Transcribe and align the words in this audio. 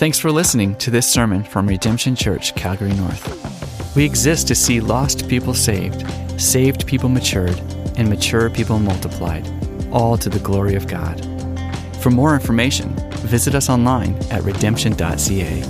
Thanks 0.00 0.18
for 0.18 0.32
listening 0.32 0.76
to 0.76 0.90
this 0.90 1.06
sermon 1.06 1.44
from 1.44 1.66
Redemption 1.66 2.16
Church, 2.16 2.54
Calgary 2.54 2.94
North. 2.94 3.94
We 3.94 4.02
exist 4.02 4.48
to 4.48 4.54
see 4.54 4.80
lost 4.80 5.28
people 5.28 5.52
saved, 5.52 6.10
saved 6.40 6.86
people 6.86 7.10
matured, 7.10 7.58
and 7.98 8.08
mature 8.08 8.48
people 8.48 8.78
multiplied, 8.78 9.46
all 9.92 10.16
to 10.16 10.30
the 10.30 10.38
glory 10.38 10.74
of 10.74 10.86
God. 10.86 11.20
For 11.96 12.08
more 12.08 12.32
information, 12.32 12.94
visit 13.26 13.54
us 13.54 13.68
online 13.68 14.14
at 14.30 14.42
redemption.ca. 14.42 15.60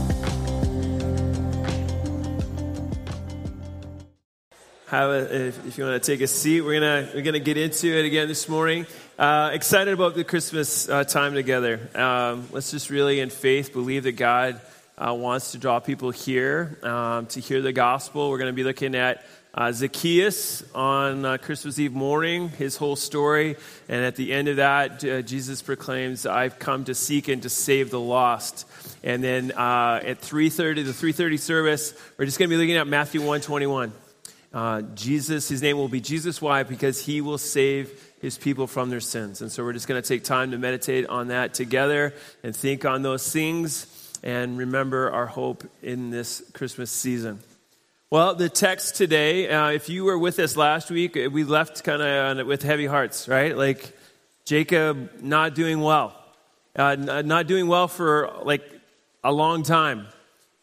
Have 4.87 5.11
a, 5.11 5.47
if, 5.49 5.77
you 5.77 5.83
want 5.83 6.01
to 6.01 6.07
take 6.07 6.21
a 6.21 6.29
seat, 6.29 6.61
we're 6.61 6.75
gonna 6.75 7.09
we're 7.13 7.23
gonna 7.23 7.41
get 7.41 7.57
into 7.57 7.89
it 7.89 8.05
again 8.05 8.29
this 8.29 8.49
morning. 8.49 8.87
Uh, 9.21 9.51
excited 9.53 9.93
about 9.93 10.15
the 10.15 10.25
Christmas 10.25 10.89
uh, 10.89 11.05
time 11.05 11.35
together. 11.35 11.79
Um, 11.95 12.49
let's 12.53 12.71
just 12.71 12.89
really, 12.89 13.21
in 13.21 13.29
faith, 13.29 13.71
believe 13.71 14.05
that 14.05 14.13
God 14.13 14.59
uh, 14.97 15.13
wants 15.13 15.53
to 15.53 15.59
draw 15.59 15.79
people 15.79 16.11
here 16.11 16.79
um, 16.83 17.27
to 17.27 17.41
hear 17.41 17.61
the 17.61 17.75
gospel. 17.75 18.31
We're 18.31 18.39
going 18.39 18.49
to 18.49 18.57
be 18.57 18.65
looking 18.65 18.95
at 18.95 19.23
uh, 19.53 19.73
Zacchaeus 19.73 20.65
on 20.75 21.27
uh, 21.27 21.37
Christmas 21.37 21.79
Eve 21.79 21.93
morning, 21.93 22.49
his 22.49 22.79
whole 22.79 22.97
story, 22.97 23.57
and 23.91 24.03
at 24.07 24.17
the 24.17 24.33
end 24.33 24.49
of 24.49 24.57
that, 24.57 25.05
uh, 25.05 25.21
Jesus 25.21 25.61
proclaims, 25.61 26.25
"I've 26.25 26.59
come 26.59 26.85
to 26.85 26.95
seek 26.95 27.29
and 27.29 27.43
to 27.43 27.51
save 27.51 27.91
the 27.91 28.01
lost." 28.01 28.67
And 29.05 29.23
then 29.23 29.51
at 29.51 30.23
3:30, 30.23 30.83
the 30.83 30.95
3:30 30.95 31.37
service, 31.37 31.93
we're 32.17 32.25
just 32.25 32.39
going 32.39 32.49
to 32.49 32.57
be 32.57 32.59
looking 32.59 32.79
at 32.79 32.87
Matthew 32.87 33.21
121. 33.21 33.93
Uh, 34.53 34.83
Jesus, 34.95 35.49
his 35.49 35.63
name 35.63 35.77
will 35.77 35.89
be 35.89 36.01
Jesus. 36.01 36.43
Why? 36.43 36.65
Because 36.65 37.05
he 37.05 37.21
will 37.21 37.39
save 37.39 38.10
his 38.21 38.37
people 38.37 38.67
from 38.67 38.91
their 38.91 39.01
sins. 39.01 39.41
And 39.41 39.51
so 39.51 39.65
we're 39.65 39.73
just 39.73 39.89
going 39.89 40.01
to 40.01 40.07
take 40.07 40.25
time 40.25 40.51
to 40.51 40.59
meditate 40.59 41.07
on 41.07 41.29
that 41.29 41.55
together 41.55 42.15
and 42.43 42.55
think 42.55 42.85
on 42.85 43.03
those 43.03 43.31
things 43.33 43.87
and 44.23 44.59
remember 44.59 45.11
our 45.11 45.27
hope 45.27 45.65
in 45.83 46.11
this 46.11 46.43
Christmas 46.53 46.91
season. 46.91 47.41
Well, 48.11 48.35
the 48.35 48.49
text 48.49 48.97
today, 48.97 49.49
uh, 49.49 49.71
if 49.71 49.89
you 49.89 50.05
were 50.05 50.19
with 50.19 50.39
us 50.39 50.57
last 50.57 50.91
week, 50.91 51.17
uh, 51.17 51.31
we 51.31 51.45
left 51.45 51.85
kind 51.85 52.03
of 52.03 52.47
with 52.47 52.63
heavy 52.63 52.87
hearts, 52.87 53.29
right? 53.29 53.57
Like 53.57 53.97
Jacob 54.45 55.23
not 55.23 55.55
doing 55.55 55.81
well, 55.81 56.15
uh, 56.77 56.97
not 56.97 57.47
doing 57.47 57.69
well 57.69 57.89
for 57.89 58.33
like 58.43 58.69
a 59.23 59.33
long 59.33 59.63
time. 59.63 60.09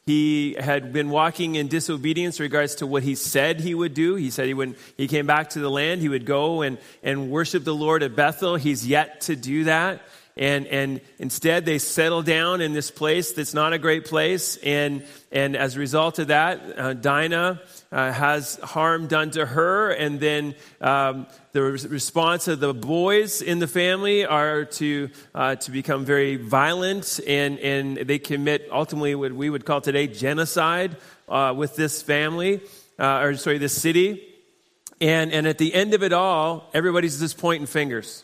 He 0.08 0.56
had 0.58 0.94
been 0.94 1.10
walking 1.10 1.56
in 1.56 1.68
disobedience 1.68 2.40
in 2.40 2.44
regards 2.44 2.76
to 2.76 2.88
what 2.88 3.04
he 3.04 3.14
said 3.14 3.60
he 3.60 3.76
would 3.76 3.94
do. 3.94 4.16
He 4.16 4.30
said 4.30 4.48
he 4.48 4.54
would 4.54 4.78
he 4.96 5.06
came 5.06 5.28
back 5.28 5.50
to 5.50 5.60
the 5.60 5.70
land, 5.70 6.00
he 6.00 6.08
would 6.08 6.26
go 6.26 6.62
and, 6.62 6.78
and 7.04 7.30
worship 7.30 7.66
the 7.66 7.76
Lord 7.76 8.02
at 8.04 8.16
Bethel. 8.16 8.56
He's 8.56 8.88
yet 8.88 9.20
to 9.22 9.36
do 9.36 9.66
that. 9.66 10.02
And, 10.38 10.68
and 10.68 11.02
instead 11.18 11.66
they 11.66 11.80
settle 11.80 12.22
down 12.22 12.62
in 12.62 12.74
this 12.74 12.92
place 12.92 13.32
that's 13.32 13.54
not 13.56 13.74
a 13.74 13.80
great 13.80 14.06
place. 14.06 14.58
And, 14.58 15.04
and 15.32 15.56
as 15.58 15.76
a 15.76 15.80
result 15.80 16.20
of 16.20 16.28
that, 16.28 16.62
uh, 16.78 16.94
Dinah 16.94 17.62
uh, 17.92 18.12
has 18.12 18.56
harm 18.58 19.08
done 19.08 19.32
to 19.32 19.46
her. 19.46 19.90
And 19.92 20.20
then 20.20 20.56
um, 20.80 21.26
the 21.54 21.64
response 21.64 22.48
of 22.48 22.60
the 22.60 22.74
boys 22.74 23.42
in 23.42 23.58
the 23.58 23.68
family 23.68 24.26
are 24.26 24.66
to, 24.66 25.10
uh, 25.34 25.56
to 25.56 25.72
become 25.72 26.06
very 26.06 26.36
violent 26.36 27.20
and, 27.26 27.58
and 27.60 27.98
they 27.98 28.20
commit 28.20 28.70
ultimately 28.72 29.16
what 29.16 29.34
we 29.34 29.50
would 29.50 29.66
call 29.66 29.82
today 29.82 30.06
genocide 30.06 30.98
uh, 31.28 31.54
with 31.58 31.76
this 31.76 32.04
family, 32.04 32.62
uh, 33.00 33.22
or 33.22 33.36
sorry, 33.36 33.58
this 33.58 33.80
city. 33.80 34.24
And, 35.02 35.32
and 35.32 35.48
at 35.48 35.58
the 35.58 35.74
end 35.74 35.94
of 35.94 36.04
it 36.04 36.14
all, 36.14 36.70
everybody's 36.74 37.20
just 37.20 37.38
pointing 37.38 37.68
fingers. 37.68 38.24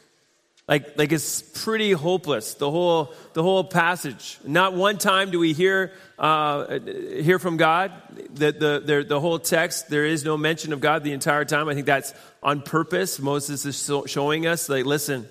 Like, 0.67 0.97
like 0.97 1.11
it's 1.11 1.41
pretty 1.41 1.91
hopeless, 1.91 2.53
the 2.53 2.71
whole, 2.71 3.13
the 3.33 3.43
whole 3.43 3.65
passage. 3.65 4.39
Not 4.45 4.73
one 4.73 4.97
time 4.97 5.29
do 5.29 5.39
we 5.39 5.51
hear, 5.51 5.91
uh, 6.17 6.79
hear 6.79 7.37
from 7.37 7.57
God. 7.57 7.91
The, 8.33 8.53
the, 8.53 8.83
the, 8.85 9.05
the, 9.07 9.19
whole 9.19 9.39
text, 9.39 9.89
there 9.89 10.05
is 10.05 10.23
no 10.23 10.37
mention 10.37 10.71
of 10.71 10.79
God 10.79 11.03
the 11.03 11.11
entire 11.11 11.43
time. 11.43 11.67
I 11.67 11.73
think 11.73 11.85
that's 11.85 12.13
on 12.41 12.61
purpose. 12.61 13.19
Moses 13.19 13.65
is 13.65 13.91
showing 14.07 14.47
us, 14.47 14.69
like, 14.69 14.85
listen, 14.85 15.27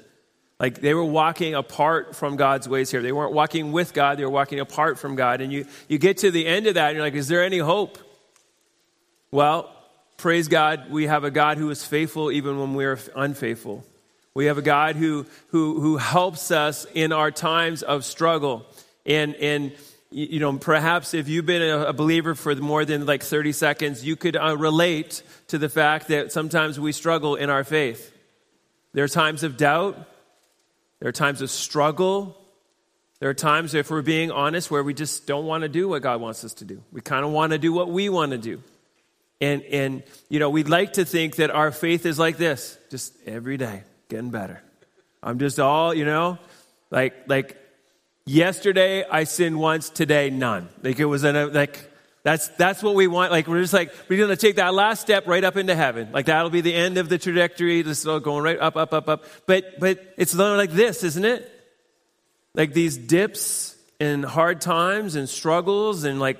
like 0.60 0.82
they 0.82 0.93
were 0.93 1.04
walking 1.04 1.54
apart 1.54 2.14
from 2.14 2.37
God's 2.37 2.69
ways 2.69 2.91
here. 2.91 3.00
They 3.00 3.10
weren't 3.10 3.32
walking 3.32 3.72
with 3.72 3.94
God, 3.94 4.19
they 4.19 4.25
were 4.25 4.31
walking 4.31 4.60
apart 4.60 4.99
from 4.99 5.16
God. 5.16 5.41
And 5.41 5.50
you, 5.50 5.66
you 5.88 5.97
get 5.97 6.19
to 6.19 6.31
the 6.31 6.47
end 6.47 6.66
of 6.66 6.75
that, 6.75 6.88
and 6.88 6.97
you're 6.97 7.06
like, 7.06 7.14
is 7.14 7.28
there 7.28 7.43
any 7.43 7.59
hope? 7.59 7.99
Well, 9.31 9.75
praise 10.19 10.49
God, 10.49 10.91
we 10.91 11.06
have 11.06 11.25
a 11.25 11.31
God 11.31 11.56
who 11.56 11.70
is 11.70 11.84
faithful 11.87 12.31
even 12.31 12.60
when 12.60 12.75
we're 12.75 12.99
unfaithful. 13.16 13.84
We 14.34 14.47
have 14.47 14.56
a 14.56 14.62
God 14.62 14.97
who, 14.97 15.26
who, 15.48 15.81
who 15.81 15.98
helps 15.98 16.50
us 16.50 16.87
in 16.94 17.12
our 17.12 17.31
times 17.31 17.82
of 17.82 18.04
struggle. 18.04 18.65
And, 19.04 19.34
and, 19.37 19.72
you 20.10 20.41
know, 20.41 20.56
perhaps 20.56 21.12
if 21.12 21.28
you've 21.28 21.44
been 21.44 21.62
a 21.62 21.93
believer 21.93 22.34
for 22.34 22.54
more 22.56 22.84
than 22.84 23.04
like 23.04 23.22
30 23.22 23.53
seconds, 23.53 24.04
you 24.04 24.16
could 24.16 24.37
uh, 24.37 24.56
relate 24.56 25.22
to 25.48 25.59
the 25.59 25.69
fact 25.69 26.09
that 26.09 26.32
sometimes 26.32 26.81
we 26.81 26.93
struggle 26.93 27.34
in 27.34 27.50
our 27.50 27.62
faith. 27.62 28.10
There 28.94 29.04
are 29.04 29.09
times 29.09 29.43
of 29.43 29.56
doubt, 29.56 29.98
there 31.00 31.09
are 31.09 31.12
times 31.12 31.43
of 31.43 31.50
struggle. 31.50 32.38
There 33.19 33.31
are 33.31 33.34
times, 33.34 33.75
if 33.75 33.88
we're 33.88 34.03
being 34.03 34.32
honest, 34.32 34.69
where 34.69 34.82
we 34.82 34.94
just 34.94 35.28
don't 35.28 35.47
want 35.47 35.62
to 35.62 35.69
do 35.69 35.88
what 35.88 36.03
God 36.03 36.20
wants 36.20 36.43
us 36.43 36.54
to 36.54 36.64
do. 36.64 36.82
We 36.91 37.00
kind 37.00 37.25
of 37.25 37.31
want 37.31 37.53
to 37.53 37.59
do 37.59 37.72
what 37.72 37.88
we 37.88 38.09
want 38.09 38.32
to 38.32 38.38
do. 38.38 38.60
And, 39.41 39.62
and, 39.62 40.03
you 40.28 40.41
know, 40.41 40.50
we'd 40.50 40.69
like 40.69 40.94
to 40.94 41.04
think 41.04 41.37
that 41.37 41.49
our 41.53 41.70
faith 41.70 42.04
is 42.04 42.19
like 42.19 42.37
this, 42.37 42.76
just 42.91 43.14
every 43.25 43.56
day 43.56 43.84
getting 44.12 44.31
better. 44.31 44.62
I'm 45.23 45.39
just 45.39 45.59
all, 45.59 45.95
you 45.95 46.05
know, 46.05 46.39
like, 46.91 47.15
like 47.28 47.56
yesterday 48.27 49.05
I 49.05 49.25
sinned 49.25 49.59
once, 49.59 49.89
today 49.89 50.28
none. 50.28 50.69
Like 50.83 51.00
it 51.00 51.06
was 51.06 51.25
a, 51.25 51.47
like, 51.47 51.91
that's, 52.25 52.49
that's 52.49 52.83
what 52.83 52.95
we 52.95 53.06
want. 53.09 53.33
Like, 53.33 53.49
we're 53.49 53.62
just 53.62 53.73
like, 53.73 53.93
we're 54.09 54.19
to 54.28 54.37
take 54.37 54.56
that 54.56 54.75
last 54.75 55.00
step 55.00 55.27
right 55.27 55.43
up 55.43 55.56
into 55.56 55.75
heaven. 55.75 56.12
Like, 56.12 56.27
that'll 56.27 56.50
be 56.50 56.61
the 56.61 56.75
end 56.75 56.99
of 56.99 57.09
the 57.09 57.19
trajectory. 57.19 57.83
Just 57.83 58.05
going 58.05 58.45
right 58.45 58.61
up, 58.61 58.77
up, 58.77 58.93
up, 58.93 59.09
up. 59.09 59.25
But, 59.47 59.81
but 59.81 60.15
it's 60.17 60.34
like 60.59 60.71
this, 60.71 61.03
isn't 61.03 61.25
it? 61.25 61.50
Like 62.55 62.75
these 62.75 62.97
dips 62.97 63.75
and 63.99 64.25
hard 64.25 64.61
times 64.61 65.17
and 65.17 65.29
struggles 65.29 66.05
and 66.05 66.21
like 66.21 66.39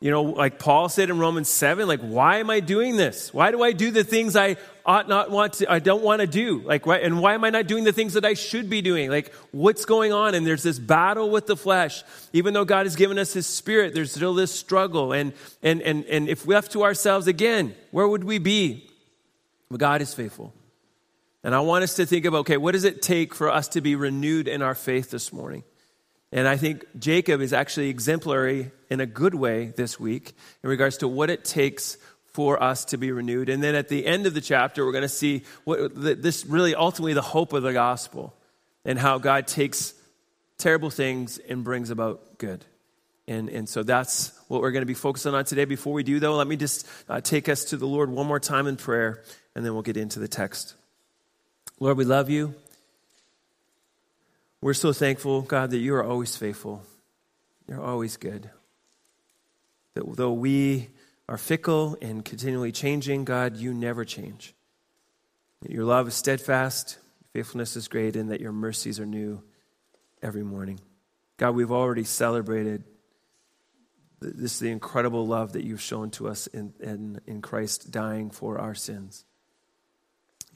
you 0.00 0.12
know, 0.12 0.22
like 0.22 0.60
Paul 0.60 0.88
said 0.88 1.10
in 1.10 1.18
Romans 1.18 1.48
7, 1.48 1.88
like, 1.88 2.00
why 2.00 2.36
am 2.38 2.50
I 2.50 2.60
doing 2.60 2.96
this? 2.96 3.34
Why 3.34 3.50
do 3.50 3.64
I 3.64 3.72
do 3.72 3.90
the 3.90 4.04
things 4.04 4.36
I 4.36 4.56
ought 4.86 5.08
not 5.08 5.28
want 5.28 5.54
to, 5.54 5.70
I 5.70 5.80
don't 5.80 6.04
want 6.04 6.20
to 6.20 6.28
do? 6.28 6.60
Like, 6.60 6.86
why, 6.86 6.98
and 6.98 7.20
why 7.20 7.34
am 7.34 7.42
I 7.42 7.50
not 7.50 7.66
doing 7.66 7.82
the 7.82 7.92
things 7.92 8.12
that 8.12 8.24
I 8.24 8.34
should 8.34 8.70
be 8.70 8.80
doing? 8.80 9.10
Like, 9.10 9.34
what's 9.50 9.84
going 9.84 10.12
on? 10.12 10.36
And 10.36 10.46
there's 10.46 10.62
this 10.62 10.78
battle 10.78 11.30
with 11.30 11.48
the 11.48 11.56
flesh. 11.56 12.04
Even 12.32 12.54
though 12.54 12.64
God 12.64 12.86
has 12.86 12.94
given 12.94 13.18
us 13.18 13.32
his 13.32 13.48
spirit, 13.48 13.92
there's 13.92 14.12
still 14.12 14.34
this 14.34 14.52
struggle. 14.52 15.12
And, 15.12 15.32
and, 15.64 15.82
and, 15.82 16.04
and 16.04 16.28
if 16.28 16.46
left 16.46 16.70
to 16.72 16.84
ourselves 16.84 17.26
again, 17.26 17.74
where 17.90 18.06
would 18.06 18.22
we 18.22 18.38
be? 18.38 18.88
But 19.68 19.80
God 19.80 20.00
is 20.00 20.14
faithful. 20.14 20.54
And 21.42 21.56
I 21.56 21.60
want 21.60 21.82
us 21.82 21.94
to 21.94 22.06
think 22.06 22.24
about, 22.24 22.38
okay, 22.40 22.56
what 22.56 22.72
does 22.72 22.84
it 22.84 23.02
take 23.02 23.34
for 23.34 23.50
us 23.50 23.66
to 23.68 23.80
be 23.80 23.96
renewed 23.96 24.46
in 24.46 24.62
our 24.62 24.76
faith 24.76 25.10
this 25.10 25.32
morning? 25.32 25.64
And 26.30 26.46
I 26.46 26.56
think 26.56 26.84
Jacob 26.98 27.40
is 27.40 27.52
actually 27.52 27.88
exemplary 27.88 28.70
in 28.90 29.00
a 29.00 29.06
good 29.06 29.34
way 29.34 29.72
this 29.76 29.98
week 29.98 30.34
in 30.62 30.68
regards 30.68 30.98
to 30.98 31.08
what 31.08 31.30
it 31.30 31.44
takes 31.44 31.96
for 32.32 32.62
us 32.62 32.84
to 32.86 32.98
be 32.98 33.10
renewed. 33.10 33.48
And 33.48 33.62
then 33.62 33.74
at 33.74 33.88
the 33.88 34.06
end 34.06 34.26
of 34.26 34.34
the 34.34 34.40
chapter, 34.40 34.84
we're 34.84 34.92
going 34.92 35.02
to 35.02 35.08
see 35.08 35.42
what 35.64 35.94
this 35.94 36.44
really 36.44 36.74
ultimately 36.74 37.14
the 37.14 37.22
hope 37.22 37.52
of 37.52 37.62
the 37.62 37.72
gospel 37.72 38.34
and 38.84 38.98
how 38.98 39.18
God 39.18 39.46
takes 39.46 39.94
terrible 40.58 40.90
things 40.90 41.38
and 41.38 41.64
brings 41.64 41.90
about 41.90 42.38
good. 42.38 42.64
And, 43.26 43.48
and 43.50 43.68
so 43.68 43.82
that's 43.82 44.32
what 44.48 44.62
we're 44.62 44.70
going 44.70 44.82
to 44.82 44.86
be 44.86 44.94
focusing 44.94 45.34
on 45.34 45.44
today. 45.44 45.64
Before 45.66 45.92
we 45.92 46.02
do, 46.02 46.18
though, 46.18 46.36
let 46.36 46.46
me 46.46 46.56
just 46.56 46.86
uh, 47.08 47.20
take 47.20 47.48
us 47.48 47.64
to 47.66 47.76
the 47.76 47.86
Lord 47.86 48.10
one 48.10 48.26
more 48.26 48.40
time 48.40 48.66
in 48.66 48.76
prayer, 48.76 49.22
and 49.54 49.64
then 49.64 49.74
we'll 49.74 49.82
get 49.82 49.98
into 49.98 50.18
the 50.18 50.28
text. 50.28 50.74
Lord, 51.78 51.98
we 51.98 52.04
love 52.04 52.30
you. 52.30 52.54
We're 54.60 54.74
so 54.74 54.92
thankful, 54.92 55.42
God, 55.42 55.70
that 55.70 55.78
you 55.78 55.94
are 55.94 56.02
always 56.02 56.36
faithful. 56.36 56.82
You're 57.68 57.82
always 57.82 58.16
good. 58.16 58.50
That 59.94 60.16
though 60.16 60.32
we 60.32 60.88
are 61.28 61.38
fickle 61.38 61.96
and 62.02 62.24
continually 62.24 62.72
changing, 62.72 63.24
God, 63.24 63.56
you 63.56 63.72
never 63.72 64.04
change. 64.04 64.54
That 65.62 65.70
your 65.70 65.84
love 65.84 66.08
is 66.08 66.14
steadfast, 66.14 66.98
faithfulness 67.32 67.76
is 67.76 67.86
great, 67.86 68.16
and 68.16 68.30
that 68.30 68.40
your 68.40 68.52
mercies 68.52 68.98
are 68.98 69.06
new 69.06 69.42
every 70.22 70.42
morning. 70.42 70.80
God, 71.36 71.54
we've 71.54 71.70
already 71.70 72.04
celebrated 72.04 72.82
this 74.20 74.58
the 74.58 74.70
incredible 74.70 75.24
love 75.24 75.52
that 75.52 75.62
you've 75.62 75.80
shown 75.80 76.10
to 76.10 76.26
us 76.26 76.48
in, 76.48 76.72
in, 76.80 77.20
in 77.28 77.40
Christ 77.40 77.92
dying 77.92 78.30
for 78.30 78.58
our 78.58 78.74
sins. 78.74 79.24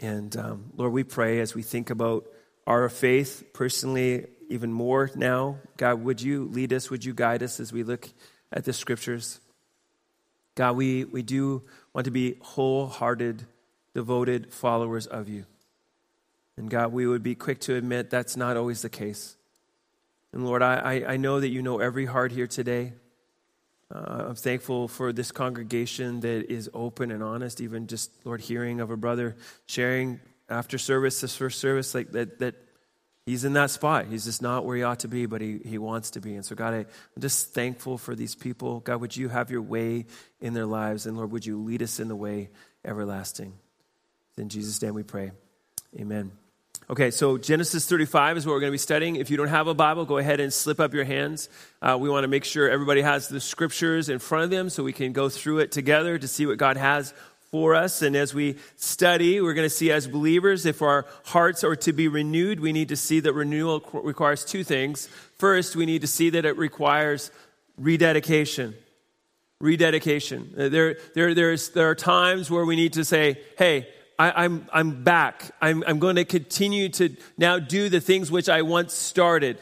And 0.00 0.36
um, 0.36 0.72
Lord, 0.74 0.92
we 0.92 1.04
pray 1.04 1.38
as 1.38 1.54
we 1.54 1.62
think 1.62 1.90
about 1.90 2.26
our 2.66 2.88
faith 2.88 3.44
personally 3.52 4.26
even 4.48 4.72
more 4.72 5.10
now. 5.14 5.56
God, 5.76 6.02
would 6.02 6.20
you 6.20 6.44
lead 6.44 6.72
us? 6.72 6.90
Would 6.90 7.04
you 7.04 7.14
guide 7.14 7.42
us 7.42 7.58
as 7.58 7.72
we 7.72 7.82
look 7.82 8.08
at 8.52 8.64
the 8.64 8.72
scriptures? 8.72 9.40
God, 10.54 10.76
we, 10.76 11.04
we 11.04 11.22
do 11.22 11.62
want 11.94 12.04
to 12.04 12.10
be 12.10 12.36
wholehearted, 12.40 13.46
devoted 13.94 14.52
followers 14.52 15.06
of 15.06 15.28
you. 15.28 15.46
And 16.56 16.68
God, 16.68 16.92
we 16.92 17.06
would 17.06 17.22
be 17.22 17.34
quick 17.34 17.60
to 17.60 17.74
admit 17.74 18.10
that's 18.10 18.36
not 18.36 18.58
always 18.58 18.82
the 18.82 18.90
case. 18.90 19.36
And 20.32 20.44
Lord, 20.44 20.62
I, 20.62 21.04
I 21.06 21.16
know 21.16 21.40
that 21.40 21.48
you 21.48 21.62
know 21.62 21.78
every 21.78 22.06
heart 22.06 22.32
here 22.32 22.46
today. 22.46 22.92
Uh, 23.94 24.26
I'm 24.28 24.34
thankful 24.34 24.88
for 24.88 25.12
this 25.12 25.32
congregation 25.32 26.20
that 26.20 26.50
is 26.50 26.70
open 26.72 27.10
and 27.10 27.22
honest, 27.22 27.60
even 27.60 27.86
just, 27.86 28.10
Lord, 28.24 28.40
hearing 28.40 28.80
of 28.80 28.90
a 28.90 28.96
brother 28.96 29.36
sharing 29.66 30.20
after 30.52 30.78
service, 30.78 31.20
this 31.20 31.36
first 31.36 31.58
service, 31.58 31.94
like 31.94 32.12
that, 32.12 32.38
that 32.40 32.54
he's 33.26 33.44
in 33.44 33.54
that 33.54 33.70
spot. 33.70 34.06
He's 34.06 34.24
just 34.24 34.42
not 34.42 34.64
where 34.64 34.76
he 34.76 34.82
ought 34.82 35.00
to 35.00 35.08
be, 35.08 35.26
but 35.26 35.40
he, 35.40 35.60
he 35.64 35.78
wants 35.78 36.10
to 36.12 36.20
be. 36.20 36.34
And 36.34 36.44
so, 36.44 36.54
God, 36.54 36.74
I, 36.74 36.78
I'm 36.78 37.20
just 37.20 37.54
thankful 37.54 37.98
for 37.98 38.14
these 38.14 38.34
people. 38.34 38.80
God, 38.80 39.00
would 39.00 39.16
you 39.16 39.28
have 39.28 39.50
your 39.50 39.62
way 39.62 40.06
in 40.40 40.54
their 40.54 40.66
lives? 40.66 41.06
And 41.06 41.16
Lord, 41.16 41.32
would 41.32 41.46
you 41.46 41.60
lead 41.62 41.82
us 41.82 41.98
in 41.98 42.08
the 42.08 42.16
way 42.16 42.50
everlasting? 42.84 43.54
In 44.36 44.48
Jesus' 44.48 44.80
name 44.82 44.94
we 44.94 45.02
pray. 45.02 45.32
Amen. 45.98 46.32
Okay, 46.90 47.10
so 47.10 47.38
Genesis 47.38 47.88
35 47.88 48.38
is 48.38 48.46
what 48.46 48.52
we're 48.52 48.60
going 48.60 48.70
to 48.70 48.74
be 48.74 48.78
studying. 48.78 49.16
If 49.16 49.30
you 49.30 49.36
don't 49.36 49.48
have 49.48 49.66
a 49.66 49.74
Bible, 49.74 50.04
go 50.04 50.18
ahead 50.18 50.40
and 50.40 50.52
slip 50.52 50.80
up 50.80 50.92
your 50.92 51.04
hands. 51.04 51.48
Uh, 51.80 51.96
we 51.98 52.10
want 52.10 52.24
to 52.24 52.28
make 52.28 52.44
sure 52.44 52.68
everybody 52.68 53.02
has 53.02 53.28
the 53.28 53.40
scriptures 53.40 54.08
in 54.08 54.18
front 54.18 54.44
of 54.44 54.50
them 54.50 54.68
so 54.68 54.82
we 54.82 54.92
can 54.92 55.12
go 55.12 55.28
through 55.28 55.60
it 55.60 55.70
together 55.70 56.18
to 56.18 56.26
see 56.26 56.44
what 56.44 56.58
God 56.58 56.76
has 56.76 57.14
for 57.52 57.74
us. 57.74 58.00
And 58.00 58.16
as 58.16 58.32
we 58.32 58.56
study, 58.76 59.38
we're 59.38 59.52
going 59.52 59.66
to 59.66 59.74
see 59.74 59.92
as 59.92 60.08
believers, 60.08 60.64
if 60.64 60.80
our 60.80 61.04
hearts 61.26 61.62
are 61.62 61.76
to 61.76 61.92
be 61.92 62.08
renewed, 62.08 62.58
we 62.60 62.72
need 62.72 62.88
to 62.88 62.96
see 62.96 63.20
that 63.20 63.34
renewal 63.34 63.84
requires 63.92 64.42
two 64.42 64.64
things. 64.64 65.06
First, 65.36 65.76
we 65.76 65.84
need 65.84 66.00
to 66.00 66.06
see 66.06 66.30
that 66.30 66.46
it 66.46 66.56
requires 66.56 67.30
rededication. 67.76 68.74
Rededication. 69.60 70.54
Uh, 70.56 70.70
there, 70.70 70.96
there, 71.14 71.34
there's, 71.34 71.68
there 71.68 71.90
are 71.90 71.94
times 71.94 72.50
where 72.50 72.64
we 72.64 72.74
need 72.74 72.94
to 72.94 73.04
say, 73.04 73.38
hey, 73.58 73.86
I, 74.18 74.28
am 74.28 74.34
I'm, 74.36 74.68
I'm 74.72 75.04
back. 75.04 75.54
I'm, 75.60 75.84
I'm 75.86 75.98
going 75.98 76.16
to 76.16 76.24
continue 76.24 76.88
to 76.88 77.14
now 77.36 77.58
do 77.58 77.90
the 77.90 78.00
things 78.00 78.30
which 78.30 78.48
I 78.48 78.62
once 78.62 78.94
started, 78.94 79.58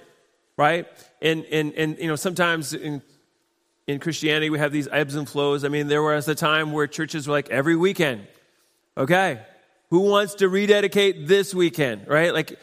right? 0.56 0.86
And, 1.20 1.44
and, 1.46 1.75
and 1.75 1.98
you 1.98 2.06
know, 2.06 2.16
sometimes 2.16 2.72
in 2.72 3.02
in 3.90 3.98
Christianity, 3.98 4.50
we 4.50 4.58
have 4.58 4.72
these 4.72 4.88
ebbs 4.90 5.14
and 5.14 5.28
flows. 5.28 5.64
I 5.64 5.69
mean, 5.69 5.88
there 5.88 6.02
was 6.02 6.28
a 6.28 6.34
time 6.34 6.72
where 6.72 6.87
churches 6.87 7.26
were 7.26 7.32
like 7.32 7.50
every 7.50 7.76
weekend. 7.76 8.26
Okay, 8.96 9.40
who 9.90 10.00
wants 10.00 10.34
to 10.37 10.48
rededicate 10.48 11.26
this 11.26 11.54
weekend, 11.54 12.06
right? 12.06 12.32
Like, 12.32 12.58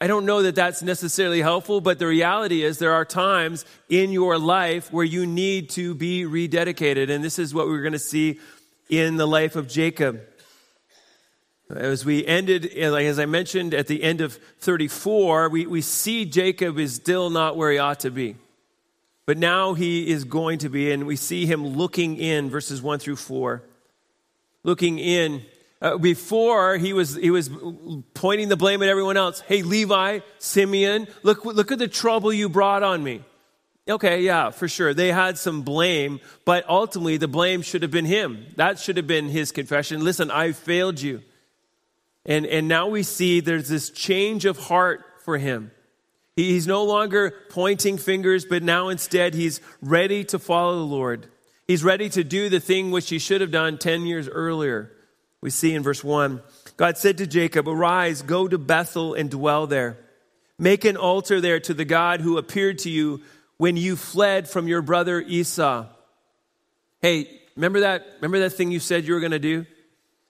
I 0.00 0.06
don't 0.08 0.26
know 0.26 0.42
that 0.42 0.54
that's 0.54 0.82
necessarily 0.82 1.40
helpful, 1.40 1.80
but 1.80 1.98
the 1.98 2.06
reality 2.06 2.62
is 2.62 2.78
there 2.78 2.92
are 2.92 3.04
times 3.04 3.64
in 3.88 4.12
your 4.12 4.38
life 4.38 4.92
where 4.92 5.04
you 5.04 5.26
need 5.26 5.70
to 5.70 5.94
be 5.94 6.24
rededicated. 6.24 7.10
And 7.10 7.24
this 7.24 7.38
is 7.38 7.54
what 7.54 7.66
we're 7.66 7.82
going 7.82 7.92
to 7.92 7.98
see 7.98 8.38
in 8.90 9.16
the 9.16 9.26
life 9.26 9.56
of 9.56 9.68
Jacob. 9.68 10.20
As 11.70 12.04
we 12.04 12.24
ended, 12.26 12.70
eh, 12.74 12.90
as 12.90 13.18
I 13.18 13.26
mentioned 13.26 13.74
at 13.74 13.86
the 13.86 14.02
end 14.02 14.20
of 14.20 14.38
34, 14.60 15.48
we, 15.48 15.66
we 15.66 15.80
see 15.80 16.24
Jacob 16.24 16.78
is 16.78 16.94
still 16.94 17.30
not 17.30 17.56
where 17.56 17.72
he 17.72 17.78
ought 17.78 18.00
to 18.00 18.10
be. 18.10 18.36
But 19.26 19.38
now 19.38 19.74
he 19.74 20.08
is 20.08 20.22
going 20.22 20.58
to 20.58 20.68
be, 20.68 20.92
and 20.92 21.04
we 21.04 21.16
see 21.16 21.46
him 21.46 21.66
looking 21.66 22.16
in, 22.16 22.48
verses 22.48 22.80
1 22.80 23.00
through 23.00 23.16
4. 23.16 23.62
Looking 24.62 25.00
in. 25.00 25.44
Uh, 25.82 25.98
before, 25.98 26.78
he 26.78 26.92
was, 26.92 27.16
he 27.16 27.30
was 27.30 27.50
pointing 28.14 28.48
the 28.48 28.56
blame 28.56 28.82
at 28.82 28.88
everyone 28.88 29.16
else. 29.16 29.40
Hey, 29.40 29.62
Levi, 29.62 30.20
Simeon, 30.38 31.08
look, 31.24 31.44
look 31.44 31.72
at 31.72 31.78
the 31.78 31.88
trouble 31.88 32.32
you 32.32 32.48
brought 32.48 32.84
on 32.84 33.02
me. 33.02 33.22
Okay, 33.88 34.22
yeah, 34.22 34.50
for 34.50 34.68
sure. 34.68 34.94
They 34.94 35.12
had 35.12 35.38
some 35.38 35.62
blame, 35.62 36.20
but 36.44 36.68
ultimately 36.68 37.18
the 37.18 37.28
blame 37.28 37.62
should 37.62 37.82
have 37.82 37.90
been 37.90 38.04
him. 38.04 38.46
That 38.56 38.78
should 38.78 38.96
have 38.96 39.06
been 39.06 39.28
his 39.28 39.52
confession. 39.52 40.02
Listen, 40.02 40.30
I 40.30 40.52
failed 40.52 41.00
you. 41.00 41.22
And, 42.24 42.46
and 42.46 42.66
now 42.68 42.88
we 42.88 43.02
see 43.02 43.40
there's 43.40 43.68
this 43.68 43.90
change 43.90 44.44
of 44.44 44.58
heart 44.58 45.04
for 45.24 45.38
him. 45.38 45.70
He's 46.36 46.66
no 46.66 46.84
longer 46.84 47.34
pointing 47.48 47.96
fingers, 47.96 48.44
but 48.44 48.62
now 48.62 48.90
instead 48.90 49.32
he's 49.32 49.60
ready 49.80 50.22
to 50.24 50.38
follow 50.38 50.76
the 50.76 50.84
Lord. 50.84 51.28
He's 51.66 51.82
ready 51.82 52.10
to 52.10 52.22
do 52.22 52.50
the 52.50 52.60
thing 52.60 52.90
which 52.90 53.08
he 53.08 53.18
should 53.18 53.40
have 53.40 53.50
done 53.50 53.78
10 53.78 54.02
years 54.02 54.28
earlier. 54.28 54.92
We 55.40 55.48
see 55.48 55.74
in 55.74 55.82
verse 55.82 56.04
1 56.04 56.42
God 56.76 56.98
said 56.98 57.18
to 57.18 57.26
Jacob, 57.26 57.66
Arise, 57.66 58.20
go 58.20 58.46
to 58.46 58.58
Bethel 58.58 59.14
and 59.14 59.30
dwell 59.30 59.66
there. 59.66 59.96
Make 60.58 60.84
an 60.84 60.98
altar 60.98 61.40
there 61.40 61.58
to 61.60 61.72
the 61.72 61.86
God 61.86 62.20
who 62.20 62.36
appeared 62.36 62.80
to 62.80 62.90
you 62.90 63.22
when 63.56 63.78
you 63.78 63.96
fled 63.96 64.46
from 64.46 64.68
your 64.68 64.82
brother 64.82 65.20
Esau. 65.22 65.86
Hey, 67.00 67.40
remember 67.56 67.80
that? 67.80 68.06
Remember 68.16 68.40
that 68.40 68.50
thing 68.50 68.70
you 68.70 68.80
said 68.80 69.06
you 69.06 69.14
were 69.14 69.20
going 69.20 69.32
to 69.32 69.38
do? 69.38 69.64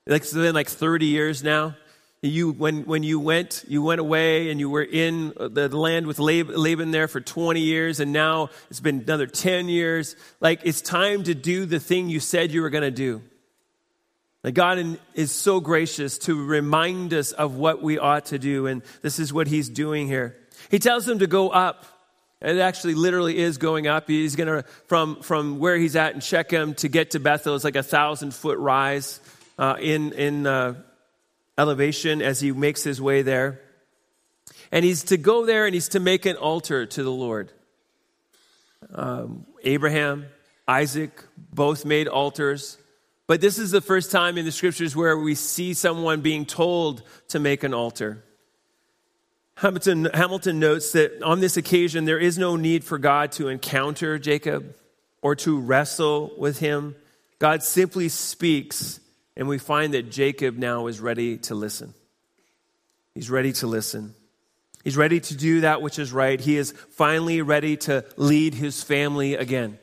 It's 0.07 0.33
been 0.33 0.55
like 0.55 0.69
30 0.69 1.07
years 1.07 1.43
now 1.43 1.75
you 2.23 2.51
when, 2.53 2.85
when 2.85 3.03
you 3.03 3.21
went 3.21 3.65
you 3.69 3.83
went 3.83 4.01
away 4.01 4.51
and 4.51 4.59
you 4.59 4.71
were 4.71 4.83
in 4.83 5.33
the 5.37 5.69
land 5.69 6.07
with 6.07 6.19
laban 6.19 6.91
there 6.91 7.09
for 7.09 7.21
20 7.21 7.61
years 7.61 8.01
and 8.01 8.13
now 8.13 8.51
it's 8.71 8.81
been 8.81 9.01
another 9.01 9.27
10 9.27 9.69
years. 9.69 10.17
Like 10.41 10.61
it's 10.65 10.81
time 10.81 11.25
to 11.25 11.35
do 11.35 11.67
the 11.67 11.81
thing 11.81 12.09
you 12.09 12.21
said 12.21 12.51
you 12.53 12.63
were 12.63 12.71
going 12.71 12.83
to 12.83 12.91
do 12.91 13.23
god 14.53 14.99
is 15.15 15.33
so 15.33 15.59
gracious 15.61 16.19
to 16.19 16.45
remind 16.45 17.13
us 17.13 17.33
of 17.33 17.57
what 17.57 17.83
we 17.83 17.99
ought 17.99 18.27
to 18.27 18.39
do 18.39 18.67
and 18.67 18.83
this 19.03 19.19
is 19.19 19.33
what 19.33 19.47
he's 19.47 19.69
doing 19.69 20.07
here. 20.07 20.37
He 20.71 20.79
tells 20.79 21.05
them 21.05 21.19
to 21.19 21.27
go 21.27 21.51
up. 21.51 21.85
It 22.41 22.59
actually 22.59 22.95
literally 22.95 23.39
is 23.39 23.59
going 23.59 23.87
up. 23.87 24.09
He's 24.09 24.37
going 24.37 24.49
to 24.49 24.69
from 24.87 25.23
from 25.23 25.59
where 25.59 25.77
he's 25.77 25.97
at 25.97 26.15
in 26.15 26.21
shechem 26.21 26.75
to 26.75 26.89
get 26.89 27.13
to 27.13 27.21
bethel. 27.21 27.55
It's 27.55 27.65
like 27.65 27.77
a 27.77 27.83
thousand 27.83 28.35
foot 28.35 28.59
rise 28.59 29.21
uh, 29.59 29.77
in 29.81 30.13
in 30.13 30.47
uh, 30.47 30.75
elevation 31.59 32.23
as 32.23 32.41
he 32.41 32.53
makes 32.53 32.83
his 32.83 33.01
way 33.01 33.23
there. 33.23 33.61
And 34.71 34.85
he's 34.85 35.05
to 35.05 35.17
go 35.17 35.47
there 35.47 35.67
and 35.67 35.75
he's 35.75 35.89
to 35.91 36.01
make 36.01 36.27
an 36.27 36.37
altar 36.37 36.87
to 36.87 37.03
the 37.03 37.11
Lord. 37.11 37.53
Um, 38.93 39.47
Abraham, 39.65 40.27
Isaac, 40.69 41.25
both 41.37 41.85
made 41.85 42.09
altars. 42.09 42.79
But 43.27 43.41
this 43.41 43.59
is 43.59 43.71
the 43.71 43.81
first 43.81 44.11
time 44.11 44.39
in 44.39 44.45
the 44.45 44.53
scriptures 44.53 44.95
where 44.95 45.17
we 45.17 45.35
see 45.35 45.75
someone 45.75 46.21
being 46.21 46.47
told 46.47 47.03
to 47.29 47.41
make 47.41 47.65
an 47.65 47.75
altar. 47.75 48.23
Hamilton, 49.57 50.09
Hamilton 50.13 50.61
notes 50.61 50.93
that 50.93 51.23
on 51.23 51.41
this 51.41 51.57
occasion, 51.57 52.05
there 52.05 52.19
is 52.19 52.37
no 52.39 52.57
need 52.57 52.85
for 52.85 52.99
God 52.99 53.33
to 53.33 53.49
encounter 53.49 54.19
Jacob 54.19 54.77
or 55.23 55.35
to 55.37 55.59
wrestle 55.59 56.33
with 56.37 56.59
him. 56.59 56.95
God 57.39 57.63
simply 57.63 58.09
speaks 58.09 59.01
and 59.37 59.49
we 59.49 59.59
find 59.59 59.95
that 59.95 60.11
Jacob 60.11 60.57
now 60.57 60.87
is 60.87 61.01
ready 61.01 61.39
to 61.39 61.55
listen. 61.55 61.95
He's 63.15 63.31
ready 63.31 63.53
to 63.55 63.67
listen. 63.67 64.15
He's 64.85 64.97
ready 64.97 65.21
to 65.21 65.37
do 65.37 65.63
that 65.63 65.83
which 65.83 65.99
is 65.99 66.13
right. 66.13 66.41
He 66.41 66.57
is 66.57 66.73
finally 66.91 67.43
ready 67.43 67.77
to 67.79 68.05
lead 68.17 68.55
his 68.55 68.83
family 68.83 69.35
again. 69.35 69.79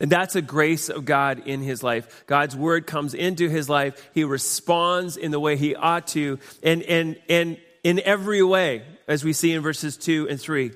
And 0.00 0.10
that's 0.10 0.36
a 0.36 0.42
grace 0.42 0.88
of 0.88 1.04
God 1.04 1.46
in 1.46 1.62
his 1.62 1.82
life. 1.82 2.24
God's 2.26 2.56
word 2.56 2.86
comes 2.86 3.14
into 3.14 3.48
his 3.48 3.68
life. 3.68 4.10
He 4.14 4.24
responds 4.24 5.16
in 5.16 5.30
the 5.30 5.40
way 5.40 5.56
he 5.56 5.74
ought 5.74 6.08
to, 6.08 6.38
and, 6.62 6.82
and, 6.82 7.16
and 7.28 7.58
in 7.82 8.00
every 8.00 8.42
way, 8.42 8.82
as 9.06 9.24
we 9.24 9.32
see 9.32 9.52
in 9.52 9.62
verses 9.62 9.96
2 9.96 10.28
and 10.28 10.40
3. 10.40 10.72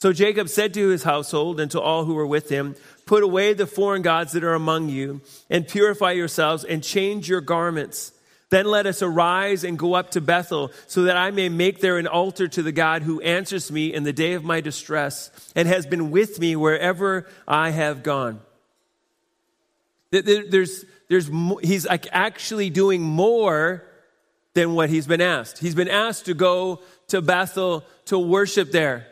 So 0.00 0.12
Jacob 0.12 0.48
said 0.48 0.74
to 0.74 0.88
his 0.88 1.02
household 1.02 1.60
and 1.60 1.70
to 1.72 1.80
all 1.80 2.04
who 2.04 2.14
were 2.14 2.26
with 2.26 2.48
him, 2.48 2.76
Put 3.08 3.24
away 3.24 3.54
the 3.54 3.66
foreign 3.66 4.02
gods 4.02 4.32
that 4.32 4.44
are 4.44 4.52
among 4.52 4.90
you, 4.90 5.22
and 5.48 5.66
purify 5.66 6.12
yourselves, 6.12 6.62
and 6.62 6.84
change 6.84 7.26
your 7.26 7.40
garments. 7.40 8.12
Then 8.50 8.66
let 8.66 8.84
us 8.84 9.00
arise 9.00 9.64
and 9.64 9.78
go 9.78 9.94
up 9.94 10.10
to 10.10 10.20
Bethel, 10.20 10.72
so 10.88 11.04
that 11.04 11.16
I 11.16 11.30
may 11.30 11.48
make 11.48 11.80
there 11.80 11.96
an 11.96 12.06
altar 12.06 12.48
to 12.48 12.62
the 12.62 12.70
God 12.70 13.00
who 13.00 13.22
answers 13.22 13.72
me 13.72 13.94
in 13.94 14.02
the 14.02 14.12
day 14.12 14.34
of 14.34 14.44
my 14.44 14.60
distress, 14.60 15.30
and 15.56 15.66
has 15.66 15.86
been 15.86 16.10
with 16.10 16.38
me 16.38 16.54
wherever 16.54 17.26
I 17.48 17.70
have 17.70 18.02
gone. 18.02 18.40
There's, 20.10 20.84
there's, 21.08 21.30
he's 21.62 21.86
actually 21.88 22.68
doing 22.68 23.00
more 23.00 23.84
than 24.52 24.74
what 24.74 24.90
he's 24.90 25.06
been 25.06 25.22
asked. 25.22 25.60
He's 25.60 25.74
been 25.74 25.88
asked 25.88 26.26
to 26.26 26.34
go 26.34 26.82
to 27.06 27.22
Bethel 27.22 27.86
to 28.04 28.18
worship 28.18 28.70
there. 28.70 29.06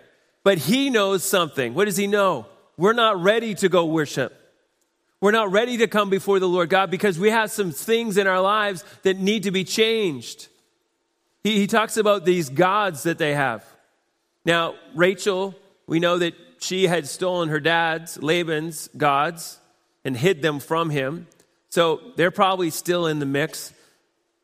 But 0.44 0.58
he 0.58 0.90
knows 0.90 1.24
something. 1.24 1.72
What 1.72 1.86
does 1.86 1.96
he 1.96 2.06
know? 2.06 2.44
We're 2.76 2.92
not 2.92 3.22
ready 3.22 3.54
to 3.56 3.68
go 3.68 3.86
worship. 3.86 4.32
We're 5.20 5.30
not 5.32 5.50
ready 5.50 5.78
to 5.78 5.86
come 5.86 6.10
before 6.10 6.38
the 6.38 6.48
Lord 6.48 6.68
God 6.68 6.90
because 6.90 7.18
we 7.18 7.30
have 7.30 7.50
some 7.50 7.72
things 7.72 8.18
in 8.18 8.26
our 8.26 8.40
lives 8.40 8.84
that 9.02 9.18
need 9.18 9.44
to 9.44 9.50
be 9.50 9.64
changed. 9.64 10.48
He, 11.42 11.56
he 11.56 11.66
talks 11.66 11.96
about 11.96 12.24
these 12.24 12.50
gods 12.50 13.04
that 13.04 13.18
they 13.18 13.34
have. 13.34 13.64
Now, 14.44 14.74
Rachel, 14.94 15.54
we 15.86 16.00
know 16.00 16.18
that 16.18 16.34
she 16.60 16.86
had 16.86 17.08
stolen 17.08 17.48
her 17.48 17.60
dad's, 17.60 18.22
Laban's 18.22 18.88
gods, 18.96 19.58
and 20.04 20.16
hid 20.16 20.42
them 20.42 20.60
from 20.60 20.90
him. 20.90 21.26
So 21.70 22.00
they're 22.16 22.30
probably 22.30 22.70
still 22.70 23.06
in 23.06 23.18
the 23.18 23.26
mix. 23.26 23.72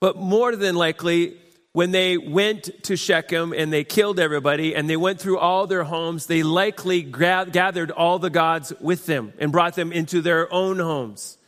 But 0.01 0.17
more 0.17 0.57
than 0.57 0.75
likely, 0.75 1.37
when 1.73 1.91
they 1.91 2.19
went 2.19 2.85
to 2.85 2.97
Shechem 2.97 3.53
and 3.53 3.73
they 3.73 3.85
killed 3.85 4.21
everybody 4.21 4.75
and 4.75 4.91
they 4.91 4.97
went 4.97 5.21
through 5.21 5.39
all 5.39 5.67
their 5.67 5.85
homes, 5.85 6.27
they 6.27 6.43
likely 6.43 7.03
gra- 7.03 7.47
gathered 7.51 7.91
all 7.91 8.19
the 8.19 8.31
gods 8.31 8.73
with 8.81 9.07
them 9.07 9.33
and 9.39 9.51
brought 9.51 9.75
them 9.75 9.91
into 9.91 10.21
their 10.21 10.53
own 10.53 10.79
homes. 10.79 11.39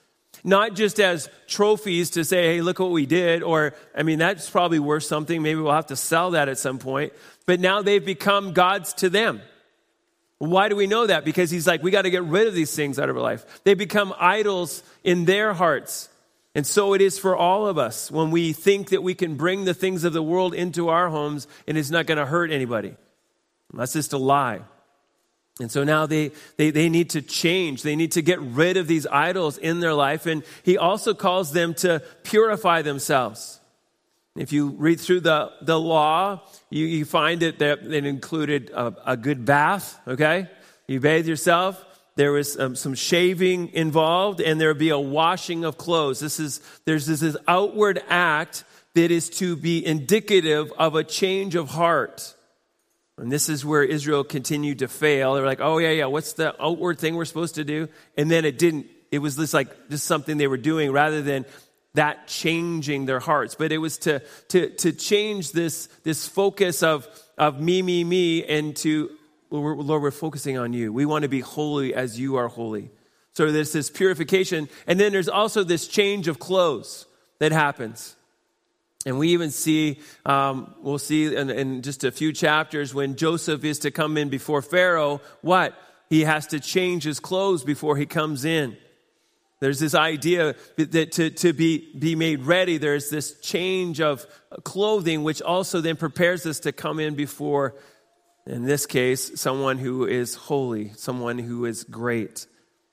Not 0.42 0.74
just 0.74 1.00
as 1.00 1.28
trophies 1.46 2.10
to 2.10 2.24
say, 2.24 2.54
hey, 2.54 2.60
look 2.60 2.78
what 2.78 2.90
we 2.90 3.06
did, 3.06 3.42
or, 3.42 3.74
I 3.96 4.02
mean, 4.02 4.18
that's 4.18 4.48
probably 4.48 4.78
worth 4.78 5.04
something. 5.04 5.40
Maybe 5.40 5.60
we'll 5.60 5.72
have 5.72 5.86
to 5.86 5.96
sell 5.96 6.32
that 6.32 6.48
at 6.48 6.58
some 6.58 6.78
point. 6.78 7.14
But 7.46 7.60
now 7.60 7.82
they've 7.82 8.04
become 8.04 8.52
gods 8.52 8.92
to 8.94 9.08
them. 9.08 9.40
Why 10.38 10.68
do 10.68 10.76
we 10.76 10.86
know 10.86 11.06
that? 11.06 11.24
Because 11.24 11.50
he's 11.50 11.66
like, 11.66 11.82
we 11.82 11.90
got 11.90 12.02
to 12.02 12.10
get 12.10 12.24
rid 12.24 12.46
of 12.46 12.54
these 12.54 12.74
things 12.74 12.98
out 12.98 13.08
of 13.08 13.16
our 13.16 13.22
life. 13.22 13.62
They 13.64 13.74
become 13.74 14.14
idols 14.18 14.82
in 15.02 15.24
their 15.24 15.54
hearts. 15.54 16.10
And 16.54 16.66
so 16.66 16.94
it 16.94 17.00
is 17.00 17.18
for 17.18 17.36
all 17.36 17.66
of 17.66 17.78
us 17.78 18.10
when 18.10 18.30
we 18.30 18.52
think 18.52 18.90
that 18.90 19.02
we 19.02 19.14
can 19.14 19.36
bring 19.36 19.64
the 19.64 19.74
things 19.74 20.04
of 20.04 20.12
the 20.12 20.22
world 20.22 20.54
into 20.54 20.88
our 20.88 21.08
homes 21.08 21.48
and 21.66 21.76
it's 21.76 21.90
not 21.90 22.06
going 22.06 22.18
to 22.18 22.26
hurt 22.26 22.52
anybody. 22.52 22.94
That's 23.72 23.92
just 23.92 24.12
a 24.12 24.18
lie. 24.18 24.60
And 25.60 25.70
so 25.70 25.84
now 25.84 26.06
they, 26.06 26.32
they, 26.56 26.70
they 26.70 26.88
need 26.88 27.10
to 27.10 27.22
change. 27.22 27.82
They 27.82 27.96
need 27.96 28.12
to 28.12 28.22
get 28.22 28.40
rid 28.40 28.76
of 28.76 28.86
these 28.86 29.06
idols 29.06 29.58
in 29.58 29.80
their 29.80 29.94
life. 29.94 30.26
And 30.26 30.42
he 30.62 30.78
also 30.78 31.14
calls 31.14 31.52
them 31.52 31.74
to 31.74 32.02
purify 32.22 32.82
themselves. 32.82 33.60
If 34.36 34.52
you 34.52 34.70
read 34.70 34.98
through 35.00 35.20
the, 35.20 35.52
the 35.62 35.78
law, 35.78 36.42
you, 36.70 36.86
you 36.86 37.04
find 37.04 37.40
that 37.42 37.62
it 37.62 38.04
included 38.04 38.70
a, 38.70 39.12
a 39.12 39.16
good 39.16 39.44
bath, 39.44 40.00
okay? 40.08 40.48
You 40.88 40.98
bathe 40.98 41.28
yourself. 41.28 41.84
There 42.16 42.32
was 42.32 42.58
um, 42.58 42.76
some 42.76 42.94
shaving 42.94 43.70
involved, 43.72 44.40
and 44.40 44.60
there 44.60 44.68
would 44.68 44.78
be 44.78 44.90
a 44.90 44.98
washing 44.98 45.64
of 45.64 45.76
clothes. 45.76 46.20
This 46.20 46.38
is, 46.38 46.60
there's 46.84 47.06
this, 47.06 47.20
this 47.20 47.36
outward 47.48 48.02
act 48.08 48.64
that 48.94 49.10
is 49.10 49.28
to 49.28 49.56
be 49.56 49.84
indicative 49.84 50.72
of 50.78 50.94
a 50.94 51.02
change 51.02 51.56
of 51.56 51.68
heart. 51.70 52.34
And 53.18 53.30
this 53.30 53.48
is 53.48 53.64
where 53.64 53.82
Israel 53.82 54.22
continued 54.24 54.80
to 54.80 54.88
fail. 54.88 55.34
They're 55.34 55.46
like, 55.46 55.60
oh, 55.60 55.78
yeah, 55.78 55.90
yeah, 55.90 56.06
what's 56.06 56.34
the 56.34 56.60
outward 56.62 56.98
thing 56.98 57.16
we're 57.16 57.24
supposed 57.24 57.56
to 57.56 57.64
do? 57.64 57.88
And 58.16 58.30
then 58.30 58.44
it 58.44 58.58
didn't. 58.58 58.86
It 59.10 59.18
was 59.18 59.36
just 59.36 59.54
like 59.54 59.68
just 59.88 60.06
something 60.06 60.36
they 60.36 60.48
were 60.48 60.56
doing 60.56 60.90
rather 60.90 61.22
than 61.22 61.46
that 61.94 62.26
changing 62.26 63.06
their 63.06 63.20
hearts. 63.20 63.54
But 63.54 63.70
it 63.70 63.78
was 63.78 63.98
to, 63.98 64.20
to, 64.48 64.70
to 64.70 64.92
change 64.92 65.52
this, 65.52 65.86
this 66.02 66.26
focus 66.26 66.82
of, 66.82 67.08
of 67.38 67.60
me, 67.60 67.82
me, 67.82 68.02
me, 68.02 68.44
and 68.44 68.74
to, 68.78 69.10
Lord, 69.58 70.02
we're 70.02 70.10
focusing 70.10 70.58
on 70.58 70.72
you. 70.72 70.92
We 70.92 71.06
want 71.06 71.22
to 71.22 71.28
be 71.28 71.40
holy 71.40 71.94
as 71.94 72.18
you 72.18 72.36
are 72.36 72.48
holy. 72.48 72.90
So 73.34 73.50
there's 73.50 73.72
this 73.72 73.90
purification. 73.90 74.68
And 74.86 74.98
then 74.98 75.12
there's 75.12 75.28
also 75.28 75.64
this 75.64 75.86
change 75.86 76.28
of 76.28 76.38
clothes 76.38 77.06
that 77.38 77.52
happens. 77.52 78.16
And 79.06 79.18
we 79.18 79.28
even 79.30 79.50
see, 79.50 80.00
um, 80.24 80.74
we'll 80.80 80.98
see 80.98 81.34
in, 81.34 81.50
in 81.50 81.82
just 81.82 82.04
a 82.04 82.10
few 82.10 82.32
chapters 82.32 82.94
when 82.94 83.16
Joseph 83.16 83.64
is 83.64 83.80
to 83.80 83.90
come 83.90 84.16
in 84.16 84.28
before 84.28 84.62
Pharaoh, 84.62 85.20
what? 85.42 85.74
He 86.08 86.22
has 86.22 86.46
to 86.48 86.60
change 86.60 87.04
his 87.04 87.20
clothes 87.20 87.64
before 87.64 87.96
he 87.96 88.06
comes 88.06 88.44
in. 88.44 88.76
There's 89.60 89.78
this 89.78 89.94
idea 89.94 90.56
that 90.76 91.12
to, 91.12 91.30
to 91.30 91.52
be, 91.52 91.90
be 91.98 92.16
made 92.16 92.42
ready, 92.42 92.78
there's 92.78 93.08
this 93.08 93.38
change 93.40 94.00
of 94.00 94.26
clothing, 94.62 95.22
which 95.22 95.40
also 95.40 95.80
then 95.80 95.96
prepares 95.96 96.44
us 96.44 96.60
to 96.60 96.72
come 96.72 96.98
in 96.98 97.14
before, 97.14 97.74
in 98.46 98.64
this 98.64 98.86
case, 98.86 99.40
someone 99.40 99.78
who 99.78 100.06
is 100.06 100.34
holy, 100.34 100.92
someone 100.96 101.38
who 101.38 101.64
is 101.64 101.84
great 101.84 102.46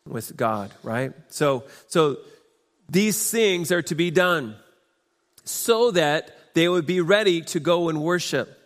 with 0.08 0.36
God, 0.36 0.72
right? 0.84 1.14
So, 1.30 1.66
so 1.88 2.18
these 2.90 3.30
things 3.30 3.72
are 3.72 3.82
to 3.84 3.96
be 3.96 4.12
done 4.12 4.56
so 5.44 5.92
that 5.92 6.36
they 6.54 6.70
would 6.70 6.86
be 6.86 7.02
ready 7.02 7.42
to 7.42 7.60
go 7.60 7.90
and 7.90 8.02
worship. 8.02 8.58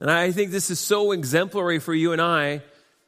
And 0.00 0.10
I 0.10 0.30
think 0.30 0.50
this 0.50 0.70
is 0.70 0.78
so 0.78 1.12
exemplary 1.12 1.80
for 1.80 1.94
you 1.94 2.12
and 2.12 2.22
I 2.22 2.62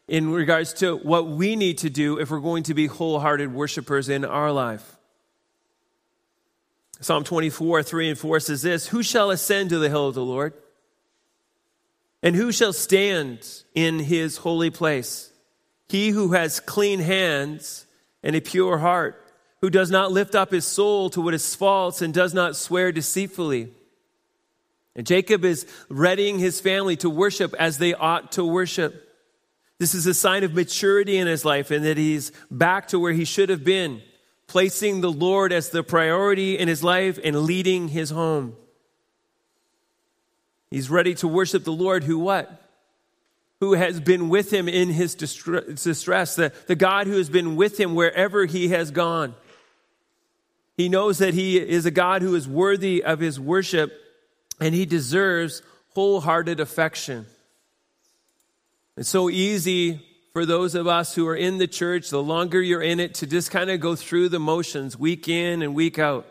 in 0.08 0.30
regards 0.30 0.72
to 0.74 0.96
what 0.96 1.28
we 1.28 1.54
need 1.54 1.78
to 1.78 1.90
do 1.90 2.18
if 2.18 2.30
we're 2.30 2.40
going 2.40 2.64
to 2.64 2.74
be 2.74 2.86
wholehearted 2.86 3.54
worshipers 3.54 4.08
in 4.08 4.24
our 4.24 4.50
life. 4.50 4.96
Psalm 7.00 7.22
24, 7.22 7.82
3 7.84 8.10
and 8.10 8.18
4 8.18 8.40
says 8.40 8.62
this 8.62 8.88
Who 8.88 9.04
shall 9.04 9.30
ascend 9.30 9.70
to 9.70 9.78
the 9.78 9.88
hill 9.88 10.08
of 10.08 10.14
the 10.14 10.24
Lord? 10.24 10.52
And 12.22 12.36
who 12.36 12.52
shall 12.52 12.72
stand 12.72 13.46
in 13.74 13.98
his 13.98 14.38
holy 14.38 14.70
place? 14.70 15.32
He 15.88 16.10
who 16.10 16.32
has 16.32 16.60
clean 16.60 17.00
hands 17.00 17.86
and 18.22 18.36
a 18.36 18.40
pure 18.40 18.78
heart 18.78 19.26
who 19.60 19.70
does 19.70 19.90
not 19.90 20.12
lift 20.12 20.34
up 20.34 20.50
his 20.50 20.66
soul 20.66 21.10
to 21.10 21.20
what 21.20 21.34
is 21.34 21.54
false 21.54 22.02
and 22.02 22.12
does 22.14 22.32
not 22.32 22.56
swear 22.56 22.92
deceitfully. 22.92 23.68
And 24.94 25.06
Jacob 25.06 25.44
is 25.44 25.66
readying 25.88 26.38
his 26.38 26.60
family 26.60 26.96
to 26.96 27.10
worship 27.10 27.54
as 27.58 27.78
they 27.78 27.94
ought 27.94 28.32
to 28.32 28.44
worship. 28.44 29.08
This 29.78 29.94
is 29.94 30.06
a 30.06 30.14
sign 30.14 30.44
of 30.44 30.54
maturity 30.54 31.16
in 31.16 31.26
his 31.26 31.44
life 31.44 31.70
and 31.70 31.84
that 31.84 31.96
he's 31.96 32.32
back 32.50 32.88
to 32.88 32.98
where 32.98 33.12
he 33.12 33.24
should 33.24 33.48
have 33.48 33.64
been, 33.64 34.02
placing 34.46 35.00
the 35.00 35.12
Lord 35.12 35.52
as 35.52 35.70
the 35.70 35.82
priority 35.82 36.58
in 36.58 36.68
his 36.68 36.82
life 36.82 37.18
and 37.22 37.42
leading 37.42 37.88
his 37.88 38.10
home. 38.10 38.56
He's 40.70 40.90
ready 40.90 41.14
to 41.16 41.28
worship 41.28 41.64
the 41.64 41.72
Lord 41.72 42.04
who 42.04 42.18
what? 42.18 42.60
who 43.60 43.74
has 43.74 44.00
been 44.00 44.30
with 44.30 44.50
him 44.50 44.68
in 44.68 44.88
his 44.88 45.14
distress, 45.14 46.34
the, 46.34 46.52
the 46.66 46.74
God 46.74 47.06
who 47.06 47.18
has 47.18 47.28
been 47.28 47.56
with 47.56 47.78
him 47.78 47.94
wherever 47.94 48.46
he 48.46 48.68
has 48.68 48.90
gone. 48.90 49.34
He 50.76 50.88
knows 50.88 51.18
that 51.18 51.34
he 51.34 51.58
is 51.58 51.84
a 51.84 51.90
God 51.90 52.22
who 52.22 52.34
is 52.34 52.48
worthy 52.48 53.04
of 53.04 53.20
his 53.20 53.38
worship 53.38 53.92
and 54.60 54.74
he 54.74 54.86
deserves 54.86 55.62
wholehearted 55.90 56.58
affection. 56.58 57.26
It's 58.96 59.10
so 59.10 59.28
easy 59.28 60.06
for 60.32 60.46
those 60.46 60.74
of 60.74 60.86
us 60.86 61.14
who 61.14 61.26
are 61.28 61.36
in 61.36 61.58
the 61.58 61.66
church, 61.66 62.08
the 62.08 62.22
longer 62.22 62.62
you're 62.62 62.82
in 62.82 62.98
it, 62.98 63.14
to 63.16 63.26
just 63.26 63.50
kind 63.50 63.68
of 63.68 63.80
go 63.80 63.94
through 63.94 64.30
the 64.30 64.40
motions 64.40 64.98
week 64.98 65.28
in 65.28 65.60
and 65.60 65.74
week 65.74 65.98
out. 65.98 66.26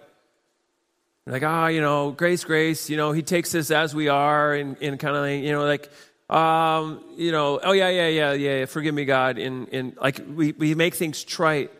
Like, 1.25 1.43
ah, 1.43 1.65
oh, 1.65 1.67
you 1.67 1.81
know, 1.81 2.11
grace, 2.11 2.43
grace, 2.43 2.89
you 2.89 2.97
know, 2.97 3.11
he 3.11 3.21
takes 3.21 3.53
us 3.53 3.69
as 3.69 3.93
we 3.93 4.07
are 4.07 4.53
and, 4.53 4.75
and 4.81 4.99
kind 4.99 5.15
of, 5.15 5.23
like, 5.23 5.43
you 5.43 5.51
know, 5.51 5.63
like, 5.63 5.89
um, 6.29 7.03
you 7.17 7.31
know, 7.31 7.59
oh 7.63 7.71
yeah, 7.71 7.89
yeah, 7.89 8.07
yeah, 8.07 8.33
yeah, 8.33 8.65
forgive 8.65 8.93
me, 8.93 9.05
God. 9.05 9.37
And, 9.37 9.67
and 9.69 9.97
like, 9.97 10.21
we, 10.27 10.53
we 10.53 10.75
make 10.75 10.95
things 10.95 11.23
trite. 11.23 11.71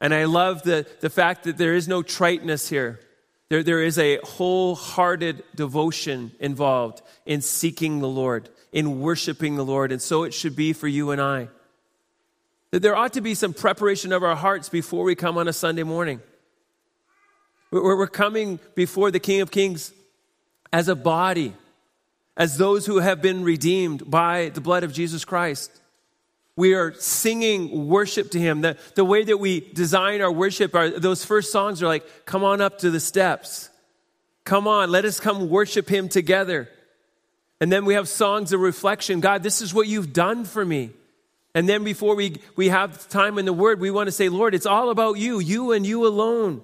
And 0.00 0.12
I 0.12 0.24
love 0.24 0.62
the, 0.62 0.86
the 1.00 1.10
fact 1.10 1.44
that 1.44 1.56
there 1.56 1.74
is 1.74 1.88
no 1.88 2.02
triteness 2.02 2.68
here. 2.68 3.00
There, 3.48 3.62
there 3.62 3.82
is 3.82 3.98
a 3.98 4.18
wholehearted 4.24 5.44
devotion 5.54 6.32
involved 6.40 7.00
in 7.24 7.40
seeking 7.40 8.00
the 8.00 8.08
Lord, 8.08 8.48
in 8.72 9.00
worshiping 9.00 9.56
the 9.56 9.64
Lord. 9.64 9.92
And 9.92 10.02
so 10.02 10.24
it 10.24 10.34
should 10.34 10.56
be 10.56 10.72
for 10.72 10.88
you 10.88 11.12
and 11.12 11.20
I. 11.20 11.48
That 12.72 12.82
there 12.82 12.96
ought 12.96 13.12
to 13.12 13.20
be 13.20 13.34
some 13.34 13.54
preparation 13.54 14.12
of 14.12 14.24
our 14.24 14.34
hearts 14.34 14.68
before 14.68 15.04
we 15.04 15.14
come 15.14 15.38
on 15.38 15.46
a 15.46 15.52
Sunday 15.52 15.84
morning. 15.84 16.20
We're, 17.70 18.06
coming 18.06 18.60
before 18.74 19.10
the 19.10 19.20
King 19.20 19.40
of 19.40 19.50
Kings 19.50 19.92
as 20.72 20.88
a 20.88 20.94
body, 20.94 21.54
as 22.36 22.58
those 22.58 22.86
who 22.86 22.98
have 22.98 23.20
been 23.20 23.42
redeemed 23.42 24.08
by 24.08 24.50
the 24.50 24.60
blood 24.60 24.84
of 24.84 24.92
Jesus 24.92 25.24
Christ. 25.24 25.70
We 26.54 26.74
are 26.74 26.94
singing 26.94 27.88
worship 27.88 28.30
to 28.30 28.38
Him. 28.38 28.62
The, 28.62 28.78
the 28.94 29.04
way 29.04 29.24
that 29.24 29.38
we 29.38 29.60
design 29.60 30.22
our 30.22 30.32
worship, 30.32 30.74
our, 30.74 30.88
those 30.90 31.24
first 31.24 31.52
songs 31.52 31.82
are 31.82 31.86
like, 31.86 32.24
come 32.24 32.44
on 32.44 32.60
up 32.60 32.78
to 32.78 32.90
the 32.90 33.00
steps. 33.00 33.68
Come 34.44 34.68
on, 34.68 34.90
let 34.90 35.04
us 35.04 35.20
come 35.20 35.50
worship 35.50 35.88
Him 35.88 36.08
together. 36.08 36.68
And 37.60 37.72
then 37.72 37.84
we 37.84 37.94
have 37.94 38.08
songs 38.08 38.52
of 38.52 38.60
reflection. 38.60 39.20
God, 39.20 39.42
this 39.42 39.60
is 39.60 39.74
what 39.74 39.88
you've 39.88 40.12
done 40.12 40.44
for 40.44 40.64
me. 40.64 40.90
And 41.54 41.68
then 41.68 41.84
before 41.84 42.14
we, 42.14 42.36
we 42.54 42.68
have 42.68 43.08
time 43.08 43.38
in 43.38 43.44
the 43.44 43.52
Word, 43.52 43.80
we 43.80 43.90
want 43.90 44.08
to 44.08 44.12
say, 44.12 44.28
Lord, 44.28 44.54
it's 44.54 44.66
all 44.66 44.90
about 44.90 45.18
you, 45.18 45.38
you 45.40 45.72
and 45.72 45.86
you 45.86 46.06
alone. 46.06 46.62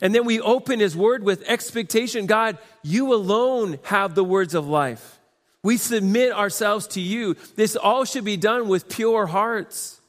And 0.00 0.14
then 0.14 0.24
we 0.24 0.40
open 0.40 0.80
His 0.80 0.96
Word 0.96 1.22
with 1.22 1.42
expectation 1.46 2.26
God, 2.26 2.58
you 2.82 3.12
alone 3.12 3.78
have 3.84 4.14
the 4.14 4.24
words 4.24 4.54
of 4.54 4.66
life. 4.66 5.18
We 5.62 5.76
submit 5.76 6.32
ourselves 6.32 6.86
to 6.88 7.00
you. 7.00 7.36
This 7.56 7.76
all 7.76 8.04
should 8.04 8.24
be 8.24 8.38
done 8.38 8.68
with 8.68 8.88
pure 8.88 9.26
hearts. 9.26 10.00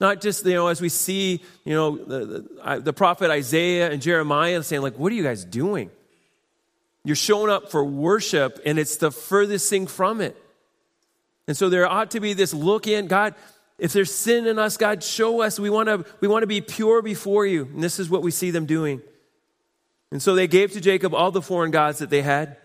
Not 0.00 0.20
just, 0.20 0.44
you 0.44 0.54
know, 0.54 0.68
as 0.68 0.80
we 0.80 0.88
see, 0.88 1.42
you 1.64 1.74
know, 1.74 1.96
the, 1.96 2.48
the, 2.64 2.80
the 2.80 2.92
prophet 2.92 3.30
Isaiah 3.30 3.90
and 3.90 4.00
Jeremiah 4.00 4.62
saying, 4.62 4.82
like, 4.82 4.98
what 4.98 5.12
are 5.12 5.14
you 5.14 5.22
guys 5.22 5.44
doing? 5.44 5.90
You're 7.04 7.16
showing 7.16 7.50
up 7.50 7.70
for 7.70 7.84
worship, 7.84 8.60
and 8.66 8.78
it's 8.78 8.96
the 8.96 9.10
furthest 9.10 9.70
thing 9.70 9.86
from 9.86 10.20
it. 10.20 10.36
And 11.46 11.56
so 11.56 11.68
there 11.68 11.86
ought 11.86 12.10
to 12.12 12.20
be 12.20 12.32
this 12.32 12.54
look 12.54 12.86
in 12.86 13.06
God, 13.06 13.34
if 13.80 13.94
there's 13.94 14.14
sin 14.14 14.46
in 14.46 14.58
us, 14.58 14.76
God, 14.76 15.02
show 15.02 15.40
us. 15.40 15.58
We 15.58 15.70
want 15.70 15.88
to 15.88 16.04
we 16.20 16.28
want 16.28 16.42
to 16.42 16.46
be 16.46 16.60
pure 16.60 17.00
before 17.00 17.46
you. 17.46 17.64
And 17.64 17.82
this 17.82 17.98
is 17.98 18.10
what 18.10 18.22
we 18.22 18.30
see 18.30 18.50
them 18.50 18.66
doing. 18.66 19.00
And 20.12 20.22
so 20.22 20.34
they 20.34 20.46
gave 20.46 20.72
to 20.72 20.80
Jacob 20.80 21.14
all 21.14 21.30
the 21.30 21.42
foreign 21.42 21.70
gods 21.70 21.98
that 22.00 22.10
they 22.10 22.22
had 22.22 22.58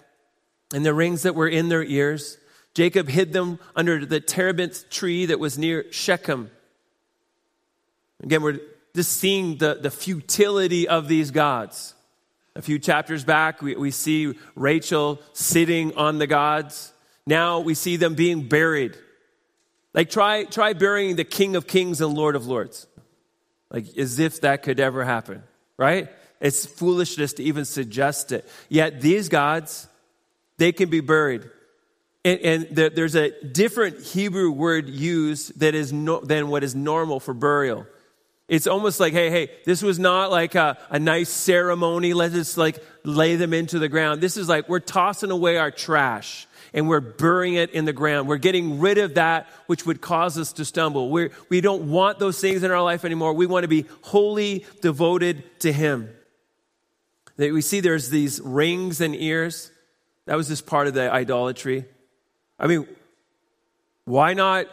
and 0.74 0.86
the 0.86 0.94
rings 0.94 1.24
that 1.24 1.34
were 1.34 1.48
in 1.48 1.70
their 1.70 1.84
ears. 1.84 2.38
Jacob 2.74 3.08
hid 3.08 3.32
them 3.32 3.60
under 3.76 4.06
the 4.06 4.20
terebinth 4.20 4.90
tree 4.90 5.26
that 5.28 5.40
was 5.40 5.58
near 5.58 5.86
Shechem. 5.92 6.52
Again, 8.22 8.42
we're 8.42 8.60
just 8.94 9.14
seeing 9.14 9.58
the, 9.58 9.76
the 9.76 9.92
futility 9.92 10.88
of 10.88 11.08
these 11.08 11.32
gods. 11.32 11.94
A 12.56 12.62
few 12.62 12.80
chapters 12.80 13.24
back, 13.24 13.62
we, 13.62 13.76
we 13.76 13.92
see 13.92 14.38
Rachel 14.56 15.22
sitting 15.34 15.96
on 15.96 16.18
the 16.18 16.28
gods. 16.28 16.92
Now 17.28 17.60
we 17.60 17.74
see 17.74 17.96
them 17.96 18.16
being 18.16 18.48
buried. 18.48 18.98
Like, 19.96 20.10
try, 20.10 20.44
try 20.44 20.74
burying 20.74 21.16
the 21.16 21.24
King 21.24 21.56
of 21.56 21.68
Kings 21.68 22.02
and 22.02 22.14
Lord 22.14 22.36
of 22.36 22.46
Lords. 22.46 22.86
Like, 23.72 23.98
as 23.98 24.20
if 24.20 24.42
that 24.42 24.62
could 24.62 24.82
ever 24.82 25.06
happen, 25.06 25.42
right? 25.78 26.10
It's 26.42 26.66
foolishness 26.66 27.32
to 27.34 27.44
even 27.44 27.64
suggest 27.64 28.34
it. 28.34 28.46
Yet, 28.68 29.00
these 29.00 29.30
gods, 29.30 29.88
they 30.58 30.74
can 30.74 30.90
be 30.90 31.00
buried. 31.00 31.50
And, 32.26 32.40
and 32.42 32.68
there, 32.72 32.90
there's 32.90 33.16
a 33.16 33.32
different 33.46 34.04
Hebrew 34.04 34.52
word 34.52 34.90
used 34.90 35.62
that 35.62 35.76
is 35.76 35.94
no, 35.94 36.20
than 36.20 36.50
what 36.50 36.66
is 36.66 36.76
normal 36.76 37.22
for 37.22 37.34
burial. 37.34 37.88
It's 38.50 38.68
almost 38.68 39.00
like, 39.00 39.14
hey, 39.14 39.30
hey, 39.30 39.50
this 39.66 39.82
was 39.82 39.98
not 39.98 40.30
like 40.30 40.56
a, 40.56 40.78
a 40.90 41.00
nice 41.00 41.30
ceremony. 41.30 42.14
Let's 42.14 42.34
just 42.34 42.58
like 42.58 42.84
lay 43.06 43.38
them 43.38 43.54
into 43.54 43.80
the 43.80 43.88
ground. 43.88 44.22
This 44.22 44.36
is 44.36 44.50
like 44.50 44.68
we're 44.68 44.80
tossing 44.82 45.32
away 45.32 45.58
our 45.58 45.72
trash 45.72 46.48
and 46.76 46.90
we're 46.90 47.00
burying 47.00 47.56
it 47.56 47.72
in 47.72 47.86
the 47.86 47.94
ground. 47.94 48.28
We're 48.28 48.38
getting 48.38 48.80
rid 48.80 48.98
of 48.98 49.16
that 49.16 49.48
which 49.66 49.86
would 49.86 50.02
cause 50.02 50.38
us 50.38 50.52
to 50.54 50.66
stumble. 50.66 51.10
We're, 51.10 51.32
we 51.50 51.62
don't 51.62 51.90
want 51.90 52.20
those 52.20 52.40
things 52.40 52.64
in 52.64 52.70
our 52.70 52.84
life 52.84 53.06
anymore. 53.06 53.34
We 53.34 53.46
want 53.46 53.64
to 53.64 53.70
be 53.70 53.86
wholly 54.02 54.66
devoted 54.82 55.62
to 55.62 55.72
Him. 55.72 56.10
We 57.38 57.62
see 57.62 57.80
there's 57.80 58.10
these 58.10 58.42
rings 58.42 59.00
and 59.00 59.16
ears. 59.16 59.72
That 60.26 60.36
was 60.36 60.50
just 60.50 60.68
part 60.68 60.88
of 60.88 60.94
the 60.94 61.12
idolatry. 61.12 61.86
I 62.60 62.68
mean, 62.68 62.88
why 64.04 64.34
not 64.34 64.68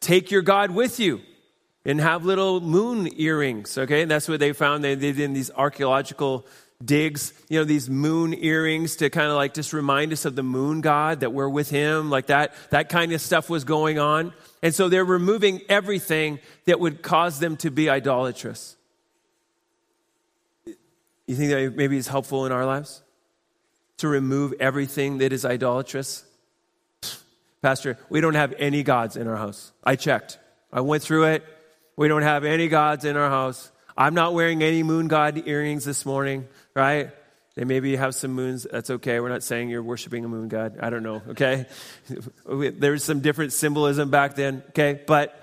take 0.00 0.30
your 0.30 0.42
God 0.42 0.70
with 0.70 1.00
you? 1.00 1.22
and 1.84 2.02
have 2.02 2.22
little 2.22 2.60
moon 2.60 3.08
earrings, 3.16 3.78
okay? 3.78 4.02
And 4.02 4.10
that's 4.10 4.28
what 4.28 4.40
they 4.40 4.52
found. 4.52 4.84
They 4.84 4.94
did 4.94 5.18
in 5.18 5.32
these 5.32 5.50
archaeological 5.50 6.44
digs, 6.84 7.32
you 7.48 7.58
know, 7.58 7.64
these 7.64 7.90
moon 7.90 8.32
earrings 8.34 8.96
to 8.96 9.10
kind 9.10 9.28
of 9.28 9.34
like 9.34 9.54
just 9.54 9.72
remind 9.72 10.12
us 10.12 10.24
of 10.24 10.36
the 10.36 10.42
moon 10.42 10.80
god, 10.80 11.20
that 11.20 11.32
we're 11.32 11.48
with 11.48 11.70
him, 11.70 12.10
like 12.10 12.26
that, 12.26 12.54
that 12.70 12.88
kind 12.88 13.12
of 13.12 13.20
stuff 13.20 13.50
was 13.50 13.64
going 13.64 13.98
on. 13.98 14.32
And 14.62 14.74
so 14.74 14.88
they're 14.88 15.04
removing 15.04 15.60
everything 15.68 16.38
that 16.66 16.78
would 16.78 17.02
cause 17.02 17.40
them 17.40 17.56
to 17.58 17.70
be 17.70 17.90
idolatrous. 17.90 18.76
You 21.26 21.34
think 21.34 21.50
that 21.50 21.76
maybe 21.76 21.96
is 21.96 22.08
helpful 22.08 22.46
in 22.46 22.52
our 22.52 22.64
lives? 22.64 23.02
To 23.98 24.08
remove 24.08 24.54
everything 24.60 25.18
that 25.18 25.32
is 25.32 25.44
idolatrous? 25.44 26.24
Pastor, 27.60 27.98
we 28.08 28.20
don't 28.20 28.34
have 28.34 28.54
any 28.58 28.84
gods 28.84 29.16
in 29.16 29.26
our 29.26 29.36
house. 29.36 29.72
I 29.82 29.96
checked. 29.96 30.38
I 30.72 30.80
went 30.80 31.02
through 31.02 31.24
it. 31.24 31.44
We 31.96 32.06
don't 32.06 32.22
have 32.22 32.44
any 32.44 32.68
gods 32.68 33.04
in 33.04 33.16
our 33.16 33.28
house. 33.28 33.72
I'm 33.98 34.14
not 34.14 34.32
wearing 34.32 34.62
any 34.62 34.84
moon 34.84 35.08
god 35.08 35.42
earrings 35.48 35.84
this 35.84 36.06
morning, 36.06 36.46
right? 36.72 37.10
They 37.56 37.64
maybe 37.64 37.96
have 37.96 38.14
some 38.14 38.30
moons. 38.30 38.64
That's 38.70 38.90
okay. 38.90 39.18
We're 39.18 39.28
not 39.28 39.42
saying 39.42 39.70
you're 39.70 39.82
worshiping 39.82 40.24
a 40.24 40.28
moon 40.28 40.46
god. 40.46 40.78
I 40.80 40.88
don't 40.88 41.02
know, 41.02 41.20
okay? 41.30 41.66
There's 42.46 43.02
some 43.02 43.18
different 43.18 43.52
symbolism 43.52 44.08
back 44.08 44.36
then, 44.36 44.62
okay? 44.68 45.00
But 45.04 45.34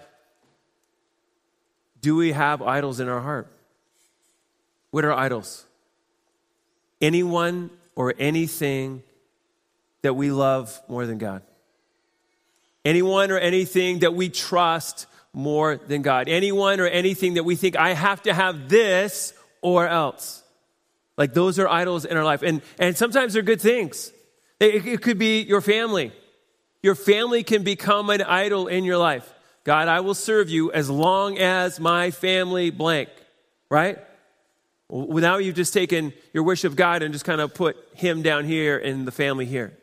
do 2.00 2.16
we 2.16 2.32
have 2.32 2.62
idols 2.62 3.02
in 3.02 3.10
our 3.10 3.20
heart? 3.20 3.52
What 4.92 5.04
are 5.04 5.12
idols? 5.12 5.66
Anyone 7.02 7.72
or 7.94 8.14
anything 8.18 9.04
that 10.02 10.14
we 10.14 10.32
love 10.32 10.82
more 10.88 11.06
than 11.06 11.18
God. 11.18 11.42
Anyone 12.86 13.32
or 13.32 13.38
anything 13.38 14.00
that 14.00 14.14
we 14.14 14.30
trust 14.30 15.08
more 15.36 15.76
than 15.76 16.02
God. 16.02 16.30
Anyone 16.30 16.80
or 16.80 16.88
anything 16.88 17.34
that 17.34 17.44
we 17.44 17.56
think, 17.56 17.76
I 17.76 17.94
have 17.94 18.22
to 18.24 18.34
have 18.34 18.70
this 18.70 19.34
or 19.62 19.88
else. 19.88 20.42
Like 21.18 21.34
those 21.34 21.60
are 21.60 21.68
idols 21.68 22.06
in 22.06 22.16
our 22.18 22.24
life. 22.24 22.42
And, 22.42 22.62
and 22.80 22.96
sometimes 22.96 23.34
they're 23.34 23.44
good 23.44 23.62
things. 23.62 24.12
It, 24.60 24.88
it 24.88 25.02
could 25.02 25.20
be 25.20 25.42
your 25.42 25.62
family. 25.62 26.14
Your 26.82 26.96
family 26.96 27.44
can 27.44 27.64
become 27.64 28.10
an 28.10 28.22
idol 28.22 28.68
in 28.68 28.86
your 28.86 28.98
life. 28.98 29.32
God, 29.66 29.88
I 29.88 30.00
will 30.00 30.14
serve 30.14 30.50
you 30.50 30.72
as 30.72 30.90
long 30.90 31.38
as 31.38 31.80
my 31.80 32.12
family 32.12 32.70
blank, 32.70 33.10
right? 33.70 33.98
Well, 34.88 35.22
now 35.22 35.38
you've 35.38 35.56
just 35.56 35.74
taken 35.74 36.14
your 36.32 36.44
worship 36.44 36.72
of 36.72 36.76
God 36.78 37.02
and 37.02 37.12
just 37.12 37.26
kind 37.26 37.42
of 37.42 37.54
put 37.54 37.76
him 37.94 38.22
down 38.22 38.46
here 38.46 38.78
and 38.78 39.06
the 39.06 39.12
family 39.12 39.46
here. 39.46 39.76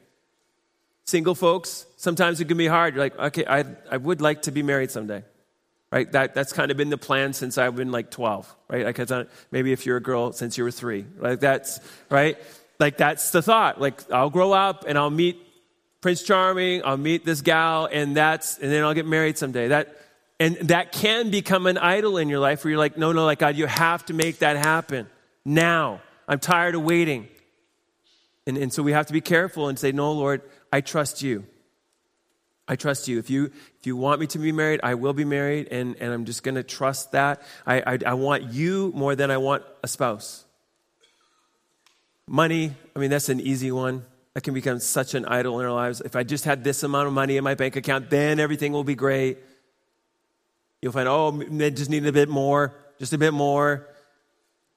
Single 1.04 1.35
folks, 1.35 1.85
sometimes 1.97 2.40
it 2.40 2.47
can 2.47 2.56
be 2.56 2.68
hard. 2.68 2.94
You're 2.94 3.04
like, 3.04 3.18
okay, 3.18 3.44
I, 3.44 3.64
I 3.90 3.97
would 3.97 4.21
like 4.21 4.42
to 4.42 4.52
be 4.52 4.62
married 4.62 4.90
someday 4.90 5.25
right? 5.92 6.11
That, 6.11 6.34
that's 6.34 6.52
kind 6.54 6.70
of 6.70 6.76
been 6.78 6.88
the 6.88 6.99
plan 6.99 7.34
since 7.34 7.58
I've 7.58 7.76
been 7.76 7.92
like 7.92 8.11
12, 8.11 8.57
right? 8.68 8.98
Like, 8.98 9.28
maybe 9.50 9.72
if 9.72 9.85
you're 9.85 9.98
a 9.98 10.02
girl, 10.02 10.33
since 10.33 10.57
you 10.57 10.64
were 10.64 10.70
three, 10.70 11.05
like 11.18 11.40
that's, 11.40 11.78
right? 12.09 12.38
Like, 12.81 12.96
that's 12.96 13.31
the 13.31 13.42
thought. 13.42 13.81
Like, 13.81 14.11
I'll 14.11 14.31
grow 14.31 14.52
up 14.52 14.87
and 14.88 14.96
I'll 14.96 15.11
meet 15.11 15.38
Prince 16.00 16.22
Charming, 16.22 16.83
I'll 16.85 16.96
meet 16.96 17.24
this 17.24 17.42
gal, 17.42 17.88
and 17.92 18.16
that's, 18.16 18.59
and 18.59 18.72
then 18.72 18.83
I'll 18.83 18.94
get 18.94 19.07
married 19.07 19.38
someday. 19.38 19.68
That, 19.68 19.96
and 20.40 20.57
that 20.68 20.90
can 20.90 21.31
become 21.31 21.66
an 21.66 21.78
idol 21.78 22.16
in 22.16 22.28
your 22.28 22.40
life 22.40 22.64
where 22.64 22.70
you're 22.70 22.78
like, 22.78 22.96
no, 22.96 23.12
no, 23.12 23.24
like, 23.24 23.38
God, 23.38 23.55
you 23.55 23.66
have 23.66 24.05
to 24.07 24.14
make 24.14 24.38
that 24.38 24.57
happen 24.57 25.07
now. 25.44 26.00
I'm 26.26 26.40
tired 26.40 26.74
of 26.74 26.83
waiting. 26.83 27.28
And, 28.46 28.57
and 28.57 28.72
so 28.72 28.83
we 28.83 28.92
have 28.92 29.07
to 29.07 29.12
be 29.12 29.20
careful 29.20 29.68
and 29.68 29.78
say, 29.78 29.92
no, 29.92 30.11
Lord, 30.11 30.42
I 30.72 30.81
trust 30.81 31.22
you. 31.22 31.44
I 32.72 32.76
trust 32.76 33.06
you. 33.06 33.18
If 33.18 33.28
you 33.28 33.50
if 33.78 33.87
you 33.87 33.96
want 33.96 34.18
me 34.18 34.26
to 34.28 34.38
be 34.38 34.50
married, 34.50 34.80
I 34.82 34.94
will 34.94 35.12
be 35.12 35.26
married, 35.26 35.68
and, 35.70 35.94
and 36.00 36.11
I'm 36.11 36.24
just 36.24 36.42
going 36.42 36.54
to 36.54 36.62
trust 36.62 37.12
that. 37.12 37.42
I, 37.66 37.82
I, 37.82 37.98
I 38.06 38.14
want 38.14 38.44
you 38.44 38.92
more 38.94 39.14
than 39.14 39.30
I 39.30 39.37
want 39.37 39.62
a 39.82 39.88
spouse. 39.88 40.46
Money, 42.26 42.72
I 42.96 42.98
mean, 42.98 43.11
that's 43.11 43.28
an 43.28 43.40
easy 43.40 43.70
one. 43.70 44.04
That 44.32 44.40
can 44.40 44.54
become 44.54 44.78
such 44.78 45.12
an 45.12 45.26
idol 45.26 45.61
in 45.61 45.66
our 45.66 45.72
lives. 45.72 46.00
If 46.00 46.16
I 46.16 46.22
just 46.22 46.46
had 46.46 46.64
this 46.64 46.82
amount 46.82 47.08
of 47.08 47.12
money 47.12 47.37
in 47.37 47.44
my 47.44 47.54
bank 47.54 47.76
account, 47.76 48.08
then 48.08 48.40
everything 48.40 48.72
will 48.72 48.85
be 48.85 48.94
great. 48.94 49.37
You'll 50.80 50.92
find, 50.92 51.06
oh, 51.06 51.30
they 51.32 51.70
just 51.70 51.90
need 51.90 52.06
a 52.06 52.12
bit 52.12 52.30
more, 52.30 52.74
just 52.98 53.12
a 53.12 53.18
bit 53.18 53.35
more. 53.35 53.87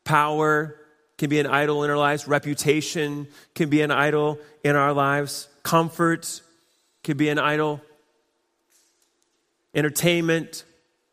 Power 0.03 0.75
can 1.17 1.29
be 1.29 1.39
an 1.39 1.47
idol 1.47 1.85
in 1.85 1.89
our 1.89 1.97
lives. 1.97 2.27
Reputation 2.27 3.27
can 3.53 3.69
be 3.69 3.79
an 3.81 3.91
idol 3.91 4.37
in 4.65 4.75
our 4.75 4.91
lives. 4.91 5.47
Comfort 5.63 6.41
could 7.05 7.17
be 7.17 7.29
an 7.29 7.39
idol. 7.39 7.81
Entertainment, 9.73 10.65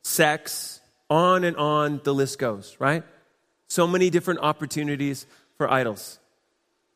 sex, 0.02 0.80
on 1.08 1.44
and 1.44 1.56
on 1.56 2.00
the 2.04 2.14
list 2.14 2.38
goes, 2.38 2.76
right? 2.78 3.04
So 3.68 3.86
many 3.86 4.10
different 4.10 4.40
opportunities 4.40 5.26
for 5.56 5.70
idols. 5.70 6.18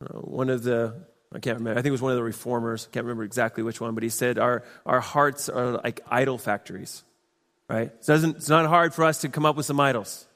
Uh, 0.00 0.18
one 0.18 0.50
of 0.50 0.62
the, 0.62 0.94
I 1.32 1.38
can't 1.38 1.58
remember, 1.58 1.78
I 1.78 1.82
think 1.82 1.88
it 1.88 1.92
was 1.92 2.02
one 2.02 2.12
of 2.12 2.16
the 2.16 2.24
reformers, 2.24 2.88
I 2.90 2.92
can't 2.92 3.04
remember 3.04 3.24
exactly 3.24 3.62
which 3.62 3.80
one, 3.80 3.94
but 3.94 4.02
he 4.02 4.08
said 4.08 4.38
our, 4.38 4.64
our 4.84 5.00
hearts 5.00 5.48
are 5.48 5.72
like 5.72 6.00
idol 6.10 6.38
factories, 6.38 7.02
right? 7.68 7.88
It 7.88 8.06
doesn't, 8.06 8.36
it's 8.36 8.48
not 8.48 8.66
hard 8.66 8.94
for 8.94 9.04
us 9.04 9.20
to 9.20 9.28
come 9.28 9.44
up 9.44 9.56
with 9.56 9.66
some 9.66 9.80
idols, 9.80 10.26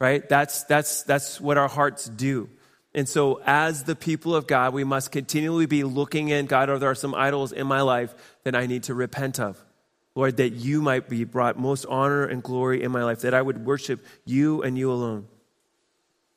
right? 0.00 0.28
That's, 0.28 0.64
that's, 0.64 1.04
that's 1.04 1.40
what 1.40 1.58
our 1.58 1.68
hearts 1.68 2.08
do. 2.08 2.48
And 2.94 3.08
so, 3.08 3.40
as 3.46 3.84
the 3.84 3.96
people 3.96 4.34
of 4.34 4.46
God, 4.46 4.74
we 4.74 4.84
must 4.84 5.12
continually 5.12 5.66
be 5.66 5.82
looking 5.82 6.28
in 6.28 6.46
God, 6.46 6.68
are 6.68 6.78
there 6.78 6.94
some 6.94 7.14
idols 7.14 7.52
in 7.52 7.66
my 7.66 7.80
life 7.80 8.14
that 8.44 8.54
I 8.54 8.66
need 8.66 8.84
to 8.84 8.94
repent 8.94 9.40
of? 9.40 9.62
Lord, 10.14 10.36
that 10.36 10.50
you 10.50 10.82
might 10.82 11.08
be 11.08 11.24
brought 11.24 11.58
most 11.58 11.86
honor 11.86 12.24
and 12.24 12.42
glory 12.42 12.82
in 12.82 12.92
my 12.92 13.02
life, 13.02 13.20
that 13.20 13.32
I 13.32 13.40
would 13.40 13.64
worship 13.64 14.04
you 14.26 14.62
and 14.62 14.76
you 14.76 14.92
alone. 14.92 15.26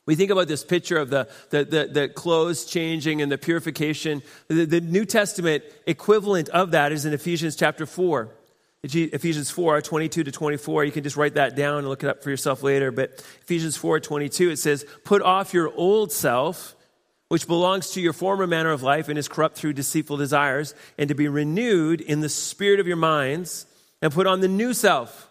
We 0.05 0.15
think 0.15 0.31
about 0.31 0.47
this 0.47 0.63
picture 0.63 0.97
of 0.97 1.09
the, 1.09 1.27
the, 1.49 1.65
the, 1.65 1.89
the 1.91 2.07
clothes 2.07 2.65
changing 2.65 3.21
and 3.21 3.31
the 3.31 3.37
purification. 3.37 4.21
The, 4.47 4.65
the 4.65 4.79
New 4.79 5.03
Testament 5.03 5.63
equivalent 5.87 6.47
of 6.49 6.71
that 6.71 6.91
is 6.91 7.05
in 7.05 7.13
Ephesians 7.13 7.55
chapter 7.55 7.85
4. 7.85 8.29
Ephesians 8.93 9.49
4, 9.49 9.81
22 9.81 10.23
to 10.25 10.31
24. 10.31 10.85
You 10.85 10.91
can 10.91 11.03
just 11.03 11.17
write 11.17 11.35
that 11.35 11.55
down 11.55 11.79
and 11.79 11.89
look 11.89 12.03
it 12.03 12.09
up 12.09 12.23
for 12.23 12.29
yourself 12.29 12.61
later. 12.61 12.91
But 12.91 13.25
Ephesians 13.41 13.75
4, 13.77 13.99
22, 13.99 14.51
it 14.51 14.57
says, 14.57 14.85
Put 15.03 15.21
off 15.21 15.53
your 15.53 15.73
old 15.75 16.11
self, 16.11 16.75
which 17.29 17.47
belongs 17.47 17.91
to 17.91 18.01
your 18.01 18.13
former 18.13 18.45
manner 18.45 18.71
of 18.71 18.83
life 18.83 19.09
and 19.09 19.17
is 19.17 19.27
corrupt 19.27 19.57
through 19.57 19.73
deceitful 19.73 20.17
desires, 20.17 20.75
and 20.97 21.09
to 21.09 21.15
be 21.15 21.27
renewed 21.27 21.99
in 21.99 22.19
the 22.19 22.29
spirit 22.29 22.79
of 22.79 22.87
your 22.87 22.97
minds, 22.97 23.65
and 24.01 24.13
put 24.13 24.27
on 24.27 24.41
the 24.41 24.47
new 24.47 24.73
self, 24.73 25.29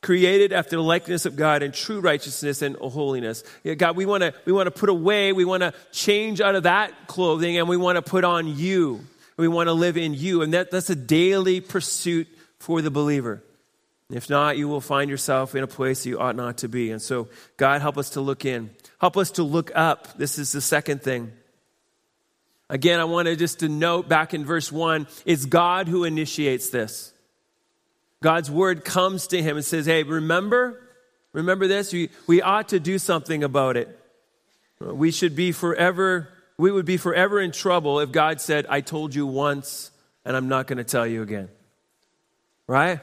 created 0.00 0.52
after 0.52 0.76
the 0.76 0.82
likeness 0.82 1.26
of 1.26 1.34
God 1.34 1.62
in 1.62 1.72
true 1.72 1.98
righteousness 1.98 2.62
and 2.62 2.76
holiness. 2.76 3.42
God, 3.76 3.96
we 3.96 4.06
want 4.06 4.22
to 4.22 4.34
we 4.44 4.52
want 4.52 4.68
to 4.68 4.70
put 4.70 4.88
away, 4.88 5.32
we 5.32 5.44
want 5.44 5.62
to 5.62 5.74
change 5.90 6.40
out 6.40 6.54
of 6.54 6.62
that 6.62 7.08
clothing, 7.08 7.58
and 7.58 7.68
we 7.68 7.76
want 7.76 7.96
to 7.96 8.02
put 8.02 8.22
on 8.22 8.46
you. 8.46 9.04
We 9.36 9.48
want 9.48 9.66
to 9.66 9.72
live 9.72 9.96
in 9.96 10.14
you. 10.14 10.42
And 10.42 10.54
that, 10.54 10.70
that's 10.70 10.90
a 10.90 10.94
daily 10.94 11.60
pursuit 11.60 12.28
for 12.64 12.80
the 12.80 12.90
believer. 12.90 13.44
If 14.10 14.30
not, 14.30 14.56
you 14.56 14.68
will 14.68 14.80
find 14.80 15.10
yourself 15.10 15.54
in 15.54 15.62
a 15.62 15.66
place 15.66 16.06
you 16.06 16.18
ought 16.18 16.34
not 16.34 16.58
to 16.58 16.68
be. 16.68 16.90
And 16.90 17.00
so, 17.00 17.28
God, 17.58 17.82
help 17.82 17.98
us 17.98 18.10
to 18.10 18.22
look 18.22 18.46
in. 18.46 18.70
Help 18.98 19.18
us 19.18 19.32
to 19.32 19.42
look 19.42 19.70
up. 19.74 20.16
This 20.16 20.38
is 20.38 20.52
the 20.52 20.62
second 20.62 21.02
thing. 21.02 21.32
Again, 22.70 23.00
I 23.00 23.04
wanted 23.04 23.38
just 23.38 23.60
to 23.60 23.68
note 23.68 24.08
back 24.08 24.32
in 24.32 24.46
verse 24.46 24.72
1 24.72 25.06
it's 25.26 25.44
God 25.44 25.88
who 25.88 26.04
initiates 26.04 26.70
this. 26.70 27.12
God's 28.22 28.50
word 28.50 28.82
comes 28.82 29.26
to 29.28 29.42
him 29.42 29.56
and 29.56 29.64
says, 29.64 29.84
Hey, 29.84 30.02
remember? 30.02 30.80
Remember 31.34 31.68
this? 31.68 31.92
We, 31.92 32.08
we 32.26 32.40
ought 32.40 32.70
to 32.70 32.80
do 32.80 32.98
something 32.98 33.44
about 33.44 33.76
it. 33.76 33.98
We 34.80 35.10
should 35.10 35.36
be 35.36 35.52
forever, 35.52 36.30
we 36.56 36.72
would 36.72 36.86
be 36.86 36.96
forever 36.96 37.40
in 37.40 37.52
trouble 37.52 38.00
if 38.00 38.10
God 38.10 38.40
said, 38.40 38.64
I 38.70 38.80
told 38.80 39.14
you 39.14 39.26
once 39.26 39.90
and 40.24 40.34
I'm 40.34 40.48
not 40.48 40.66
going 40.66 40.78
to 40.78 40.84
tell 40.84 41.06
you 41.06 41.20
again 41.20 41.50
right? 42.66 43.00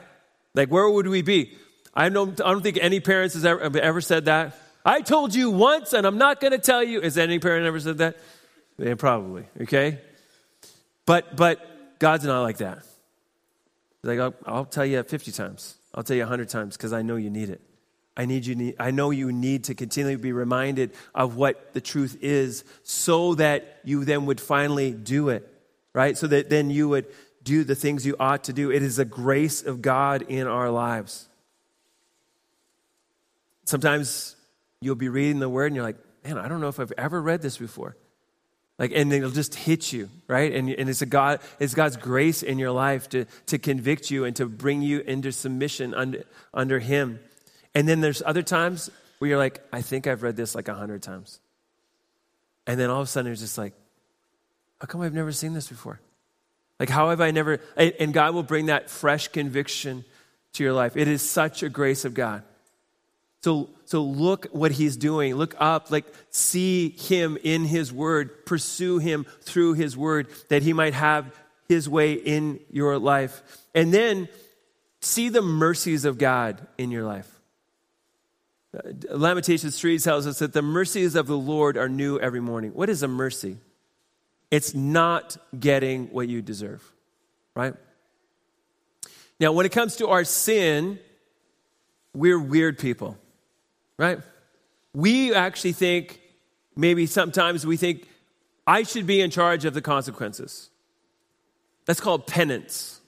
Like, 0.54 0.70
where 0.70 0.90
would 0.90 1.08
we 1.08 1.22
be? 1.22 1.58
I 1.94 2.10
don't, 2.10 2.40
I 2.42 2.52
don't 2.52 2.62
think 2.62 2.78
any 2.82 3.00
parents 3.00 3.34
has 3.36 3.46
ever, 3.46 3.78
ever 3.78 4.02
said 4.02 4.26
that. 4.26 4.58
I 4.86 5.02
told 5.02 5.36
you 5.36 5.52
once, 5.52 5.94
and 5.94 6.08
I'm 6.08 6.18
not 6.18 6.40
going 6.40 6.52
to 6.52 6.58
tell 6.58 6.84
you. 6.84 7.02
Has 7.02 7.18
any 7.18 7.40
parent 7.40 7.66
ever 7.66 7.80
said 7.80 8.00
that? 8.00 8.18
Yeah, 8.78 8.96
probably. 8.96 9.46
Okay, 9.62 10.00
but 11.06 11.36
but 11.36 12.00
God's 12.00 12.26
not 12.26 12.42
like 12.42 12.58
that. 12.58 12.80
He's 14.02 14.10
like, 14.10 14.20
I'll, 14.20 14.34
I'll 14.46 14.66
tell 14.66 14.86
you 14.86 15.04
50 15.04 15.32
times. 15.32 15.78
I'll 15.94 16.04
tell 16.04 16.16
you 16.16 16.24
100 16.24 16.50
times 16.50 16.78
because 16.78 16.94
I 16.94 17.04
know 17.04 17.16
you 17.16 17.30
need 17.30 17.50
it. 17.50 17.62
I 18.18 18.26
need 18.26 18.46
you 18.46 18.56
need, 18.56 18.76
I 18.80 18.92
know 18.92 19.12
you 19.12 19.32
need 19.32 19.66
to 19.66 19.76
continually 19.76 20.16
be 20.16 20.34
reminded 20.34 20.92
of 21.14 21.36
what 21.36 21.74
the 21.74 21.82
truth 21.82 22.18
is 22.22 22.64
so 22.84 23.36
that 23.36 23.80
you 23.84 24.04
then 24.04 24.26
would 24.26 24.42
finally 24.42 24.92
do 24.92 25.30
it, 25.30 25.48
right? 25.94 26.18
So 26.18 26.28
that 26.28 26.50
then 26.50 26.70
you 26.70 26.90
would 26.90 27.06
do 27.44 27.64
the 27.64 27.76
things 27.76 28.06
you 28.06 28.16
ought 28.20 28.46
to 28.46 28.54
do. 28.54 28.72
It 28.72 28.84
is 28.84 28.98
the 28.98 29.06
grace 29.06 29.64
of 29.64 29.82
God 29.82 30.24
in 30.24 30.48
our 30.48 30.70
lives. 30.70 31.28
Sometimes 33.66 34.36
you'll 34.82 34.96
be 34.96 35.10
reading 35.10 35.40
the 35.40 35.50
word 35.50 35.68
and 35.68 35.76
you're 35.76 35.86
like, 35.86 35.98
man, 36.24 36.38
I 36.38 36.48
don't 36.48 36.62
know 36.62 36.68
if 36.68 36.80
I've 36.80 36.94
ever 36.98 37.22
read 37.22 37.42
this 37.42 37.58
before. 37.58 37.96
Like, 38.78 38.92
and 38.96 39.14
it'll 39.14 39.30
just 39.30 39.54
hit 39.54 39.94
you, 39.94 40.10
right? 40.28 40.52
And, 40.54 40.70
and 40.70 40.90
it's 40.90 41.04
a 41.04 41.06
God, 41.06 41.40
it's 41.60 41.76
God's 41.76 41.98
grace 41.98 42.42
in 42.42 42.58
your 42.58 42.72
life 42.72 43.10
to, 43.10 43.26
to 43.48 43.60
convict 43.60 44.10
you 44.10 44.26
and 44.26 44.36
to 44.38 44.48
bring 44.48 44.82
you 44.82 45.02
into 45.02 45.32
submission 45.32 45.94
under, 45.94 46.24
under 46.54 46.80
Him. 46.80 47.20
And 47.76 47.88
then 47.88 48.02
there's 48.02 48.24
other 48.26 48.42
times 48.42 48.90
where 49.20 49.30
you're 49.30 49.38
like, 49.38 49.64
I 49.72 49.84
think 49.84 50.08
I've 50.08 50.24
read 50.24 50.36
this 50.36 50.56
like 50.56 50.68
a 50.68 50.74
hundred 50.74 51.04
times. 51.04 51.40
And 52.66 52.80
then 52.80 52.90
all 52.90 53.02
of 53.02 53.08
a 53.08 53.10
sudden 53.10 53.32
it's 53.32 53.42
just 53.42 53.58
like, 53.58 53.74
how 54.80 54.88
come 54.88 55.02
I've 55.02 55.14
never 55.14 55.32
seen 55.32 55.54
this 55.54 55.68
before? 55.68 56.00
Like, 56.82 56.90
how 56.90 57.12
have 57.12 57.22
I 57.22 57.30
never? 57.30 57.60
And 57.78 58.12
God 58.12 58.34
will 58.34 58.42
bring 58.42 58.66
that 58.66 58.90
fresh 58.90 59.28
conviction 59.28 60.04
to 60.54 60.64
your 60.64 60.74
life. 60.74 60.98
It 60.98 61.08
is 61.08 61.22
such 61.22 61.62
a 61.62 61.70
grace 61.70 62.06
of 62.06 62.16
God. 62.16 62.42
So, 63.44 63.70
so 63.86 64.02
look 64.02 64.48
what 64.48 64.72
he's 64.72 64.98
doing. 64.98 65.36
Look 65.36 65.54
up, 65.60 65.92
like 65.92 66.12
see 66.32 66.90
him 66.90 67.38
in 67.44 67.66
his 67.66 67.94
word, 67.94 68.48
pursue 68.48 68.98
him 68.98 69.28
through 69.42 69.76
his 69.76 69.96
word 69.96 70.26
that 70.50 70.64
he 70.64 70.74
might 70.74 70.96
have 70.96 71.32
his 71.70 71.88
way 71.88 72.14
in 72.14 72.60
your 72.72 72.98
life. 72.98 73.44
And 73.76 73.94
then 73.94 74.28
see 75.02 75.30
the 75.30 75.44
mercies 75.44 76.04
of 76.04 76.18
God 76.18 76.66
in 76.80 76.90
your 76.90 77.04
life. 77.04 77.30
Uh, 78.76 78.90
Lamentations 79.16 79.80
3 79.80 80.00
tells 80.00 80.26
us 80.26 80.40
that 80.40 80.54
the 80.54 80.64
mercies 80.64 81.14
of 81.14 81.28
the 81.28 81.38
Lord 81.38 81.78
are 81.78 81.90
new 81.90 82.18
every 82.18 82.42
morning. 82.42 82.72
What 82.72 82.90
is 82.90 83.04
a 83.04 83.08
mercy? 83.08 83.58
It's 84.52 84.76
not 84.76 85.38
getting 85.58 86.08
what 86.08 86.28
you 86.28 86.42
deserve, 86.42 86.84
right? 87.56 87.74
Now, 89.40 89.54
when 89.54 89.66
it 89.66 89.72
comes 89.72 89.96
to 89.96 90.10
our 90.10 90.24
sin, 90.24 91.00
we're 92.14 92.40
weird 92.40 92.78
people 92.78 93.18
right? 94.02 94.18
We 94.96 95.32
actually 95.36 95.74
think, 95.74 96.20
maybe 96.76 97.06
sometimes 97.06 97.68
we 97.68 97.78
think, 97.78 98.08
I 98.66 98.82
should 98.82 99.06
be 99.06 99.22
in 99.22 99.30
charge 99.30 99.64
of 99.64 99.76
the 99.76 99.82
consequences. 99.82 100.72
That's 101.86 102.00
called 102.00 102.26
penance. 102.26 103.00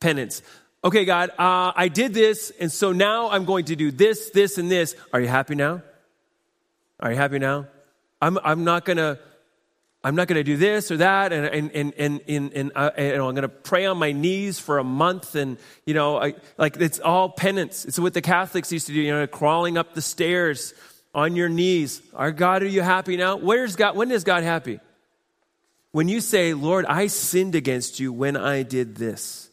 Penance. 0.00 0.42
Okay, 0.82 1.04
God, 1.04 1.30
uh, 1.38 1.72
I 1.76 1.86
did 1.86 2.12
this, 2.12 2.50
and 2.58 2.72
so 2.72 2.90
now 2.90 3.30
I'm 3.30 3.44
going 3.44 3.66
to 3.66 3.76
do 3.76 3.92
this, 3.92 4.30
this, 4.30 4.58
and 4.58 4.68
this. 4.68 4.96
Are 5.12 5.20
you 5.20 5.28
happy 5.28 5.54
now? 5.54 5.82
Are 6.98 7.12
you 7.12 7.16
happy 7.16 7.38
now? 7.38 7.68
I'm, 8.20 8.36
I'm 8.42 8.64
not 8.64 8.84
going 8.84 8.96
to 8.96 9.20
I'm 10.06 10.14
not 10.14 10.28
going 10.28 10.36
to 10.36 10.44
do 10.44 10.56
this 10.56 10.92
or 10.92 10.98
that, 10.98 11.32
and, 11.32 11.46
and, 11.46 11.72
and, 11.72 11.94
and, 11.98 12.20
and, 12.28 12.52
and, 12.52 12.72
uh, 12.76 12.92
and 12.96 13.14
I'm 13.14 13.34
going 13.34 13.42
to 13.42 13.48
pray 13.48 13.86
on 13.86 13.98
my 13.98 14.12
knees 14.12 14.60
for 14.60 14.78
a 14.78 14.84
month, 14.84 15.34
and, 15.34 15.58
you 15.84 15.94
know, 15.94 16.16
I, 16.22 16.34
like 16.56 16.76
it's 16.76 17.00
all 17.00 17.28
penance. 17.28 17.84
It's 17.84 17.98
what 17.98 18.14
the 18.14 18.22
Catholics 18.22 18.70
used 18.70 18.86
to 18.86 18.92
do, 18.92 19.00
you 19.00 19.12
know, 19.12 19.26
crawling 19.26 19.76
up 19.76 19.94
the 19.94 20.00
stairs 20.00 20.74
on 21.12 21.34
your 21.34 21.48
knees. 21.48 22.02
Our 22.14 22.30
God, 22.30 22.62
are 22.62 22.68
you 22.68 22.82
happy 22.82 23.16
now? 23.16 23.36
Where's 23.36 23.74
God? 23.74 23.96
When 23.96 24.12
is 24.12 24.22
God 24.22 24.44
happy? 24.44 24.78
When 25.90 26.06
you 26.08 26.20
say, 26.20 26.54
Lord, 26.54 26.86
I 26.86 27.08
sinned 27.08 27.56
against 27.56 27.98
you 27.98 28.12
when 28.12 28.36
I 28.36 28.62
did 28.62 28.94
this, 28.94 29.50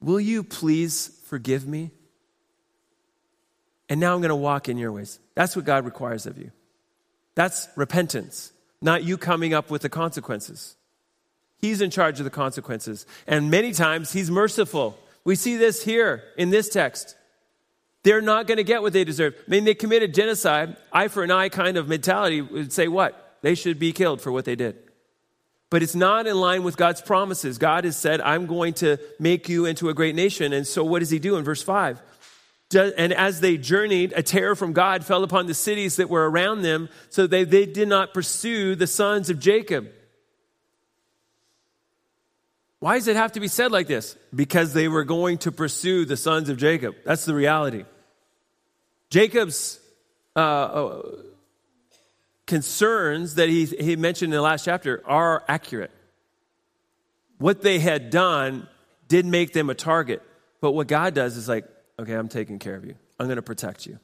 will 0.00 0.20
you 0.20 0.44
please 0.44 1.10
forgive 1.24 1.66
me? 1.66 1.90
And 3.88 3.98
now 3.98 4.14
I'm 4.14 4.20
going 4.20 4.28
to 4.28 4.36
walk 4.36 4.68
in 4.68 4.78
your 4.78 4.92
ways. 4.92 5.18
That's 5.34 5.56
what 5.56 5.64
God 5.64 5.84
requires 5.84 6.26
of 6.26 6.38
you. 6.38 6.52
That's 7.34 7.66
repentance 7.74 8.52
not 8.84 9.02
you 9.02 9.16
coming 9.16 9.54
up 9.54 9.70
with 9.70 9.82
the 9.82 9.88
consequences. 9.88 10.76
He's 11.56 11.80
in 11.80 11.90
charge 11.90 12.20
of 12.20 12.24
the 12.24 12.30
consequences. 12.30 13.06
And 13.26 13.50
many 13.50 13.72
times 13.72 14.12
he's 14.12 14.30
merciful. 14.30 14.98
We 15.24 15.34
see 15.34 15.56
this 15.56 15.82
here 15.82 16.22
in 16.36 16.50
this 16.50 16.68
text. 16.68 17.16
They're 18.02 18.20
not 18.20 18.46
going 18.46 18.58
to 18.58 18.64
get 18.64 18.82
what 18.82 18.92
they 18.92 19.02
deserve. 19.02 19.34
I 19.46 19.50
mean, 19.50 19.64
they 19.64 19.74
committed 19.74 20.12
genocide. 20.12 20.76
Eye 20.92 21.08
for 21.08 21.24
an 21.24 21.30
eye 21.30 21.48
kind 21.48 21.78
of 21.78 21.88
mentality 21.88 22.42
would 22.42 22.72
say 22.72 22.86
what? 22.86 23.38
They 23.40 23.54
should 23.54 23.78
be 23.78 23.92
killed 23.92 24.20
for 24.20 24.30
what 24.30 24.44
they 24.44 24.54
did. 24.54 24.76
But 25.70 25.82
it's 25.82 25.94
not 25.94 26.26
in 26.26 26.38
line 26.38 26.62
with 26.62 26.76
God's 26.76 27.00
promises. 27.00 27.56
God 27.56 27.84
has 27.84 27.96
said, 27.96 28.20
I'm 28.20 28.46
going 28.46 28.74
to 28.74 28.98
make 29.18 29.48
you 29.48 29.64
into 29.64 29.88
a 29.88 29.94
great 29.94 30.14
nation. 30.14 30.52
And 30.52 30.66
so 30.66 30.84
what 30.84 30.98
does 30.98 31.10
he 31.10 31.18
do 31.18 31.36
in 31.36 31.44
verse 31.44 31.62
5? 31.62 32.00
And 32.72 33.12
as 33.12 33.40
they 33.40 33.56
journeyed, 33.56 34.12
a 34.16 34.22
terror 34.22 34.56
from 34.56 34.72
God 34.72 35.04
fell 35.04 35.22
upon 35.22 35.46
the 35.46 35.54
cities 35.54 35.96
that 35.96 36.08
were 36.08 36.28
around 36.28 36.62
them, 36.62 36.88
so 37.08 37.26
they, 37.26 37.44
they 37.44 37.66
did 37.66 37.88
not 37.88 38.14
pursue 38.14 38.74
the 38.74 38.86
sons 38.86 39.30
of 39.30 39.38
Jacob. 39.38 39.88
Why 42.80 42.96
does 42.96 43.06
it 43.06 43.16
have 43.16 43.32
to 43.32 43.40
be 43.40 43.48
said 43.48 43.70
like 43.70 43.86
this? 43.86 44.16
Because 44.34 44.72
they 44.74 44.88
were 44.88 45.04
going 45.04 45.38
to 45.38 45.52
pursue 45.52 46.04
the 46.04 46.16
sons 46.16 46.48
of 46.48 46.56
Jacob. 46.56 46.96
That's 47.04 47.24
the 47.24 47.34
reality. 47.34 47.84
Jacob's 49.08 49.78
uh, 50.34 50.38
uh, 50.38 51.02
concerns 52.46 53.36
that 53.36 53.48
he, 53.48 53.66
he 53.66 53.94
mentioned 53.96 54.32
in 54.32 54.36
the 54.36 54.42
last 54.42 54.64
chapter 54.64 55.02
are 55.06 55.44
accurate. 55.48 55.92
What 57.38 57.62
they 57.62 57.78
had 57.78 58.10
done 58.10 58.68
did 59.06 59.26
make 59.26 59.52
them 59.52 59.70
a 59.70 59.74
target. 59.74 60.22
But 60.60 60.72
what 60.72 60.88
God 60.88 61.14
does 61.14 61.36
is 61.36 61.48
like, 61.48 61.66
okay, 61.98 62.14
I'm 62.14 62.28
taking 62.28 62.58
care 62.58 62.74
of 62.74 62.84
you. 62.84 62.94
I'm 63.18 63.26
going 63.26 63.36
to 63.36 63.42
protect 63.42 63.86
you. 63.86 63.98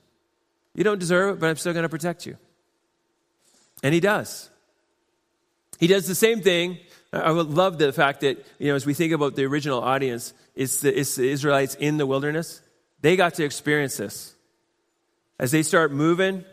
You 0.75 0.85
don't 0.85 0.99
deserve 0.99 1.37
it, 1.37 1.41
but 1.41 1.51
I'm 1.51 1.57
still 1.57 1.73
going 1.73 1.85
to 1.85 1.89
protect 1.89 2.27
you. 2.27 2.37
And 3.83 3.95
he 3.95 4.01
does. 4.01 4.51
He 5.79 5.87
does 5.87 6.07
the 6.07 6.15
same 6.15 6.43
thing. 6.43 6.79
I 7.13 7.33
would 7.33 7.49
love 7.49 7.79
the 7.79 7.93
fact 7.93 8.21
that, 8.21 8.45
you 8.59 8.69
know, 8.69 8.77
as 8.77 8.87
we 8.87 8.95
think 8.95 9.13
about 9.13 9.35
the 9.35 9.45
original 9.45 9.81
audience, 9.83 10.33
it's 10.55 10.81
the, 10.81 10.97
it's 10.97 11.17
the 11.17 11.29
Israelites 11.29 11.75
in 11.75 11.97
the 11.97 12.07
wilderness. 12.07 12.61
They 13.01 13.17
got 13.17 13.35
to 13.35 13.45
experience 13.45 13.97
this. 13.97 14.35
As 15.39 15.51
they 15.51 15.63
start 15.63 15.91
moving, 15.91 16.45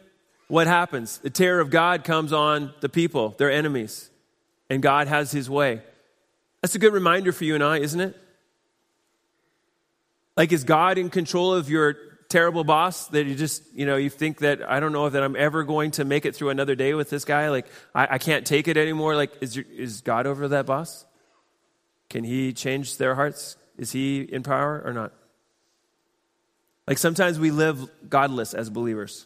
what 0.48 0.66
happens? 0.66 1.18
The 1.20 1.30
terror 1.30 1.60
of 1.60 1.70
God 1.70 2.06
comes 2.06 2.32
on 2.32 2.74
the 2.80 2.90
people, 2.90 3.36
their 3.38 3.52
enemies, 3.52 4.10
and 4.70 4.82
God 4.82 5.08
has 5.08 5.32
his 5.32 5.50
way. 5.50 5.82
That's 6.62 6.76
a 6.76 6.80
good 6.80 6.94
reminder 6.94 7.32
for 7.32 7.44
you 7.44 7.54
and 7.54 7.64
I, 7.64 7.80
isn't 7.80 8.00
it? 8.00 8.18
Like, 10.38 10.52
is 10.52 10.64
God 10.64 11.00
in 11.00 11.10
control 11.10 11.56
of 11.56 11.68
your 11.68 11.98
terrible 12.30 12.64
boss 12.64 13.08
that 13.08 13.26
you 13.26 13.34
just, 13.34 13.64
you 13.74 13.88
know, 13.88 13.96
you 13.96 14.12
think 14.12 14.40
that 14.40 14.62
I 14.70 14.80
don't 14.80 14.92
know 14.92 15.10
that 15.10 15.24
I'm 15.24 15.36
ever 15.36 15.64
going 15.64 15.92
to 15.92 16.06
make 16.06 16.28
it 16.28 16.36
through 16.36 16.50
another 16.50 16.76
day 16.76 16.94
with 16.94 17.10
this 17.10 17.26
guy? 17.26 17.50
Like, 17.50 17.66
I, 17.96 18.08
I 18.12 18.18
can't 18.20 18.46
take 18.46 18.68
it 18.68 18.78
anymore. 18.78 19.16
Like, 19.16 19.32
is, 19.42 19.56
your, 19.56 19.66
is 19.76 20.02
God 20.02 20.28
over 20.28 20.48
that 20.50 20.68
boss? 20.68 21.06
Can 22.10 22.24
he 22.24 22.54
change 22.54 22.98
their 22.98 23.16
hearts? 23.16 23.58
Is 23.78 23.92
he 23.92 24.22
in 24.22 24.44
power 24.44 24.82
or 24.86 24.94
not? 24.94 25.12
Like, 26.88 27.00
sometimes 27.00 27.40
we 27.40 27.50
live 27.50 27.90
godless 28.08 28.54
as 28.54 28.70
believers. 28.70 29.26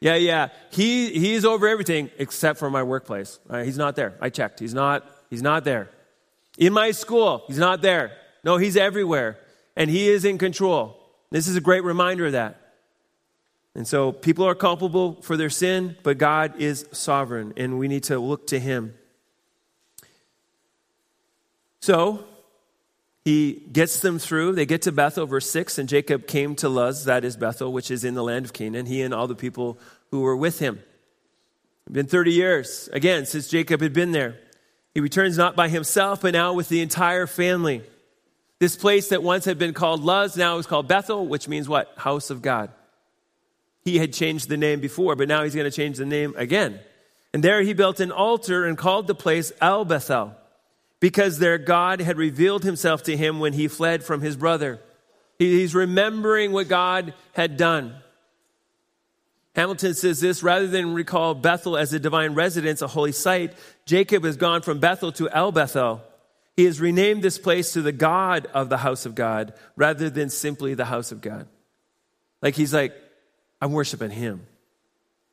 Yeah, 0.00 0.14
yeah. 0.14 0.48
He, 0.70 1.10
he's 1.18 1.44
over 1.44 1.66
everything 1.66 2.10
except 2.16 2.60
for 2.60 2.70
my 2.70 2.84
workplace. 2.84 3.40
Right, 3.48 3.66
he's 3.66 3.76
not 3.76 3.96
there. 3.96 4.14
I 4.20 4.30
checked. 4.30 4.60
He's 4.60 4.74
not, 4.74 5.04
he's 5.30 5.42
not 5.42 5.64
there. 5.64 5.90
In 6.58 6.72
my 6.72 6.92
school, 6.92 7.42
he's 7.48 7.58
not 7.58 7.82
there. 7.82 8.12
No, 8.44 8.56
he's 8.56 8.76
everywhere 8.76 9.38
and 9.76 9.90
He 9.90 10.08
is 10.08 10.24
in 10.24 10.38
control. 10.38 10.98
This 11.30 11.48
is 11.48 11.56
a 11.56 11.60
great 11.60 11.84
reminder 11.84 12.26
of 12.26 12.32
that. 12.32 12.58
And 13.74 13.88
so 13.88 14.12
people 14.12 14.46
are 14.46 14.54
culpable 14.54 15.20
for 15.22 15.36
their 15.36 15.50
sin, 15.50 15.96
but 16.02 16.18
God 16.18 16.60
is 16.60 16.86
sovereign, 16.92 17.54
and 17.56 17.78
we 17.78 17.88
need 17.88 18.04
to 18.04 18.18
look 18.18 18.48
to 18.48 18.60
Him. 18.60 18.94
So 21.80 22.24
he 23.24 23.62
gets 23.72 24.00
them 24.00 24.18
through. 24.18 24.52
They 24.52 24.66
get 24.66 24.82
to 24.82 24.92
Bethel, 24.92 25.26
verse 25.26 25.50
6, 25.50 25.78
and 25.78 25.88
Jacob 25.88 26.26
came 26.26 26.54
to 26.56 26.68
Luz, 26.68 27.04
that 27.04 27.24
is 27.24 27.36
Bethel, 27.36 27.72
which 27.72 27.90
is 27.90 28.04
in 28.04 28.14
the 28.14 28.22
land 28.22 28.44
of 28.44 28.52
Canaan, 28.52 28.86
he 28.86 29.02
and 29.02 29.14
all 29.14 29.26
the 29.26 29.34
people 29.34 29.78
who 30.10 30.20
were 30.20 30.36
with 30.36 30.58
him. 30.58 30.80
It's 31.86 31.94
been 31.94 32.06
30 32.06 32.32
years, 32.32 32.88
again, 32.92 33.26
since 33.26 33.48
Jacob 33.48 33.80
had 33.80 33.92
been 33.92 34.12
there. 34.12 34.38
He 34.94 35.00
returns 35.00 35.36
not 35.36 35.56
by 35.56 35.68
himself, 35.68 36.20
but 36.20 36.34
now 36.34 36.52
with 36.52 36.68
the 36.68 36.82
entire 36.82 37.26
family. 37.26 37.82
This 38.62 38.76
place 38.76 39.08
that 39.08 39.24
once 39.24 39.44
had 39.44 39.58
been 39.58 39.74
called 39.74 40.04
Luz 40.04 40.36
now 40.36 40.56
is 40.58 40.68
called 40.68 40.86
Bethel, 40.86 41.26
which 41.26 41.48
means 41.48 41.68
what? 41.68 41.92
House 41.96 42.30
of 42.30 42.42
God. 42.42 42.70
He 43.84 43.98
had 43.98 44.12
changed 44.12 44.48
the 44.48 44.56
name 44.56 44.78
before, 44.78 45.16
but 45.16 45.26
now 45.26 45.42
he's 45.42 45.56
going 45.56 45.68
to 45.68 45.76
change 45.76 45.96
the 45.96 46.06
name 46.06 46.32
again. 46.36 46.78
And 47.34 47.42
there 47.42 47.62
he 47.62 47.74
built 47.74 47.98
an 47.98 48.12
altar 48.12 48.64
and 48.64 48.78
called 48.78 49.08
the 49.08 49.16
place 49.16 49.50
El 49.60 49.84
Bethel, 49.84 50.36
because 51.00 51.40
there 51.40 51.58
God 51.58 52.00
had 52.00 52.16
revealed 52.16 52.62
himself 52.62 53.02
to 53.02 53.16
him 53.16 53.40
when 53.40 53.52
he 53.52 53.66
fled 53.66 54.04
from 54.04 54.20
his 54.20 54.36
brother. 54.36 54.80
He's 55.40 55.74
remembering 55.74 56.52
what 56.52 56.68
God 56.68 57.14
had 57.32 57.56
done. 57.56 57.96
Hamilton 59.56 59.94
says 59.94 60.20
this 60.20 60.40
rather 60.44 60.68
than 60.68 60.94
recall 60.94 61.34
Bethel 61.34 61.76
as 61.76 61.92
a 61.92 61.98
divine 61.98 62.34
residence, 62.34 62.80
a 62.80 62.86
holy 62.86 63.10
site, 63.10 63.54
Jacob 63.86 64.22
has 64.22 64.36
gone 64.36 64.62
from 64.62 64.78
Bethel 64.78 65.10
to 65.10 65.28
El 65.30 65.50
Bethel 65.50 66.00
he 66.62 66.66
has 66.66 66.80
renamed 66.80 67.22
this 67.22 67.38
place 67.38 67.72
to 67.72 67.82
the 67.82 67.90
God 67.90 68.46
of 68.54 68.68
the 68.68 68.76
house 68.76 69.04
of 69.04 69.16
God 69.16 69.52
rather 69.74 70.08
than 70.08 70.30
simply 70.30 70.74
the 70.74 70.84
house 70.84 71.10
of 71.10 71.20
God. 71.20 71.48
Like 72.40 72.54
he's 72.54 72.72
like, 72.72 72.94
I'm 73.60 73.72
worshiping 73.72 74.12
him. 74.12 74.46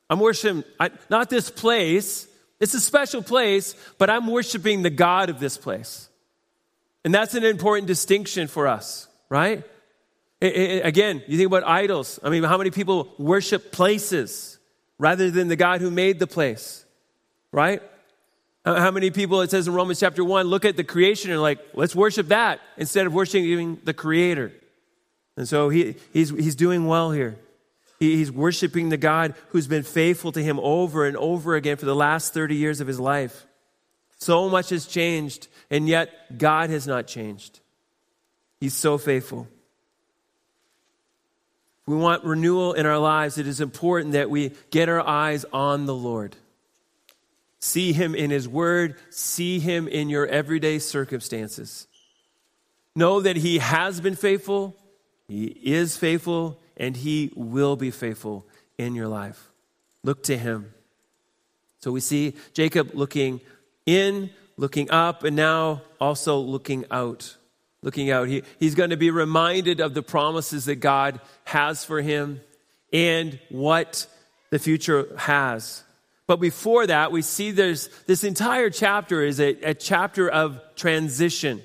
I'm 0.09 0.19
worshiping 0.19 0.63
I, 0.79 0.89
not 1.07 1.29
this 1.29 1.51
place. 1.51 2.27
It's 2.59 2.73
a 2.73 2.79
special 2.79 3.21
place, 3.21 3.75
but 3.99 4.09
I'm 4.09 4.25
worshiping 4.25 4.81
the 4.81 4.89
God 4.89 5.29
of 5.29 5.39
this 5.39 5.55
place. 5.55 6.09
And 7.05 7.13
that's 7.13 7.35
an 7.35 7.43
important 7.43 7.85
distinction 7.85 8.47
for 8.47 8.65
us, 8.65 9.07
right? 9.29 9.63
It, 10.41 10.55
it, 10.55 10.85
again, 10.85 11.21
you 11.27 11.37
think 11.37 11.45
about 11.45 11.63
idols. 11.63 12.19
I 12.23 12.31
mean, 12.31 12.41
how 12.41 12.57
many 12.57 12.71
people 12.71 13.13
worship 13.19 13.71
places 13.71 14.57
rather 14.97 15.29
than 15.29 15.47
the 15.47 15.55
God 15.55 15.79
who 15.79 15.91
made 15.91 16.17
the 16.17 16.25
place, 16.25 16.83
right? 17.51 17.83
Uh, 18.65 18.79
how 18.79 18.91
many 18.91 19.09
people, 19.09 19.41
it 19.41 19.51
says 19.51 19.67
in 19.67 19.73
Romans 19.73 19.99
chapter 19.99 20.23
1, 20.23 20.47
look 20.47 20.65
at 20.65 20.75
the 20.75 20.83
creation 20.83 21.31
and 21.31 21.41
like, 21.41 21.59
let's 21.73 21.95
worship 21.95 22.27
that 22.27 22.59
instead 22.77 23.05
of 23.05 23.13
worshiping 23.13 23.79
the 23.83 23.93
creator. 23.93 24.51
And 25.37 25.47
so 25.47 25.69
he, 25.69 25.95
he's, 26.11 26.29
he's 26.29 26.55
doing 26.55 26.85
well 26.85 27.11
here. 27.11 27.37
He, 27.99 28.17
he's 28.17 28.31
worshiping 28.31 28.89
the 28.89 28.97
God 28.97 29.35
who's 29.49 29.67
been 29.67 29.83
faithful 29.83 30.33
to 30.33 30.43
him 30.43 30.59
over 30.59 31.05
and 31.05 31.15
over 31.15 31.55
again 31.55 31.77
for 31.77 31.85
the 31.85 31.95
last 31.95 32.33
30 32.33 32.55
years 32.55 32.81
of 32.81 32.87
his 32.87 32.99
life. 32.99 33.45
So 34.17 34.49
much 34.49 34.69
has 34.69 34.85
changed, 34.85 35.47
and 35.69 35.87
yet 35.87 36.37
God 36.37 36.69
has 36.69 36.85
not 36.85 37.07
changed. 37.07 37.61
He's 38.59 38.73
so 38.73 38.97
faithful. 38.97 39.47
we 41.85 41.95
want 41.95 42.25
renewal 42.25 42.73
in 42.73 42.85
our 42.85 42.99
lives, 42.99 43.37
it 43.37 43.47
is 43.47 43.61
important 43.61 44.13
that 44.13 44.29
we 44.29 44.51
get 44.71 44.89
our 44.89 45.05
eyes 45.05 45.45
on 45.53 45.85
the 45.85 45.95
Lord. 45.95 46.35
See 47.59 47.91
him 47.91 48.15
in 48.15 48.29
his 48.29 48.47
word, 48.47 48.95
see 49.09 49.59
him 49.59 49.87
in 49.87 50.09
your 50.09 50.25
everyday 50.25 50.79
circumstances. 50.79 51.87
Know 52.95 53.21
that 53.21 53.35
he 53.35 53.59
has 53.59 53.99
been 53.99 54.15
faithful, 54.15 54.75
he 55.27 55.45
is 55.45 55.97
faithful, 55.97 56.59
and 56.77 56.95
he 56.95 57.31
will 57.35 57.75
be 57.75 57.91
faithful 57.91 58.47
in 58.77 58.95
your 58.95 59.07
life. 59.07 59.51
Look 60.03 60.23
to 60.23 60.37
him. 60.37 60.73
So 61.79 61.91
we 61.91 61.99
see 61.99 62.33
Jacob 62.53 62.91
looking 62.93 63.41
in, 63.85 64.29
looking 64.57 64.89
up, 64.89 65.23
and 65.23 65.35
now 65.35 65.81
also 65.99 66.39
looking 66.39 66.85
out. 66.89 67.35
Looking 67.81 68.11
out. 68.11 68.27
He, 68.27 68.43
he's 68.59 68.75
going 68.75 68.89
to 68.89 68.97
be 68.97 69.11
reminded 69.11 69.79
of 69.79 69.93
the 69.93 70.01
promises 70.01 70.65
that 70.65 70.77
God 70.77 71.21
has 71.45 71.85
for 71.85 72.01
him 72.01 72.41
and 72.91 73.39
what 73.49 74.07
the 74.49 74.59
future 74.59 75.13
has. 75.17 75.83
But 76.29 76.39
before 76.39 76.85
that, 76.85 77.11
we 77.11 77.23
see 77.23 77.49
there's 77.49 77.87
this 78.05 78.23
entire 78.23 78.69
chapter 78.69 79.23
is 79.23 79.39
a, 79.39 79.49
a 79.63 79.73
chapter 79.73 80.29
of 80.29 80.61
transition. 80.75 81.63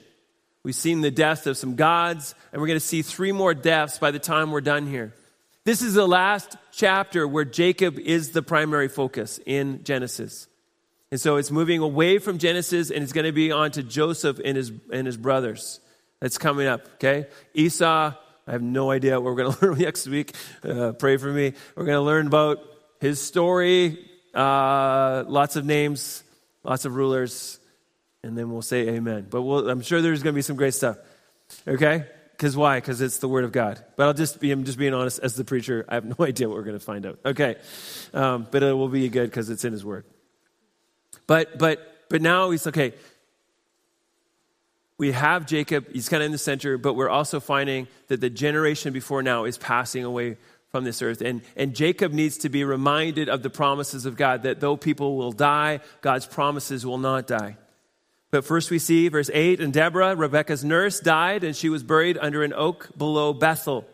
We've 0.63 0.75
seen 0.75 1.03
the 1.03 1.11
death 1.11 1.47
of 1.47 1.59
some 1.59 1.77
gods, 1.77 2.35
and 2.51 2.63
we're 2.63 2.69
going 2.69 2.81
to 2.81 2.87
see 2.87 3.03
three 3.03 3.31
more 3.31 3.53
deaths 3.53 3.99
by 3.99 4.11
the 4.11 4.19
time 4.19 4.51
we're 4.51 4.63
done 4.63 4.87
here. 4.87 5.13
This 5.65 5.83
is 5.83 5.93
the 5.93 6.09
last 6.09 6.57
chapter 6.73 7.29
where 7.29 7.45
Jacob 7.45 7.99
is 7.99 8.31
the 8.31 8.41
primary 8.41 8.89
focus 8.89 9.39
in 9.45 9.85
Genesis. 9.85 10.49
And 11.11 11.21
so 11.21 11.37
it's 11.37 11.51
moving 11.51 11.81
away 11.81 12.17
from 12.17 12.39
Genesis 12.39 12.91
and 12.91 13.03
it's 13.03 13.13
going 13.13 13.27
to 13.27 13.33
be 13.33 13.53
on 13.53 13.71
to 13.73 13.83
Joseph 13.83 14.41
and 14.43 14.57
his, 14.57 14.73
and 14.91 15.07
his 15.07 15.19
brothers. 15.19 15.79
That's 16.21 16.39
coming 16.39 16.69
up, 16.69 16.87
okay? 16.95 17.27
Esau, 17.53 18.15
I 18.47 18.51
have 18.51 18.63
no 18.63 18.91
idea 18.91 19.21
what 19.21 19.25
we're 19.25 19.43
going 19.43 19.53
to 19.59 19.67
learn 19.67 19.79
next 19.79 20.07
week. 20.07 20.35
Uh, 20.67 20.93
pray 20.93 21.19
for 21.19 21.31
me. 21.31 21.53
We're 21.77 21.85
going 21.85 21.97
to 21.97 22.01
learn 22.01 22.29
about 22.29 22.61
his 22.99 23.21
story, 23.21 23.99
uh, 24.35 25.25
lots 25.27 25.57
of 25.57 25.65
names, 25.65 26.23
lots 26.63 26.85
of 26.85 26.95
rulers, 26.95 27.59
and 28.23 28.37
then 28.37 28.51
we'll 28.51 28.63
say 28.63 28.89
amen. 28.89 29.27
But 29.31 29.43
we'll, 29.43 29.69
I'm 29.69 29.83
sure 29.83 30.01
there's 30.01 30.23
going 30.23 30.33
to 30.33 30.39
be 30.39 30.43
some 30.43 30.57
great 30.57 30.75
stuff. 30.75 30.97
Okay? 31.69 32.07
Because 32.33 32.57
why? 32.57 32.79
Because 32.79 33.01
it's 33.01 33.19
the 33.19 33.29
Word 33.29 33.45
of 33.45 33.53
God. 33.53 33.85
But 33.97 34.07
I'll 34.07 34.15
just 34.15 34.41
be, 34.41 34.51
I'm 34.51 34.65
just 34.65 34.79
being 34.79 34.95
honest 34.95 35.21
as 35.21 35.37
the 35.37 35.45
preacher. 35.45 35.85
I 35.89 35.95
have 35.95 36.05
no 36.05 36.17
idea 36.25 36.49
what 36.49 36.57
we're 36.57 36.65
going 36.65 36.79
to 36.79 36.85
find 36.85 37.07
out. 37.07 37.19
Okay. 37.25 37.57
Um, 38.13 38.49
but 38.51 38.63
it 38.63 38.73
will 38.73 38.89
be 38.89 39.09
good 39.09 39.31
because 39.31 39.51
it's 39.51 39.65
in 39.65 39.73
His 39.73 39.85
Word. 39.85 40.05
But, 41.27 41.59
but, 41.59 42.07
but 42.09 42.23
now 42.23 42.51
he's 42.51 42.67
okay. 42.67 42.93
We 44.97 45.13
have 45.13 45.47
Jacob, 45.47 45.93
he's 45.93 46.09
kind 46.09 46.23
of 46.23 46.27
in 46.27 46.33
the 46.33 46.39
center, 46.39 46.79
but 46.79 46.95
we're 46.95 47.09
also 47.09 47.41
finding 47.41 47.89
that 48.09 48.21
the 48.21 48.31
generation 48.31 48.93
before 48.93 49.23
now 49.23 49.45
is 49.45 49.59
passing 49.59 50.05
away 50.05 50.37
from 50.75 50.83
this 50.83 51.03
earth. 51.03 51.21
And, 51.21 51.43
and 51.55 51.73
Jacob 51.73 52.13
needs 52.13 52.39
to 52.39 52.49
be 52.49 52.65
reminded 52.65 53.29
of 53.29 53.45
the 53.45 53.49
promises 53.49 54.07
of 54.07 54.17
God 54.17 54.43
that 54.43 54.59
though 54.59 54.77
people 54.77 55.17
will 55.17 55.31
die, 55.31 55.79
God's 56.01 56.27
promises 56.27 56.85
will 56.85 56.99
not 56.99 57.29
die. 57.29 57.59
But 58.33 58.45
first 58.45 58.73
we 58.73 58.81
see 58.81 59.07
verse 59.07 59.31
8 59.33 59.61
and 59.61 59.73
Deborah, 59.73 60.17
Rebekah's 60.17 60.65
nurse, 60.65 60.99
died 60.99 61.45
and 61.45 61.55
she 61.55 61.69
was 61.69 61.85
buried 61.85 62.19
under 62.19 62.43
an 62.43 62.53
oak 62.53 62.91
below 62.99 63.33
Bethel. 63.33 63.87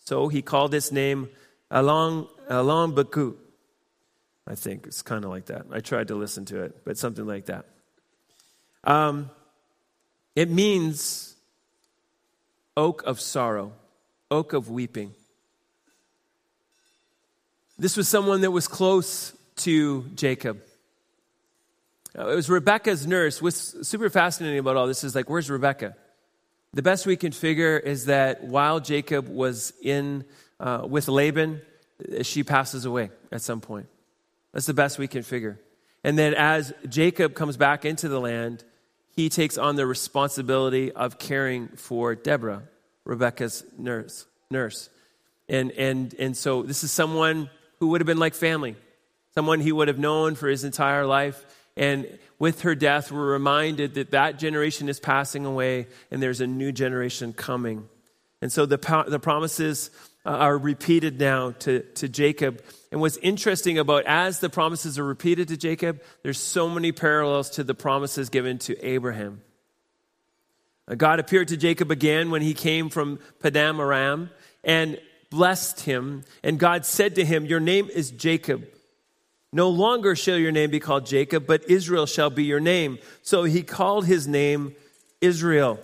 So 0.00 0.26
he 0.26 0.42
called 0.42 0.74
its 0.74 0.90
name 0.90 1.28
Allon, 1.70 2.26
Allon 2.50 2.92
Baku. 2.92 3.36
I 4.48 4.56
think 4.56 4.88
it's 4.88 5.02
kind 5.02 5.24
of 5.24 5.30
like 5.30 5.46
that. 5.46 5.66
I 5.70 5.78
tried 5.78 6.08
to 6.08 6.16
listen 6.16 6.44
to 6.46 6.64
it, 6.64 6.84
but 6.84 6.98
something 6.98 7.24
like 7.24 7.46
that. 7.46 7.66
Um, 8.82 9.30
it 10.34 10.50
means 10.50 11.36
oak 12.76 13.04
of 13.04 13.20
sorrow, 13.20 13.74
oak 14.28 14.54
of 14.54 14.68
weeping. 14.68 15.14
This 17.78 17.96
was 17.96 18.08
someone 18.08 18.40
that 18.40 18.50
was 18.50 18.68
close 18.68 19.34
to 19.56 20.04
Jacob. 20.14 20.62
Uh, 22.18 22.28
it 22.28 22.34
was 22.34 22.48
Rebecca's 22.48 23.06
nurse. 23.06 23.42
What's 23.42 23.86
super 23.86 24.08
fascinating 24.08 24.58
about 24.58 24.76
all 24.76 24.86
this 24.86 25.04
is 25.04 25.14
like, 25.14 25.28
where's 25.28 25.50
Rebecca? 25.50 25.94
The 26.72 26.82
best 26.82 27.06
we 27.06 27.16
can 27.16 27.32
figure 27.32 27.76
is 27.78 28.06
that 28.06 28.44
while 28.44 28.80
Jacob 28.80 29.28
was 29.28 29.74
in 29.82 30.24
uh, 30.58 30.86
with 30.88 31.08
Laban, 31.08 31.60
she 32.22 32.42
passes 32.42 32.86
away 32.86 33.10
at 33.30 33.42
some 33.42 33.60
point. 33.60 33.86
That's 34.52 34.66
the 34.66 34.74
best 34.74 34.98
we 34.98 35.08
can 35.08 35.22
figure. 35.22 35.60
And 36.02 36.18
then 36.18 36.32
as 36.34 36.72
Jacob 36.88 37.34
comes 37.34 37.58
back 37.58 37.84
into 37.84 38.08
the 38.08 38.20
land, 38.20 38.64
he 39.14 39.28
takes 39.28 39.58
on 39.58 39.76
the 39.76 39.86
responsibility 39.86 40.92
of 40.92 41.18
caring 41.18 41.68
for 41.68 42.14
Deborah, 42.14 42.62
Rebecca's 43.04 43.64
nurse. 43.76 44.26
nurse. 44.50 44.88
And, 45.48 45.72
and, 45.72 46.14
and 46.18 46.36
so 46.36 46.62
this 46.62 46.84
is 46.84 46.90
someone 46.90 47.50
who 47.78 47.88
would 47.88 48.00
have 48.00 48.06
been 48.06 48.18
like 48.18 48.34
family, 48.34 48.76
someone 49.34 49.60
he 49.60 49.72
would 49.72 49.88
have 49.88 49.98
known 49.98 50.34
for 50.34 50.48
his 50.48 50.64
entire 50.64 51.06
life. 51.06 51.44
And 51.76 52.18
with 52.38 52.62
her 52.62 52.74
death, 52.74 53.12
we're 53.12 53.32
reminded 53.32 53.94
that 53.94 54.12
that 54.12 54.38
generation 54.38 54.88
is 54.88 54.98
passing 54.98 55.44
away 55.44 55.86
and 56.10 56.22
there's 56.22 56.40
a 56.40 56.46
new 56.46 56.72
generation 56.72 57.32
coming. 57.32 57.88
And 58.40 58.50
so 58.52 58.66
the, 58.66 59.04
the 59.08 59.18
promises 59.18 59.90
uh, 60.24 60.30
are 60.30 60.58
repeated 60.58 61.20
now 61.20 61.52
to, 61.52 61.80
to 61.94 62.08
Jacob. 62.08 62.62
And 62.90 63.00
what's 63.00 63.16
interesting 63.18 63.78
about 63.78 64.04
as 64.06 64.40
the 64.40 64.50
promises 64.50 64.98
are 64.98 65.04
repeated 65.04 65.48
to 65.48 65.56
Jacob, 65.56 66.02
there's 66.22 66.40
so 66.40 66.68
many 66.68 66.92
parallels 66.92 67.50
to 67.50 67.64
the 67.64 67.74
promises 67.74 68.28
given 68.28 68.58
to 68.60 68.76
Abraham. 68.84 69.42
Uh, 70.88 70.94
God 70.94 71.20
appeared 71.20 71.48
to 71.48 71.56
Jacob 71.56 71.90
again 71.90 72.30
when 72.30 72.42
he 72.42 72.54
came 72.54 72.88
from 72.90 73.18
Paddan 73.40 73.78
Aram. 73.78 74.30
And 74.64 74.98
blessed 75.36 75.82
him, 75.82 76.24
and 76.42 76.58
God 76.58 76.86
said 76.86 77.14
to 77.16 77.24
him, 77.24 77.44
Your 77.44 77.60
name 77.60 77.90
is 77.90 78.10
Jacob. 78.10 78.66
No 79.52 79.68
longer 79.68 80.16
shall 80.16 80.38
your 80.38 80.50
name 80.50 80.70
be 80.70 80.80
called 80.80 81.04
Jacob, 81.04 81.46
but 81.46 81.68
Israel 81.68 82.06
shall 82.06 82.30
be 82.30 82.44
your 82.44 82.58
name. 82.58 82.98
So 83.20 83.44
he 83.44 83.62
called 83.62 84.06
his 84.06 84.26
name 84.26 84.74
Israel. 85.20 85.78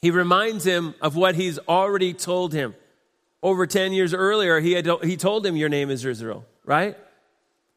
He 0.00 0.12
reminds 0.12 0.64
him 0.64 0.94
of 1.02 1.16
what 1.16 1.34
he's 1.34 1.58
already 1.58 2.14
told 2.14 2.52
him. 2.52 2.76
Over 3.42 3.66
10 3.66 3.92
years 3.92 4.14
earlier, 4.14 4.60
he, 4.60 4.72
had, 4.72 4.88
he 5.02 5.16
told 5.16 5.44
him, 5.44 5.56
Your 5.56 5.68
name 5.68 5.90
is 5.90 6.04
Israel, 6.04 6.46
right? 6.64 6.96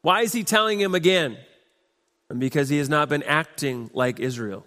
Why 0.02 0.20
is 0.20 0.32
he 0.32 0.44
telling 0.44 0.80
him 0.80 0.94
again? 0.94 1.36
Because 2.38 2.68
he 2.68 2.78
has 2.78 2.88
not 2.88 3.08
been 3.08 3.24
acting 3.24 3.90
like 3.92 4.20
Israel, 4.20 4.64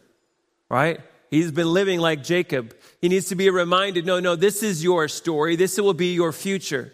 right? 0.68 1.00
He's 1.30 1.52
been 1.52 1.72
living 1.72 2.00
like 2.00 2.24
Jacob. 2.24 2.76
He 3.02 3.10
needs 3.10 3.28
to 3.30 3.36
be 3.36 3.50
reminded 3.50 4.06
no, 4.06 4.20
no, 4.20 4.36
this 4.36 4.64
is 4.64 4.84
your 4.84 5.08
story. 5.08 5.56
This 5.56 5.78
will 5.78 5.94
be 5.94 6.14
your 6.14 6.32
future. 6.32 6.94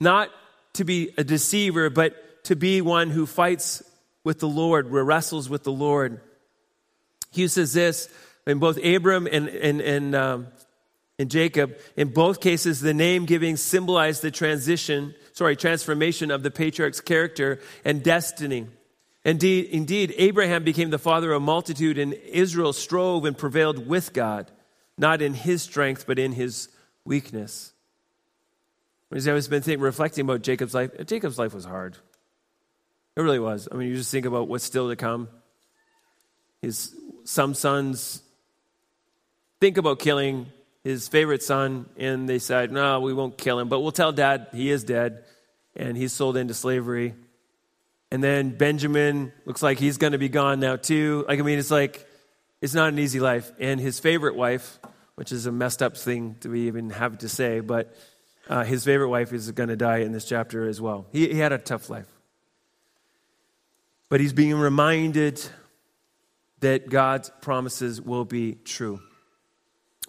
Not 0.00 0.30
to 0.74 0.84
be 0.84 1.12
a 1.18 1.24
deceiver, 1.24 1.90
but 1.90 2.44
to 2.44 2.56
be 2.56 2.80
one 2.80 3.10
who 3.10 3.26
fights 3.26 3.82
with 4.24 4.40
the 4.40 4.48
Lord, 4.48 4.86
who 4.86 5.00
wrestles 5.00 5.48
with 5.48 5.64
the 5.64 5.72
Lord. 5.72 6.20
He 7.30 7.48
says 7.48 7.72
this 7.72 8.08
in 8.46 8.58
both 8.58 8.82
Abram 8.84 9.26
and, 9.30 9.48
and, 9.48 9.80
and, 9.80 10.14
um, 10.14 10.46
and 11.18 11.30
Jacob. 11.30 11.76
In 11.96 12.08
both 12.08 12.40
cases, 12.40 12.80
the 12.80 12.94
name 12.94 13.26
giving 13.26 13.56
symbolized 13.56 14.22
the 14.22 14.30
transition, 14.30 15.14
sorry, 15.32 15.56
transformation 15.56 16.30
of 16.30 16.42
the 16.42 16.50
patriarch's 16.50 17.00
character 17.00 17.60
and 17.84 18.02
destiny. 18.02 18.66
Indeed, 19.24 19.66
indeed, 19.66 20.14
Abraham 20.18 20.64
became 20.64 20.90
the 20.90 20.98
father 20.98 21.32
of 21.32 21.42
a 21.42 21.44
multitude, 21.44 21.98
and 21.98 22.12
Israel 22.12 22.72
strove 22.72 23.24
and 23.24 23.38
prevailed 23.38 23.86
with 23.86 24.12
God, 24.12 24.50
not 24.98 25.22
in 25.22 25.34
his 25.34 25.62
strength, 25.62 26.06
but 26.06 26.18
in 26.18 26.32
his 26.32 26.68
weakness. 27.04 27.72
I've 29.14 29.28
always 29.28 29.46
been 29.46 29.62
thinking, 29.62 29.82
reflecting 29.82 30.24
about 30.24 30.42
Jacob's 30.42 30.74
life. 30.74 30.90
Jacob's 31.06 31.38
life 31.38 31.54
was 31.54 31.64
hard. 31.64 31.96
It 33.14 33.20
really 33.20 33.38
was. 33.38 33.68
I 33.70 33.76
mean, 33.76 33.88
you 33.88 33.96
just 33.96 34.10
think 34.10 34.26
about 34.26 34.48
what's 34.48 34.64
still 34.64 34.88
to 34.88 34.96
come. 34.96 35.28
His 36.62 36.94
some 37.24 37.54
sons 37.54 38.22
think 39.60 39.76
about 39.76 39.98
killing 39.98 40.46
his 40.82 41.06
favorite 41.08 41.42
son, 41.42 41.86
and 41.96 42.28
they 42.28 42.38
said, 42.38 42.72
No, 42.72 43.00
we 43.00 43.12
won't 43.12 43.36
kill 43.36 43.58
him, 43.58 43.68
but 43.68 43.80
we'll 43.80 43.92
tell 43.92 44.12
dad 44.12 44.48
he 44.52 44.70
is 44.70 44.82
dead 44.82 45.24
and 45.76 45.96
he's 45.96 46.12
sold 46.12 46.36
into 46.36 46.54
slavery. 46.54 47.14
And 48.12 48.22
then 48.22 48.50
Benjamin 48.50 49.32
looks 49.46 49.62
like 49.62 49.78
he's 49.78 49.96
going 49.96 50.12
to 50.12 50.18
be 50.18 50.28
gone 50.28 50.60
now, 50.60 50.76
too. 50.76 51.24
Like, 51.26 51.38
I 51.38 51.42
mean, 51.42 51.58
it's 51.58 51.70
like, 51.70 52.06
it's 52.60 52.74
not 52.74 52.90
an 52.90 52.98
easy 52.98 53.20
life. 53.20 53.50
And 53.58 53.80
his 53.80 54.00
favorite 54.00 54.36
wife, 54.36 54.78
which 55.14 55.32
is 55.32 55.46
a 55.46 55.50
messed 55.50 55.82
up 55.82 55.96
thing 55.96 56.36
to 56.40 56.54
even 56.54 56.90
have 56.90 57.16
to 57.20 57.28
say, 57.30 57.60
but 57.60 57.96
uh, 58.50 58.64
his 58.64 58.84
favorite 58.84 59.08
wife 59.08 59.32
is 59.32 59.50
going 59.52 59.70
to 59.70 59.76
die 59.76 60.00
in 60.00 60.12
this 60.12 60.26
chapter 60.26 60.68
as 60.68 60.78
well. 60.78 61.06
He, 61.10 61.26
he 61.28 61.38
had 61.38 61.52
a 61.52 61.58
tough 61.58 61.88
life. 61.88 62.06
But 64.10 64.20
he's 64.20 64.34
being 64.34 64.56
reminded 64.56 65.40
that 66.60 66.90
God's 66.90 67.30
promises 67.40 67.98
will 67.98 68.26
be 68.26 68.56
true. 68.56 69.00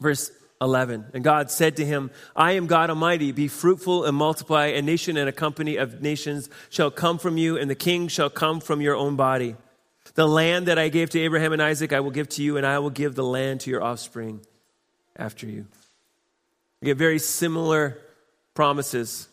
Verse 0.02 0.30
11. 0.63 1.06
And 1.13 1.23
God 1.23 1.52
said 1.52 1.78
to 1.78 1.86
him, 1.86 2.10
I 2.36 2.54
am 2.54 2.65
God 2.65 2.89
Almighty. 2.89 3.32
Be 3.32 3.47
fruitful 3.47 4.06
and 4.06 4.15
multiply. 4.15 4.67
A 4.67 4.82
nation 4.82 5.17
and 5.17 5.30
a 5.30 5.34
company 5.34 5.76
of 5.76 6.02
nations 6.02 6.49
shall 6.69 6.89
come 6.89 7.19
from 7.19 7.38
you, 7.38 7.58
and 7.58 7.69
the 7.69 7.76
king 7.76 8.08
shall 8.08 8.30
come 8.30 8.60
from 8.60 8.82
your 8.82 8.95
own 8.95 9.15
body. 9.15 9.56
The 10.15 10.28
land 10.28 10.67
that 10.67 10.80
I 10.80 10.89
gave 10.89 11.10
to 11.12 11.19
Abraham 11.19 11.54
and 11.54 11.62
Isaac, 11.62 11.91
I 11.91 11.99
will 11.99 12.12
give 12.12 12.30
to 12.30 12.43
you, 12.43 12.58
and 12.58 12.65
I 12.65 12.80
will 12.80 12.89
give 12.89 13.15
the 13.15 13.23
land 13.23 13.62
to 13.62 13.69
your 13.69 13.84
offspring 13.84 14.41
after 15.15 15.45
you. 15.45 15.65
We 16.82 16.88
get 16.88 16.97
very 16.97 17.19
similar 17.19 17.99
promises. 18.54 19.28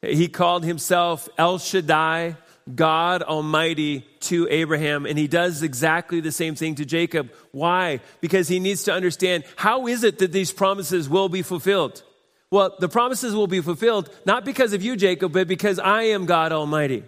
He 0.00 0.28
called 0.28 0.64
himself 0.64 1.28
El 1.38 1.58
Shaddai, 1.58 2.36
God 2.72 3.22
Almighty 3.22 4.06
to 4.20 4.46
Abraham, 4.50 5.06
and 5.06 5.18
he 5.18 5.26
does 5.26 5.62
exactly 5.62 6.20
the 6.20 6.32
same 6.32 6.54
thing 6.54 6.76
to 6.76 6.84
Jacob. 6.84 7.32
Why? 7.50 8.00
Because 8.20 8.48
he 8.48 8.60
needs 8.60 8.84
to 8.84 8.92
understand 8.92 9.44
how 9.56 9.86
is 9.86 10.04
it 10.04 10.18
that 10.18 10.32
these 10.32 10.52
promises 10.52 11.08
will 11.08 11.28
be 11.28 11.42
fulfilled? 11.42 12.02
Well, 12.50 12.76
the 12.78 12.88
promises 12.88 13.34
will 13.34 13.46
be 13.46 13.60
fulfilled 13.60 14.10
not 14.26 14.44
because 14.44 14.74
of 14.74 14.82
you, 14.82 14.96
Jacob, 14.96 15.32
but 15.32 15.48
because 15.48 15.78
I 15.78 16.02
am 16.02 16.26
God 16.26 16.52
Almighty. 16.52 17.04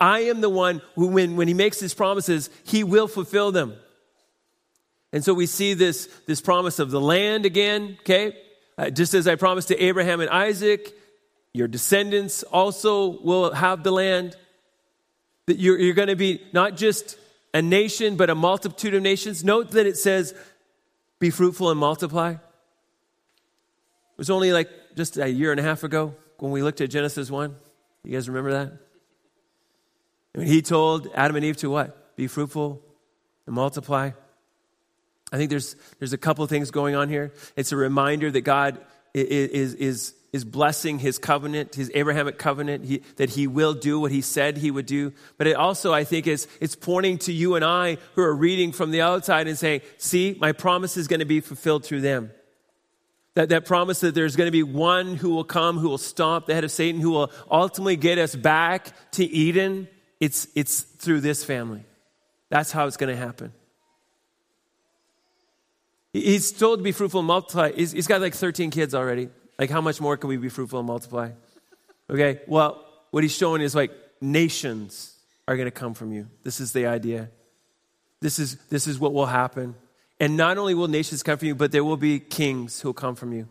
I 0.00 0.20
am 0.20 0.40
the 0.40 0.50
one 0.50 0.82
who, 0.94 1.08
when, 1.08 1.36
when 1.36 1.48
he 1.48 1.54
makes 1.54 1.78
his 1.78 1.94
promises, 1.94 2.50
he 2.64 2.84
will 2.84 3.08
fulfill 3.08 3.52
them. 3.52 3.74
And 5.12 5.24
so 5.24 5.32
we 5.32 5.46
see 5.46 5.74
this, 5.74 6.08
this 6.26 6.40
promise 6.40 6.78
of 6.78 6.90
the 6.90 7.00
land 7.00 7.46
again, 7.46 7.96
okay? 8.00 8.36
Uh, 8.76 8.90
just 8.90 9.14
as 9.14 9.26
I 9.26 9.36
promised 9.36 9.68
to 9.68 9.82
Abraham 9.82 10.20
and 10.20 10.28
Isaac, 10.28 10.92
your 11.54 11.68
descendants 11.68 12.42
also 12.42 13.20
will 13.22 13.52
have 13.52 13.82
the 13.82 13.92
land. 13.92 14.36
That 15.46 15.58
you're, 15.58 15.78
you're 15.78 15.94
going 15.94 16.08
to 16.08 16.16
be 16.16 16.42
not 16.52 16.76
just 16.76 17.18
a 17.54 17.62
nation, 17.62 18.16
but 18.16 18.30
a 18.30 18.34
multitude 18.34 18.94
of 18.94 19.02
nations. 19.02 19.44
Note 19.44 19.70
that 19.72 19.86
it 19.86 19.96
says, 19.96 20.34
be 21.18 21.30
fruitful 21.30 21.70
and 21.70 21.80
multiply. 21.80 22.32
It 22.32 22.38
was 24.18 24.30
only 24.30 24.52
like 24.52 24.68
just 24.96 25.16
a 25.16 25.28
year 25.28 25.50
and 25.50 25.60
a 25.60 25.62
half 25.62 25.84
ago 25.84 26.14
when 26.38 26.52
we 26.52 26.62
looked 26.62 26.80
at 26.80 26.90
Genesis 26.90 27.30
1. 27.30 27.54
You 28.04 28.12
guys 28.12 28.28
remember 28.28 28.52
that? 28.52 28.72
And 30.34 30.46
he 30.46 30.62
told 30.62 31.08
Adam 31.14 31.36
and 31.36 31.44
Eve 31.44 31.56
to 31.58 31.70
what? 31.70 32.16
Be 32.16 32.26
fruitful 32.26 32.82
and 33.46 33.54
multiply. 33.54 34.10
I 35.32 35.36
think 35.36 35.50
there's, 35.50 35.76
there's 35.98 36.12
a 36.12 36.18
couple 36.18 36.46
things 36.46 36.70
going 36.70 36.94
on 36.94 37.08
here. 37.08 37.32
It's 37.56 37.72
a 37.72 37.76
reminder 37.76 38.30
that 38.30 38.42
God 38.42 38.78
is, 39.14 39.74
is, 39.74 40.14
is 40.36 40.44
blessing 40.44 41.00
his 41.00 41.18
covenant, 41.18 41.74
his 41.74 41.90
Abrahamic 41.94 42.38
covenant, 42.38 42.84
he, 42.84 43.02
that 43.16 43.30
he 43.30 43.48
will 43.48 43.74
do 43.74 43.98
what 43.98 44.12
he 44.12 44.20
said 44.20 44.58
he 44.58 44.70
would 44.70 44.86
do. 44.86 45.12
But 45.38 45.48
it 45.48 45.56
also, 45.56 45.92
I 45.92 46.04
think, 46.04 46.28
is 46.28 46.46
it's 46.60 46.76
pointing 46.76 47.18
to 47.18 47.32
you 47.32 47.56
and 47.56 47.64
I 47.64 47.96
who 48.14 48.22
are 48.22 48.34
reading 48.34 48.70
from 48.70 48.92
the 48.92 49.00
outside 49.00 49.48
and 49.48 49.58
saying, 49.58 49.80
see, 49.96 50.36
my 50.40 50.52
promise 50.52 50.96
is 50.96 51.08
going 51.08 51.20
to 51.20 51.26
be 51.26 51.40
fulfilled 51.40 51.84
through 51.84 52.02
them. 52.02 52.30
That, 53.34 53.48
that 53.48 53.66
promise 53.66 54.00
that 54.00 54.14
there's 54.14 54.36
going 54.36 54.46
to 54.46 54.52
be 54.52 54.62
one 54.62 55.16
who 55.16 55.30
will 55.30 55.44
come, 55.44 55.78
who 55.78 55.88
will 55.88 55.98
stomp 55.98 56.46
the 56.46 56.54
head 56.54 56.64
of 56.64 56.70
Satan, 56.70 57.00
who 57.00 57.10
will 57.10 57.32
ultimately 57.50 57.96
get 57.96 58.18
us 58.18 58.36
back 58.36 58.92
to 59.12 59.24
Eden. 59.24 59.88
It's, 60.20 60.46
it's 60.54 60.80
through 60.80 61.20
this 61.20 61.44
family. 61.44 61.84
That's 62.48 62.72
how 62.72 62.86
it's 62.86 62.96
going 62.96 63.14
to 63.14 63.20
happen. 63.20 63.52
He's 66.12 66.52
told 66.52 66.78
to 66.78 66.82
be 66.82 66.92
fruitful 66.92 67.20
and 67.20 67.26
multiply. 67.26 67.72
He's, 67.72 67.92
he's 67.92 68.06
got 68.06 68.20
like 68.20 68.34
13 68.34 68.70
kids 68.70 68.94
already. 68.94 69.28
Like, 69.58 69.70
how 69.70 69.80
much 69.80 70.00
more 70.00 70.16
can 70.16 70.28
we 70.28 70.36
be 70.36 70.48
fruitful 70.48 70.80
and 70.80 70.86
multiply? 70.86 71.30
Okay, 72.10 72.40
well, 72.46 72.84
what 73.10 73.24
he's 73.24 73.34
showing 73.34 73.62
is 73.62 73.74
like 73.74 73.90
nations 74.20 75.14
are 75.48 75.56
going 75.56 75.66
to 75.66 75.72
come 75.72 75.94
from 75.94 76.12
you. 76.12 76.28
This 76.44 76.60
is 76.60 76.72
the 76.72 76.86
idea. 76.86 77.30
This 78.20 78.38
is, 78.38 78.56
this 78.68 78.86
is 78.86 78.98
what 78.98 79.12
will 79.12 79.26
happen. 79.26 79.74
And 80.18 80.36
not 80.36 80.58
only 80.58 80.74
will 80.74 80.88
nations 80.88 81.22
come 81.22 81.38
from 81.38 81.48
you, 81.48 81.54
but 81.54 81.72
there 81.72 81.84
will 81.84 81.96
be 81.96 82.18
kings 82.18 82.80
who 82.80 82.88
will 82.88 82.94
come 82.94 83.14
from 83.14 83.32
you. 83.32 83.48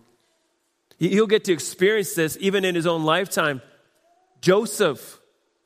He'll 0.98 1.28
get 1.28 1.44
to 1.46 1.54
experience 1.54 2.14
this 2.14 2.38
even 2.40 2.66
in 2.66 2.76
his 2.76 2.88
own 2.88 3.04
lifetime. 3.04 3.62
Joseph 4.42 5.20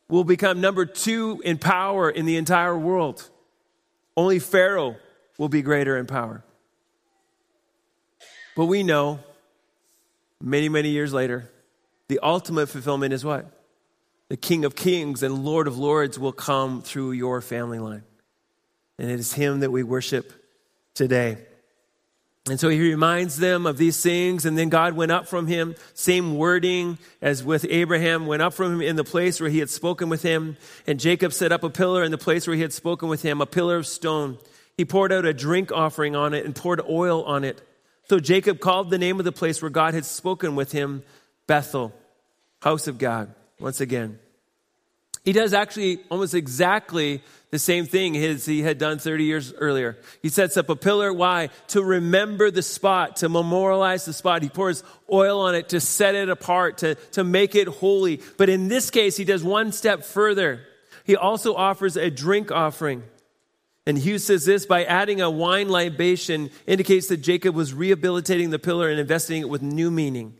will 0.09 0.23
become 0.23 0.59
number 0.59 0.85
two 0.85 1.41
in 1.45 1.57
power 1.57 2.09
in 2.09 2.25
the 2.25 2.37
entire 2.37 2.77
world. 2.77 3.29
Only 4.17 4.39
Pharaoh 4.39 4.97
will 5.37 5.49
be 5.49 5.61
greater 5.61 5.97
in 5.97 6.07
power. 6.07 6.43
But 8.55 8.65
we 8.65 8.83
know 8.83 9.19
many, 10.41 10.69
many 10.69 10.89
years 10.89 11.13
later, 11.13 11.49
the 12.07 12.19
ultimate 12.21 12.67
fulfillment 12.67 13.13
is 13.13 13.23
what? 13.23 13.51
The 14.29 14.37
King 14.37 14.65
of 14.65 14.75
Kings 14.75 15.23
and 15.23 15.43
Lord 15.43 15.67
of 15.67 15.77
Lords 15.77 16.19
will 16.19 16.31
come 16.31 16.81
through 16.81 17.11
your 17.11 17.41
family 17.41 17.79
line. 17.79 18.03
And 18.97 19.09
it 19.09 19.19
is 19.19 19.33
Him 19.33 19.61
that 19.61 19.71
we 19.71 19.83
worship 19.83 20.33
today. 20.93 21.37
And 22.49 22.59
so 22.59 22.69
he 22.69 22.79
reminds 22.79 23.37
them 23.37 23.65
of 23.65 23.77
these 23.77 24.01
things, 24.01 24.45
and 24.45 24.57
then 24.57 24.69
God 24.69 24.93
went 24.95 25.11
up 25.11 25.27
from 25.27 25.45
him, 25.45 25.75
same 25.93 26.35
wording 26.35 26.97
as 27.21 27.43
with 27.43 27.65
Abraham, 27.69 28.25
went 28.25 28.41
up 28.41 28.53
from 28.53 28.73
him 28.73 28.81
in 28.81 28.95
the 28.95 29.03
place 29.03 29.39
where 29.39 29.49
he 29.49 29.59
had 29.59 29.69
spoken 29.69 30.09
with 30.09 30.23
him. 30.23 30.57
And 30.87 30.99
Jacob 30.99 31.31
set 31.33 31.51
up 31.51 31.63
a 31.63 31.69
pillar 31.69 32.03
in 32.03 32.11
the 32.11 32.17
place 32.17 32.47
where 32.47 32.55
he 32.55 32.61
had 32.61 32.73
spoken 32.73 33.07
with 33.07 33.21
him, 33.21 33.39
a 33.39 33.45
pillar 33.45 33.75
of 33.75 33.85
stone. 33.85 34.39
He 34.77 34.85
poured 34.85 35.11
out 35.11 35.25
a 35.25 35.33
drink 35.33 35.71
offering 35.71 36.15
on 36.15 36.33
it 36.33 36.45
and 36.45 36.55
poured 36.55 36.81
oil 36.89 37.23
on 37.23 37.43
it. 37.43 37.61
So 38.09 38.19
Jacob 38.19 38.59
called 38.59 38.89
the 38.89 38.97
name 38.97 39.19
of 39.19 39.25
the 39.25 39.31
place 39.31 39.61
where 39.61 39.69
God 39.69 39.93
had 39.93 40.03
spoken 40.03 40.55
with 40.55 40.71
him 40.71 41.03
Bethel, 41.45 41.93
house 42.59 42.87
of 42.87 42.97
God, 42.97 43.33
once 43.59 43.81
again. 43.81 44.17
He 45.23 45.31
does 45.31 45.53
actually 45.53 45.99
almost 46.09 46.33
exactly 46.33 47.21
the 47.51 47.59
same 47.59 47.85
thing 47.85 48.17
as 48.17 48.45
he 48.45 48.61
had 48.61 48.79
done 48.79 48.97
30 48.97 49.25
years 49.25 49.53
earlier. 49.53 49.97
He 50.23 50.29
sets 50.29 50.57
up 50.57 50.69
a 50.69 50.75
pillar. 50.75 51.13
Why? 51.13 51.49
To 51.67 51.83
remember 51.83 52.49
the 52.49 52.63
spot, 52.63 53.17
to 53.17 53.29
memorialize 53.29 54.05
the 54.05 54.13
spot. 54.13 54.41
He 54.41 54.49
pours 54.49 54.83
oil 55.11 55.41
on 55.41 55.53
it 55.53 55.69
to 55.69 55.79
set 55.79 56.15
it 56.15 56.29
apart, 56.29 56.79
to, 56.79 56.95
to 57.11 57.23
make 57.23 57.53
it 57.53 57.67
holy. 57.67 58.21
But 58.37 58.49
in 58.49 58.69
this 58.69 58.89
case, 58.89 59.17
he 59.17 59.25
does 59.25 59.43
one 59.43 59.71
step 59.71 60.03
further. 60.03 60.61
He 61.03 61.15
also 61.15 61.53
offers 61.53 61.95
a 61.95 62.09
drink 62.09 62.51
offering. 62.51 63.03
And 63.89 63.97
Hughes 63.97 64.23
says 64.23 64.45
this 64.45 64.67
by 64.67 64.83
adding 64.83 65.19
a 65.19 65.31
wine 65.31 65.67
libation 65.67 66.51
indicates 66.67 67.07
that 67.07 67.17
Jacob 67.17 67.55
was 67.55 67.73
rehabilitating 67.73 68.51
the 68.51 68.59
pillar 68.59 68.87
and 68.87 68.99
investing 68.99 69.41
it 69.41 69.49
with 69.49 69.63
new 69.63 69.89
meaning. 69.89 70.35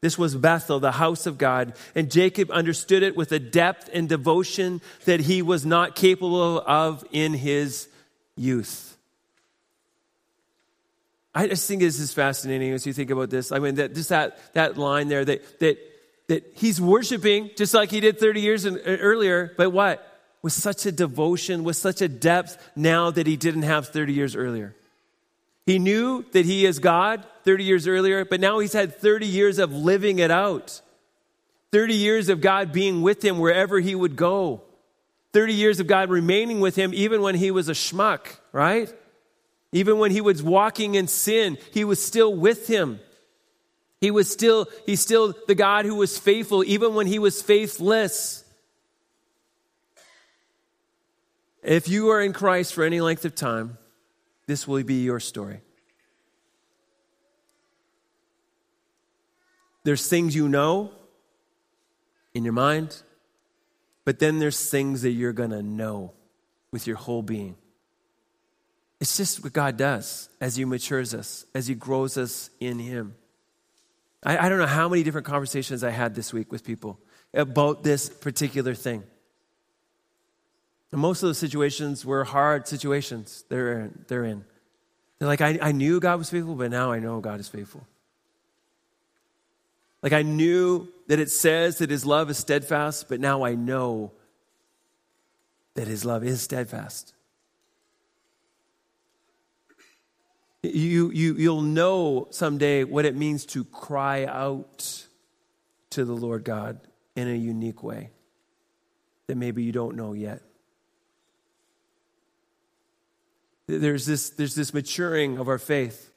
This 0.00 0.16
was 0.16 0.34
Bethel, 0.34 0.80
the 0.80 0.92
house 0.92 1.26
of 1.26 1.36
God. 1.36 1.74
And 1.94 2.10
Jacob 2.10 2.50
understood 2.50 3.02
it 3.02 3.14
with 3.14 3.30
a 3.30 3.38
depth 3.38 3.90
and 3.92 4.08
devotion 4.08 4.80
that 5.04 5.20
he 5.20 5.42
was 5.42 5.66
not 5.66 5.96
capable 5.96 6.62
of 6.66 7.04
in 7.12 7.34
his 7.34 7.88
youth. 8.36 8.96
I 11.34 11.46
just 11.46 11.68
think 11.68 11.82
this 11.82 12.00
is 12.00 12.14
fascinating 12.14 12.72
as 12.72 12.86
you 12.86 12.94
think 12.94 13.10
about 13.10 13.28
this. 13.28 13.52
I 13.52 13.58
mean, 13.58 13.74
that, 13.74 13.94
just 13.94 14.08
that, 14.08 14.38
that 14.54 14.78
line 14.78 15.08
there 15.08 15.26
that, 15.26 15.60
that, 15.60 15.78
that 16.28 16.52
he's 16.56 16.80
worshiping 16.80 17.50
just 17.54 17.74
like 17.74 17.90
he 17.90 18.00
did 18.00 18.18
30 18.18 18.40
years 18.40 18.64
earlier, 18.64 19.52
but 19.58 19.72
what? 19.72 20.07
With 20.42 20.52
such 20.52 20.86
a 20.86 20.92
devotion, 20.92 21.64
with 21.64 21.76
such 21.76 22.00
a 22.00 22.08
depth 22.08 22.56
now 22.76 23.10
that 23.10 23.26
he 23.26 23.36
didn't 23.36 23.62
have 23.62 23.88
30 23.88 24.12
years 24.12 24.36
earlier. 24.36 24.74
He 25.66 25.78
knew 25.78 26.24
that 26.32 26.46
he 26.46 26.64
is 26.64 26.78
God 26.78 27.26
30 27.44 27.64
years 27.64 27.86
earlier, 27.86 28.24
but 28.24 28.40
now 28.40 28.58
he's 28.58 28.72
had 28.72 28.96
30 28.96 29.26
years 29.26 29.58
of 29.58 29.72
living 29.72 30.18
it 30.18 30.30
out. 30.30 30.80
30 31.72 31.94
years 31.94 32.28
of 32.28 32.40
God 32.40 32.72
being 32.72 33.02
with 33.02 33.22
him 33.22 33.38
wherever 33.38 33.78
he 33.78 33.94
would 33.94 34.16
go. 34.16 34.62
30 35.32 35.52
years 35.52 35.80
of 35.80 35.86
God 35.86 36.08
remaining 36.08 36.60
with 36.60 36.74
him 36.76 36.92
even 36.94 37.20
when 37.20 37.34
he 37.34 37.50
was 37.50 37.68
a 37.68 37.72
schmuck, 37.72 38.38
right? 38.52 38.92
Even 39.72 39.98
when 39.98 40.10
he 40.10 40.20
was 40.20 40.42
walking 40.42 40.94
in 40.94 41.06
sin, 41.06 41.58
he 41.72 41.84
was 41.84 42.02
still 42.02 42.34
with 42.34 42.66
him. 42.66 43.00
He 44.00 44.10
was 44.10 44.30
still, 44.30 44.68
he's 44.86 45.00
still 45.00 45.34
the 45.46 45.54
God 45.54 45.84
who 45.84 45.96
was 45.96 46.18
faithful 46.18 46.64
even 46.64 46.94
when 46.94 47.06
he 47.06 47.18
was 47.18 47.42
faithless. 47.42 48.44
If 51.68 51.86
you 51.86 52.08
are 52.08 52.22
in 52.22 52.32
Christ 52.32 52.72
for 52.72 52.82
any 52.82 53.02
length 53.02 53.26
of 53.26 53.34
time, 53.34 53.76
this 54.46 54.66
will 54.66 54.82
be 54.84 55.02
your 55.04 55.20
story. 55.20 55.60
There's 59.84 60.08
things 60.08 60.34
you 60.34 60.48
know 60.48 60.92
in 62.32 62.44
your 62.44 62.54
mind, 62.54 63.02
but 64.06 64.18
then 64.18 64.38
there's 64.38 64.70
things 64.70 65.02
that 65.02 65.10
you're 65.10 65.34
going 65.34 65.50
to 65.50 65.62
know 65.62 66.14
with 66.72 66.86
your 66.86 66.96
whole 66.96 67.20
being. 67.20 67.54
It's 68.98 69.18
just 69.18 69.44
what 69.44 69.52
God 69.52 69.76
does 69.76 70.30
as 70.40 70.56
He 70.56 70.64
matures 70.64 71.12
us, 71.12 71.44
as 71.54 71.66
He 71.66 71.74
grows 71.74 72.16
us 72.16 72.48
in 72.60 72.78
Him. 72.78 73.14
I, 74.24 74.38
I 74.38 74.48
don't 74.48 74.58
know 74.58 74.66
how 74.66 74.88
many 74.88 75.02
different 75.02 75.26
conversations 75.26 75.84
I 75.84 75.90
had 75.90 76.14
this 76.14 76.32
week 76.32 76.50
with 76.50 76.64
people 76.64 76.98
about 77.34 77.82
this 77.82 78.08
particular 78.08 78.74
thing. 78.74 79.04
And 80.90 81.00
most 81.00 81.22
of 81.22 81.28
those 81.28 81.38
situations 81.38 82.04
were 82.04 82.24
hard 82.24 82.66
situations 82.66 83.44
they're, 83.48 83.90
they're 84.06 84.24
in. 84.24 84.44
They're 85.18 85.28
like, 85.28 85.40
I, 85.40 85.58
I 85.60 85.72
knew 85.72 86.00
God 86.00 86.18
was 86.18 86.30
faithful, 86.30 86.54
but 86.54 86.70
now 86.70 86.92
I 86.92 86.98
know 86.98 87.20
God 87.20 87.40
is 87.40 87.48
faithful. 87.48 87.86
Like, 90.02 90.12
I 90.12 90.22
knew 90.22 90.88
that 91.08 91.18
it 91.18 91.30
says 91.30 91.78
that 91.78 91.90
his 91.90 92.06
love 92.06 92.30
is 92.30 92.38
steadfast, 92.38 93.08
but 93.08 93.18
now 93.18 93.42
I 93.44 93.54
know 93.54 94.12
that 95.74 95.88
his 95.88 96.04
love 96.04 96.24
is 96.24 96.40
steadfast. 96.40 97.14
You, 100.62 101.10
you, 101.10 101.34
you'll 101.34 101.62
know 101.62 102.28
someday 102.30 102.84
what 102.84 103.04
it 103.04 103.16
means 103.16 103.46
to 103.46 103.64
cry 103.64 104.24
out 104.24 105.04
to 105.90 106.04
the 106.04 106.14
Lord 106.14 106.44
God 106.44 106.80
in 107.16 107.28
a 107.28 107.34
unique 107.34 107.82
way 107.82 108.10
that 109.26 109.36
maybe 109.36 109.62
you 109.62 109.72
don't 109.72 109.96
know 109.96 110.12
yet. 110.12 110.42
There's 113.68 114.06
this, 114.06 114.30
there's 114.30 114.54
this 114.54 114.72
maturing 114.72 115.36
of 115.38 115.46
our 115.48 115.58
faith. 115.58 116.10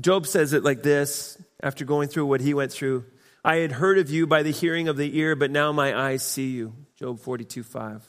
Job 0.00 0.26
says 0.26 0.52
it 0.52 0.62
like 0.62 0.84
this 0.84 1.36
after 1.60 1.84
going 1.84 2.08
through 2.08 2.26
what 2.26 2.40
he 2.40 2.54
went 2.54 2.72
through. 2.72 3.04
I 3.44 3.56
had 3.56 3.72
heard 3.72 3.98
of 3.98 4.08
you 4.08 4.26
by 4.26 4.44
the 4.44 4.52
hearing 4.52 4.86
of 4.86 4.96
the 4.96 5.18
ear, 5.18 5.34
but 5.34 5.50
now 5.50 5.72
my 5.72 5.98
eyes 5.98 6.22
see 6.22 6.50
you. 6.50 6.74
Job 6.96 7.18
42 7.18 7.64
5. 7.64 8.08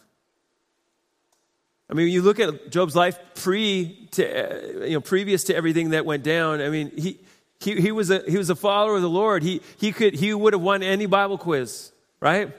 I 1.89 1.93
mean, 1.93 2.07
you 2.09 2.21
look 2.21 2.39
at 2.39 2.71
Job's 2.71 2.95
life 2.95 3.19
pre 3.35 4.07
to, 4.11 4.25
uh, 4.25 4.85
you 4.85 4.93
know, 4.93 5.01
previous 5.01 5.45
to 5.45 5.55
everything 5.55 5.89
that 5.89 6.05
went 6.05 6.23
down, 6.23 6.61
I 6.61 6.69
mean, 6.69 6.91
he, 6.95 7.19
he, 7.59 7.81
he, 7.81 7.91
was 7.91 8.11
a, 8.11 8.23
he 8.27 8.37
was 8.37 8.49
a 8.49 8.55
follower 8.55 8.95
of 8.95 9.01
the 9.01 9.09
Lord. 9.09 9.41
He, 9.41 9.61
he, 9.77 9.91
could, 9.91 10.13
he 10.13 10.33
would 10.33 10.53
have 10.53 10.61
won 10.61 10.83
any 10.83 11.07
Bible 11.07 11.37
quiz, 11.37 11.91
right? 12.19 12.55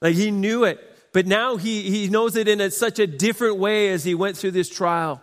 Like 0.00 0.14
he 0.14 0.30
knew 0.30 0.64
it. 0.64 0.80
But 1.12 1.26
now 1.26 1.56
he, 1.56 1.82
he 1.82 2.08
knows 2.08 2.36
it 2.36 2.48
in 2.48 2.60
a, 2.60 2.70
such 2.70 2.98
a 2.98 3.06
different 3.06 3.58
way 3.58 3.90
as 3.90 4.02
he 4.02 4.14
went 4.14 4.36
through 4.36 4.50
this 4.52 4.68
trial. 4.68 5.22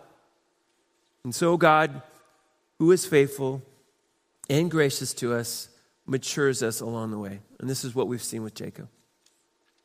And 1.24 1.34
so, 1.34 1.56
God, 1.56 2.02
who 2.78 2.92
is 2.92 3.06
faithful 3.06 3.62
and 4.48 4.70
gracious 4.70 5.14
to 5.14 5.32
us, 5.32 5.68
matures 6.06 6.62
us 6.62 6.80
along 6.80 7.10
the 7.10 7.18
way. 7.18 7.40
And 7.58 7.68
this 7.68 7.84
is 7.84 7.94
what 7.94 8.08
we've 8.08 8.22
seen 8.22 8.42
with 8.42 8.54
Jacob. 8.54 8.88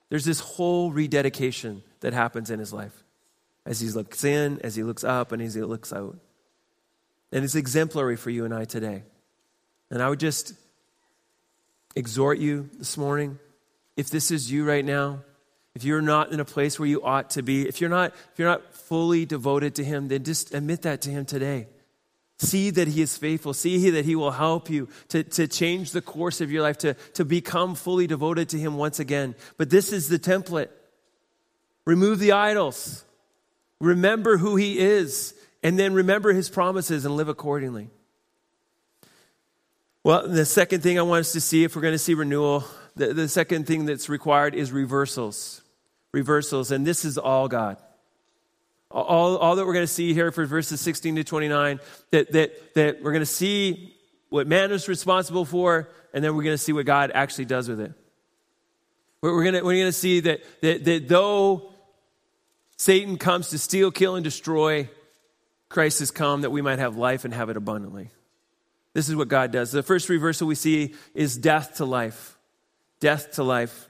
There's 0.10 0.26
this 0.26 0.42
whole 0.42 0.92
rededication 0.92 1.84
that 2.02 2.14
happens 2.14 2.50
in 2.50 2.60
his 2.60 2.74
life 2.74 3.04
as 3.66 3.80
he 3.80 3.90
looks 3.90 4.24
in, 4.24 4.60
as 4.64 4.76
he 4.76 4.84
looks 4.84 5.04
up, 5.04 5.32
and 5.32 5.42
as 5.42 5.54
he 5.54 5.62
looks 5.62 5.94
out. 5.94 6.18
And 7.32 7.46
it's 7.46 7.56
exemplary 7.56 8.18
for 8.18 8.32
you 8.32 8.44
and 8.44 8.54
I 8.54 8.66
today. 8.66 9.04
And 9.92 10.02
I 10.02 10.10
would 10.10 10.20
just 10.20 10.54
exhort 11.96 12.40
you 12.40 12.70
this 12.78 12.98
morning 12.98 13.40
if 13.96 14.10
this 14.10 14.32
is 14.32 14.52
you 14.52 14.66
right 14.66 14.84
now, 14.84 15.22
if 15.80 15.86
you're 15.86 16.02
not 16.02 16.34
in 16.34 16.42
a 16.42 16.46
place 16.46 16.78
where 16.78 16.90
you 16.90 17.02
ought 17.02 17.30
to 17.32 17.42
be, 17.42 17.66
if 17.66 17.80
you're 17.80 17.90
not, 17.90 18.14
if 18.34 18.38
you're 18.38 18.50
not 18.50 18.74
fully 18.74 19.26
devoted 19.26 19.76
to 19.76 19.84
Him, 19.86 20.10
then 20.10 20.26
just 20.26 20.54
admit 20.54 20.82
that 20.82 21.04
to 21.04 21.10
Him 21.10 21.24
today. 21.24 21.68
See 22.38 22.70
that 22.72 22.90
He 22.90 23.02
is 23.02 23.18
faithful. 23.18 23.54
See 23.54 23.90
that 23.92 24.04
He 24.04 24.14
will 24.18 24.32
help 24.32 24.70
you 24.70 24.90
to, 25.08 25.24
to 25.24 25.48
change 25.48 25.92
the 25.92 26.02
course 26.02 26.42
of 26.42 26.52
your 26.52 26.64
life, 26.64 26.80
to, 26.80 26.96
to 27.14 27.24
become 27.24 27.76
fully 27.76 28.08
devoted 28.08 28.50
to 28.50 28.60
Him 28.60 28.76
once 28.76 29.00
again. 29.00 29.36
But 29.56 29.70
this 29.70 29.94
is 29.94 30.10
the 30.10 30.20
template. 30.20 30.68
Remove 31.86 32.20
the 32.20 32.34
idols. 32.34 33.06
Remember 33.80 34.36
who 34.36 34.58
He 34.58 34.80
is, 34.80 35.34
and 35.64 35.80
then 35.80 35.94
remember 35.94 36.34
His 36.34 36.50
promises 36.50 37.06
and 37.06 37.16
live 37.16 37.30
accordingly. 37.30 37.90
Well, 40.04 40.28
the 40.28 40.44
second 40.44 40.84
thing 40.84 41.00
I 41.00 41.04
want 41.04 41.22
us 41.22 41.32
to 41.32 41.42
see, 41.42 41.64
if 41.64 41.74
we're 41.74 41.82
going 41.82 41.94
to 41.94 41.98
see 41.98 42.16
renewal, 42.16 42.66
the, 42.98 43.14
the 43.14 43.30
second 43.30 43.66
thing 43.66 43.86
that's 43.86 44.10
required 44.10 44.56
is 44.56 44.74
reversals. 44.74 45.62
Reversals, 46.12 46.72
and 46.72 46.86
this 46.86 47.06
is 47.06 47.18
all 47.18 47.48
God. 47.48 47.78
All, 48.92 49.38
all 49.38 49.56
that 49.56 49.66
we're 49.66 49.74
going 49.74 49.84
to 49.84 49.88
see 49.88 50.14
here 50.14 50.32
for 50.32 50.46
verses 50.46 50.82
16 50.82 51.18
to 51.18 51.24
29, 51.24 51.80
that, 52.12 52.32
that, 52.32 52.74
that 52.74 53.04
we're 53.04 53.12
going 53.12 53.22
to 53.22 53.26
see 53.26 53.96
what 54.30 54.48
man 54.48 54.72
is 54.72 54.88
responsible 54.88 55.46
for, 55.46 55.90
and 56.14 56.24
then 56.24 56.36
we're 56.36 56.44
going 56.44 56.56
to 56.56 56.58
see 56.58 56.74
what 56.74 56.86
God 56.86 57.12
actually 57.14 57.46
does 57.46 57.70
with 57.70 57.80
it. 57.80 57.94
We're, 59.22 59.44
going 59.44 59.54
to, 59.56 59.62
we're 59.62 59.76
going 59.76 59.86
to 59.86 59.92
see 59.92 60.22
that, 60.22 60.42
that, 60.62 60.86
that 60.86 61.08
though 61.08 61.74
Satan 62.78 63.18
comes 63.18 63.50
to 63.50 63.60
steal, 63.60 63.92
kill, 63.92 64.16
and 64.16 64.24
destroy, 64.24 64.90
Christ 65.68 66.00
has 66.00 66.10
come 66.10 66.42
that 66.42 66.50
we 66.50 66.62
might 66.62 66.80
have 66.80 66.96
life 66.98 67.26
and 67.26 67.34
have 67.34 67.50
it 67.50 67.58
abundantly. 67.58 68.10
This 68.94 69.10
is 69.10 69.16
what 69.16 69.28
God 69.28 69.52
does. 69.52 69.72
The 69.72 69.84
first 69.84 70.10
reversal 70.10 70.48
we 70.48 70.56
see 70.56 70.96
is 71.14 71.38
death 71.38 71.76
to 71.76 71.86
life 71.86 72.38
death 73.00 73.32
to 73.34 73.44
life. 73.44 73.89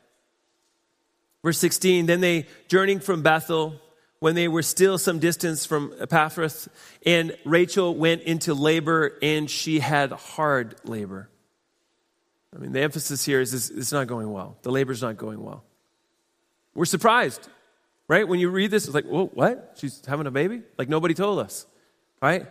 Verse 1.44 1.58
16 1.58 2.06
Then 2.06 2.22
they, 2.22 2.46
journeying 2.68 3.00
from 3.00 3.22
Bethel, 3.22 3.80
when 4.20 4.36
they 4.36 4.48
were 4.48 4.64
still 4.64 4.98
some 4.98 5.20
distance 5.20 5.66
from 5.66 5.92
Ephrathah, 5.92 6.68
and 7.06 7.38
Rachel 7.46 7.96
went 7.96 8.24
into 8.24 8.54
labor, 8.54 9.18
and 9.22 9.50
she 9.50 9.80
had 9.80 10.12
hard 10.12 10.76
labor. 10.84 11.30
I 12.54 12.60
mean, 12.60 12.72
the 12.72 12.82
emphasis 12.82 13.24
here 13.24 13.40
is 13.40 13.70
it's 13.70 13.92
not 13.92 14.08
going 14.08 14.32
well. 14.32 14.58
The 14.64 14.72
labor's 14.72 15.02
not 15.02 15.18
going 15.18 15.42
well. 15.42 15.64
We're 16.74 16.86
surprised, 16.86 17.48
right? 18.08 18.28
When 18.28 18.40
you 18.40 18.50
read 18.50 18.72
this, 18.72 18.86
it's 18.86 18.94
like, 18.94 19.06
well, 19.08 19.30
what? 19.34 19.78
She's 19.80 20.04
having 20.06 20.28
a 20.28 20.32
baby? 20.32 20.64
Like 20.78 20.90
nobody 20.90 21.14
told 21.14 21.40
us, 21.40 21.66
right? 22.22 22.48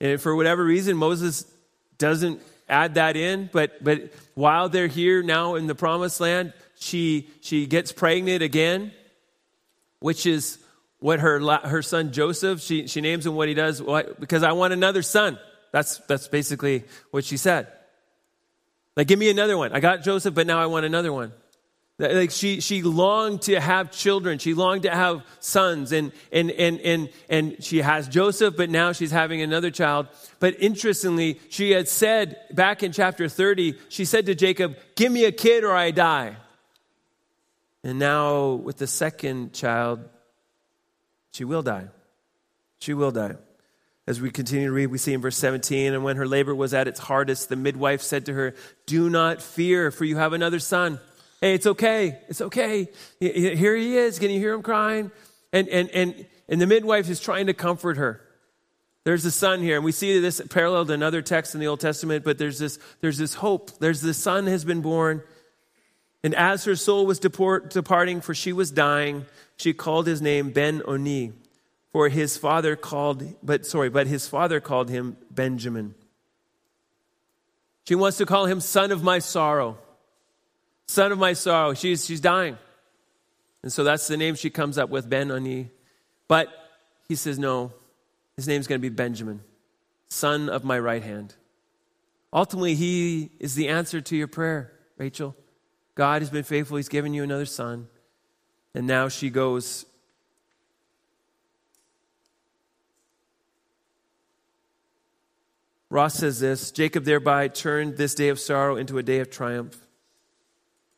And 0.00 0.20
for 0.20 0.36
whatever 0.36 0.64
reason, 0.64 0.96
Moses 0.96 1.46
doesn't 1.98 2.42
add 2.68 2.94
that 2.94 3.16
in. 3.16 3.48
But, 3.52 3.82
but 3.82 4.12
while 4.34 4.68
they're 4.68 4.86
here 4.86 5.22
now 5.22 5.54
in 5.54 5.66
the 5.66 5.74
promised 5.74 6.20
land, 6.20 6.52
she, 6.78 7.28
she 7.40 7.66
gets 7.66 7.92
pregnant 7.92 8.42
again, 8.42 8.92
which 10.00 10.26
is 10.26 10.58
what 10.98 11.20
her, 11.20 11.40
her 11.58 11.82
son 11.82 12.12
Joseph, 12.12 12.60
she, 12.60 12.86
she 12.86 13.00
names 13.00 13.26
him 13.26 13.34
what 13.34 13.48
he 13.48 13.54
does, 13.54 13.82
because 14.18 14.42
I 14.42 14.52
want 14.52 14.72
another 14.72 15.02
son. 15.02 15.38
That's, 15.72 15.98
that's 16.08 16.28
basically 16.28 16.84
what 17.10 17.24
she 17.24 17.36
said. 17.36 17.68
Like, 18.96 19.08
give 19.08 19.18
me 19.18 19.28
another 19.28 19.58
one. 19.58 19.72
I 19.72 19.80
got 19.80 20.02
Joseph, 20.02 20.34
but 20.34 20.46
now 20.46 20.60
I 20.60 20.66
want 20.66 20.86
another 20.86 21.12
one. 21.12 21.32
Like 21.96 22.32
she, 22.32 22.60
she 22.60 22.82
longed 22.82 23.42
to 23.42 23.60
have 23.60 23.92
children. 23.92 24.38
She 24.38 24.54
longed 24.54 24.82
to 24.82 24.90
have 24.90 25.22
sons. 25.38 25.92
And, 25.92 26.10
and, 26.32 26.50
and, 26.50 26.80
and, 26.80 27.08
and 27.28 27.62
she 27.62 27.82
has 27.82 28.08
Joseph, 28.08 28.56
but 28.56 28.68
now 28.68 28.90
she's 28.90 29.12
having 29.12 29.42
another 29.42 29.70
child. 29.70 30.08
But 30.40 30.60
interestingly, 30.60 31.40
she 31.50 31.70
had 31.70 31.86
said 31.86 32.36
back 32.52 32.82
in 32.82 32.90
chapter 32.90 33.28
30, 33.28 33.78
she 33.88 34.04
said 34.04 34.26
to 34.26 34.34
Jacob, 34.34 34.76
Give 34.96 35.12
me 35.12 35.24
a 35.24 35.32
kid 35.32 35.62
or 35.62 35.72
I 35.72 35.92
die. 35.92 36.36
And 37.84 37.98
now 37.98 38.54
with 38.54 38.78
the 38.78 38.86
second 38.86 39.52
child, 39.52 40.08
she 41.32 41.44
will 41.44 41.62
die. 41.62 41.88
She 42.80 42.94
will 42.94 43.10
die. 43.10 43.36
As 44.06 44.20
we 44.20 44.30
continue 44.30 44.66
to 44.66 44.72
read, 44.72 44.86
we 44.86 44.98
see 44.98 45.12
in 45.12 45.20
verse 45.20 45.36
17, 45.36 45.92
and 45.92 46.02
when 46.02 46.16
her 46.16 46.26
labor 46.26 46.54
was 46.54 46.74
at 46.74 46.88
its 46.88 46.98
hardest, 46.98 47.50
the 47.50 47.56
midwife 47.56 48.00
said 48.00 48.26
to 48.26 48.34
her, 48.34 48.54
Do 48.86 49.08
not 49.10 49.40
fear, 49.42 49.90
for 49.90 50.04
you 50.04 50.16
have 50.16 50.32
another 50.32 50.58
son. 50.58 50.98
Hey, 51.40 51.54
it's 51.54 51.66
okay. 51.66 52.18
It's 52.28 52.40
okay. 52.40 52.88
Here 53.20 53.76
he 53.76 53.96
is. 53.96 54.18
Can 54.18 54.30
you 54.30 54.38
hear 54.38 54.54
him 54.54 54.62
crying? 54.62 55.10
And, 55.52 55.68
and, 55.68 55.90
and, 55.90 56.26
and 56.48 56.60
the 56.60 56.66
midwife 56.66 57.08
is 57.10 57.20
trying 57.20 57.46
to 57.46 57.54
comfort 57.54 57.98
her. 57.98 58.20
There's 59.04 59.26
a 59.26 59.30
son 59.30 59.60
here, 59.60 59.76
and 59.76 59.84
we 59.84 59.92
see 59.92 60.18
this 60.20 60.40
paralleled 60.48 60.90
in 60.90 61.02
other 61.02 61.20
texts 61.20 61.54
in 61.54 61.60
the 61.60 61.66
Old 61.66 61.80
Testament, 61.80 62.24
but 62.24 62.38
there's 62.38 62.58
this, 62.58 62.78
there's 63.02 63.18
this 63.18 63.34
hope. 63.34 63.78
There's 63.78 64.00
the 64.00 64.14
son 64.14 64.46
has 64.46 64.64
been 64.64 64.80
born. 64.80 65.22
And 66.24 66.34
as 66.34 66.64
her 66.64 66.74
soul 66.74 67.06
was 67.06 67.20
deport, 67.20 67.70
departing, 67.70 68.20
for 68.20 68.34
she 68.34 68.52
was 68.52 68.72
dying, 68.72 69.26
she 69.56 69.72
called 69.72 70.08
his 70.08 70.20
name 70.20 70.50
Ben 70.50 70.82
Oni, 70.84 71.32
for 71.92 72.08
his 72.08 72.36
father 72.36 72.74
called, 72.74 73.22
but 73.44 73.64
sorry, 73.64 73.90
but 73.90 74.08
his 74.08 74.26
father 74.26 74.58
called 74.58 74.90
him 74.90 75.16
Benjamin. 75.30 75.94
She 77.86 77.94
wants 77.94 78.16
to 78.16 78.26
call 78.26 78.46
him 78.46 78.60
son 78.60 78.90
of 78.90 79.04
my 79.04 79.20
sorrow 79.20 79.78
son 80.86 81.12
of 81.12 81.18
my 81.18 81.32
sorrow. 81.32 81.74
She's, 81.74 82.04
she's 82.04 82.20
dying. 82.20 82.58
And 83.62 83.72
so 83.72 83.84
that's 83.84 84.06
the 84.08 84.16
name 84.16 84.34
she 84.34 84.50
comes 84.50 84.78
up 84.78 84.90
with, 84.90 85.08
Ben 85.08 85.30
Ani. 85.30 85.70
But 86.28 86.48
he 87.08 87.14
says, 87.14 87.38
no, 87.38 87.72
his 88.36 88.46
name's 88.46 88.66
going 88.66 88.80
to 88.80 88.82
be 88.82 88.94
Benjamin, 88.94 89.40
son 90.08 90.48
of 90.48 90.64
my 90.64 90.78
right 90.78 91.02
hand. 91.02 91.34
Ultimately, 92.32 92.74
he 92.74 93.30
is 93.38 93.54
the 93.54 93.68
answer 93.68 94.00
to 94.00 94.16
your 94.16 94.26
prayer, 94.26 94.72
Rachel. 94.98 95.36
God 95.94 96.22
has 96.22 96.30
been 96.30 96.44
faithful. 96.44 96.76
He's 96.76 96.88
given 96.88 97.14
you 97.14 97.22
another 97.22 97.46
son. 97.46 97.88
And 98.74 98.86
now 98.86 99.08
she 99.08 99.30
goes. 99.30 99.86
Ross 105.90 106.14
says 106.14 106.40
this 106.40 106.72
Jacob 106.72 107.04
thereby 107.04 107.48
turned 107.48 107.96
this 107.96 108.14
day 108.14 108.28
of 108.28 108.40
sorrow 108.40 108.76
into 108.76 108.98
a 108.98 109.02
day 109.02 109.20
of 109.20 109.30
triumph 109.30 109.84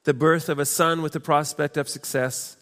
the 0.06 0.14
birth 0.14 0.48
of 0.48 0.60
a 0.60 0.64
son 0.64 1.02
with 1.02 1.12
the 1.12 1.20
prospect 1.20 1.76
of 1.76 1.88
success. 1.88 2.56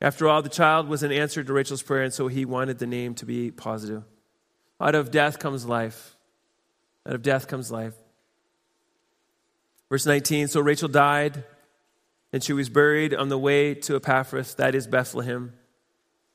After 0.00 0.26
all, 0.26 0.40
the 0.40 0.48
child 0.48 0.88
was 0.88 1.02
an 1.02 1.12
answer 1.12 1.44
to 1.44 1.52
Rachel's 1.52 1.82
prayer, 1.82 2.02
and 2.02 2.12
so 2.12 2.26
he 2.26 2.46
wanted 2.46 2.78
the 2.78 2.86
name 2.86 3.14
to 3.16 3.26
be 3.26 3.50
positive. 3.50 4.02
Out 4.80 4.94
of 4.94 5.10
death 5.10 5.38
comes 5.38 5.66
life. 5.66 6.16
Out 7.06 7.14
of 7.14 7.22
death 7.22 7.48
comes 7.48 7.70
life. 7.70 7.92
Verse 9.90 10.06
19 10.06 10.48
So 10.48 10.60
Rachel 10.60 10.88
died, 10.88 11.44
and 12.32 12.42
she 12.42 12.52
was 12.52 12.68
buried 12.68 13.14
on 13.14 13.28
the 13.28 13.38
way 13.38 13.74
to 13.74 13.98
Ephrathah, 13.98 14.56
that 14.56 14.74
is 14.74 14.86
Bethlehem. 14.86 15.52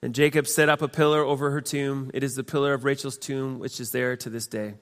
And 0.01 0.13
Jacob 0.13 0.47
set 0.47 0.69
up 0.69 0.81
a 0.81 0.87
pillar 0.87 1.23
over 1.23 1.51
her 1.51 1.61
tomb. 1.61 2.11
It 2.13 2.23
is 2.23 2.35
the 2.35 2.43
pillar 2.43 2.73
of 2.73 2.83
Rachel's 2.83 3.17
tomb, 3.17 3.59
which 3.59 3.79
is 3.79 3.91
there 3.91 4.15
to 4.17 4.29
this 4.29 4.47
day. 4.47 4.75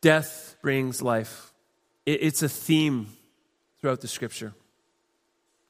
Death 0.00 0.56
brings 0.62 1.00
life. 1.00 1.52
It's 2.04 2.42
a 2.42 2.48
theme 2.48 3.06
throughout 3.80 4.00
the 4.00 4.08
scripture. 4.08 4.52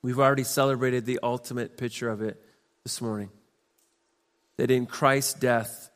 We've 0.01 0.19
already 0.19 0.45
celebrated 0.45 1.05
the 1.05 1.21
ultimate 1.23 1.77
picture 1.77 2.09
of 2.09 2.23
it 2.23 2.43
this 2.83 3.01
morning 3.01 3.31
that 4.57 4.71
in 4.71 4.87
Christ's 4.87 5.35
death, 5.35 5.91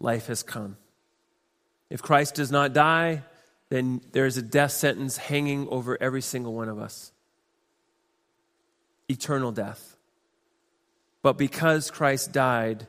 life 0.00 0.26
has 0.26 0.42
come. 0.42 0.76
If 1.88 2.02
Christ 2.02 2.34
does 2.34 2.50
not 2.50 2.74
die, 2.74 3.22
then 3.70 4.00
there 4.12 4.26
is 4.26 4.36
a 4.36 4.42
death 4.42 4.72
sentence 4.72 5.16
hanging 5.16 5.68
over 5.68 6.00
every 6.00 6.22
single 6.22 6.54
one 6.54 6.68
of 6.68 6.78
us 6.78 7.12
eternal 9.10 9.52
death. 9.52 9.96
But 11.22 11.38
because 11.38 11.90
Christ 11.90 12.30
died, 12.30 12.86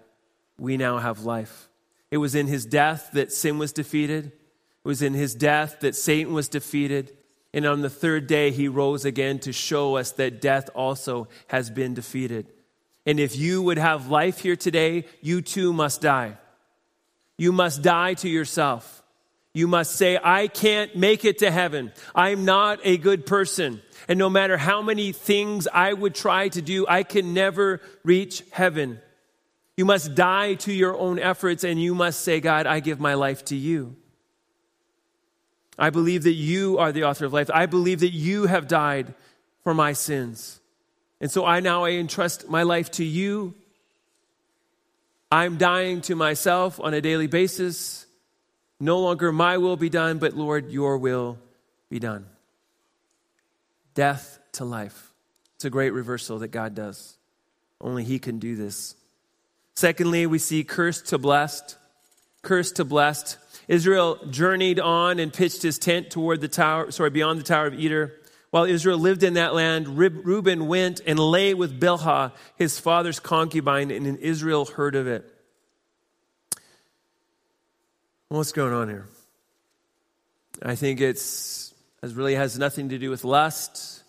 we 0.58 0.76
now 0.76 0.98
have 0.98 1.22
life. 1.22 1.70
It 2.12 2.18
was 2.18 2.36
in 2.36 2.48
his 2.48 2.66
death 2.66 3.10
that 3.14 3.32
sin 3.32 3.58
was 3.58 3.72
defeated, 3.72 4.26
it 4.26 4.88
was 4.88 5.02
in 5.02 5.14
his 5.14 5.34
death 5.34 5.78
that 5.82 5.96
Satan 5.96 6.34
was 6.34 6.50
defeated. 6.50 7.16
And 7.52 7.66
on 7.66 7.82
the 7.82 7.90
third 7.90 8.28
day, 8.28 8.52
he 8.52 8.68
rose 8.68 9.06
again 9.06 9.40
to 9.40 9.52
show 9.52 9.96
us 9.98 10.12
that 10.14 10.40
death 10.40 10.70
also 10.76 11.28
has 11.48 11.72
been 11.72 11.96
defeated. 11.96 12.46
And 13.08 13.20
if 13.20 13.36
you 13.36 13.64
would 13.64 13.80
have 13.80 14.10
life 14.10 14.40
here 14.40 14.56
today, 14.56 15.06
you 15.20 15.42
too 15.42 15.74
must 15.74 16.00
die. 16.00 16.38
You 17.40 17.52
must 17.52 17.82
die 17.82 18.14
to 18.16 18.30
yourself. 18.30 18.99
You 19.54 19.68
must 19.68 19.96
say, 19.96 20.20
I 20.24 20.48
can't 20.48 20.96
make 20.96 21.26
it 21.26 21.40
to 21.40 21.50
heaven. 21.50 21.92
I'm 22.14 22.46
not 22.46 22.80
a 22.84 22.98
good 22.98 23.26
person. 23.26 23.82
And 24.08 24.20
no 24.20 24.30
matter 24.30 24.58
how 24.58 24.82
many 24.82 25.12
things 25.12 25.68
I 25.72 25.94
would 25.94 26.16
try 26.16 26.50
to 26.50 26.62
do, 26.62 26.86
I 26.88 27.04
can 27.04 27.34
never 27.34 27.82
reach 28.04 28.44
heaven. 28.52 29.00
You 29.76 29.86
must 29.86 30.14
die 30.14 30.56
to 30.56 30.74
your 30.74 30.98
own 30.98 31.20
efforts 31.20 31.64
and 31.64 31.82
you 31.82 31.96
must 31.96 32.22
say, 32.22 32.40
God, 32.42 32.68
I 32.68 32.80
give 32.80 33.00
my 33.00 33.14
life 33.16 33.46
to 33.46 33.56
you. 33.56 33.96
I 35.78 35.90
believe 35.90 36.24
that 36.24 36.34
you 36.34 36.78
are 36.78 36.92
the 36.92 37.06
author 37.06 37.26
of 37.26 37.34
life. 37.34 37.50
I 37.54 37.66
believe 37.66 38.02
that 38.02 38.10
you 38.10 38.48
have 38.48 38.68
died 38.68 39.14
for 39.64 39.74
my 39.74 39.94
sins. 39.94 40.60
And 41.22 41.32
so 41.32 41.46
I 41.46 41.62
now 41.62 41.86
I 41.86 41.92
entrust 41.92 42.50
my 42.50 42.64
life 42.64 42.92
to 42.92 43.06
you. 43.06 43.56
I'm 45.32 45.58
dying 45.58 46.02
to 46.02 46.16
myself 46.16 46.80
on 46.82 46.94
a 46.94 47.02
daily 47.02 47.28
basis. 47.28 48.06
No 48.80 49.00
longer 49.00 49.32
my 49.32 49.58
will 49.58 49.78
be 49.78 49.90
done, 49.90 50.20
but 50.20 50.34
Lord, 50.34 50.72
your 50.72 50.98
will 50.98 51.38
be 51.90 52.00
done. 52.00 52.26
Death 53.94 54.40
to 54.54 54.66
life. 54.66 55.12
It's 55.56 55.66
a 55.66 55.70
great 55.70 55.92
reversal 55.92 56.40
that 56.40 56.50
God 56.50 56.76
does. 56.76 57.18
Only 57.82 58.04
He 58.04 58.20
can 58.20 58.40
do 58.40 58.56
this. 58.56 58.96
Secondly, 59.76 60.26
we 60.26 60.40
see 60.40 60.64
cursed 60.64 61.08
to 61.08 61.18
blessed. 61.18 61.78
Cursed 62.42 62.78
to 62.78 62.86
blessed. 62.86 63.38
Israel 63.68 64.18
journeyed 64.30 64.80
on 64.80 65.20
and 65.20 65.32
pitched 65.32 65.62
his 65.62 65.78
tent 65.78 66.10
toward 66.10 66.42
the 66.42 66.48
tower, 66.48 66.92
sorry, 66.92 67.10
beyond 67.10 67.40
the 67.40 67.44
Tower 67.44 67.68
of 67.68 67.80
Eder. 67.80 68.14
While 68.52 68.64
Israel 68.64 68.98
lived 68.98 69.22
in 69.22 69.36
that 69.36 69.54
land, 69.54 69.98
Reuben 69.98 70.68
went 70.68 71.02
and 71.06 71.20
lay 71.20 71.54
with 71.54 71.80
Bilhah, 71.80 72.32
his 72.56 72.80
father's 72.80 73.20
concubine, 73.20 73.92
and 73.92 74.18
Israel 74.18 74.66
heard 74.66 74.96
of 74.96 75.08
it. 75.08 75.32
What's 78.32 78.52
going 78.52 78.74
on 78.74 78.90
here? 78.90 79.08
I 80.62 80.76
think 80.76 81.02
it's 81.02 81.74
it 82.04 82.14
really 82.14 82.36
has 82.36 82.60
nothing 82.60 82.90
to 82.90 83.00
do 83.00 83.10
with 83.10 83.24
lust, 83.24 84.04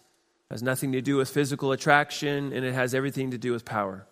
has 0.51 0.63
nothing 0.63 0.93
to 0.93 1.01
do 1.01 1.17
with 1.17 1.31
physical 1.31 1.73
attraction, 1.73 2.53
and 2.53 2.63
it 2.63 2.75
has 2.75 2.95
everything 2.95 3.31
to 3.31 3.39
do 3.39 3.53
with 3.53 3.65
power. 3.65 4.07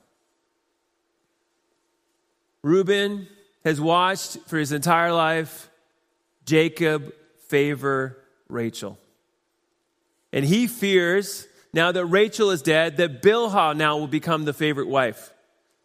Reuben 2.63 3.29
has 3.67 3.83
watched 3.83 4.39
for 4.47 4.57
his 4.57 4.73
entire 4.73 5.13
life 5.13 5.69
Jacob 6.47 7.13
favor 7.49 8.17
Rachel. 8.49 8.99
And 10.33 10.43
he 10.43 10.69
fears, 10.69 11.47
now 11.75 11.93
that 11.93 12.07
Rachel 12.07 12.51
is 12.51 12.63
dead, 12.63 12.97
that 12.97 13.21
Bilhah 13.21 13.77
now 13.77 13.99
will 13.99 14.09
become 14.09 14.47
the 14.47 14.55
favorite 14.55 14.89
wife. 14.89 15.35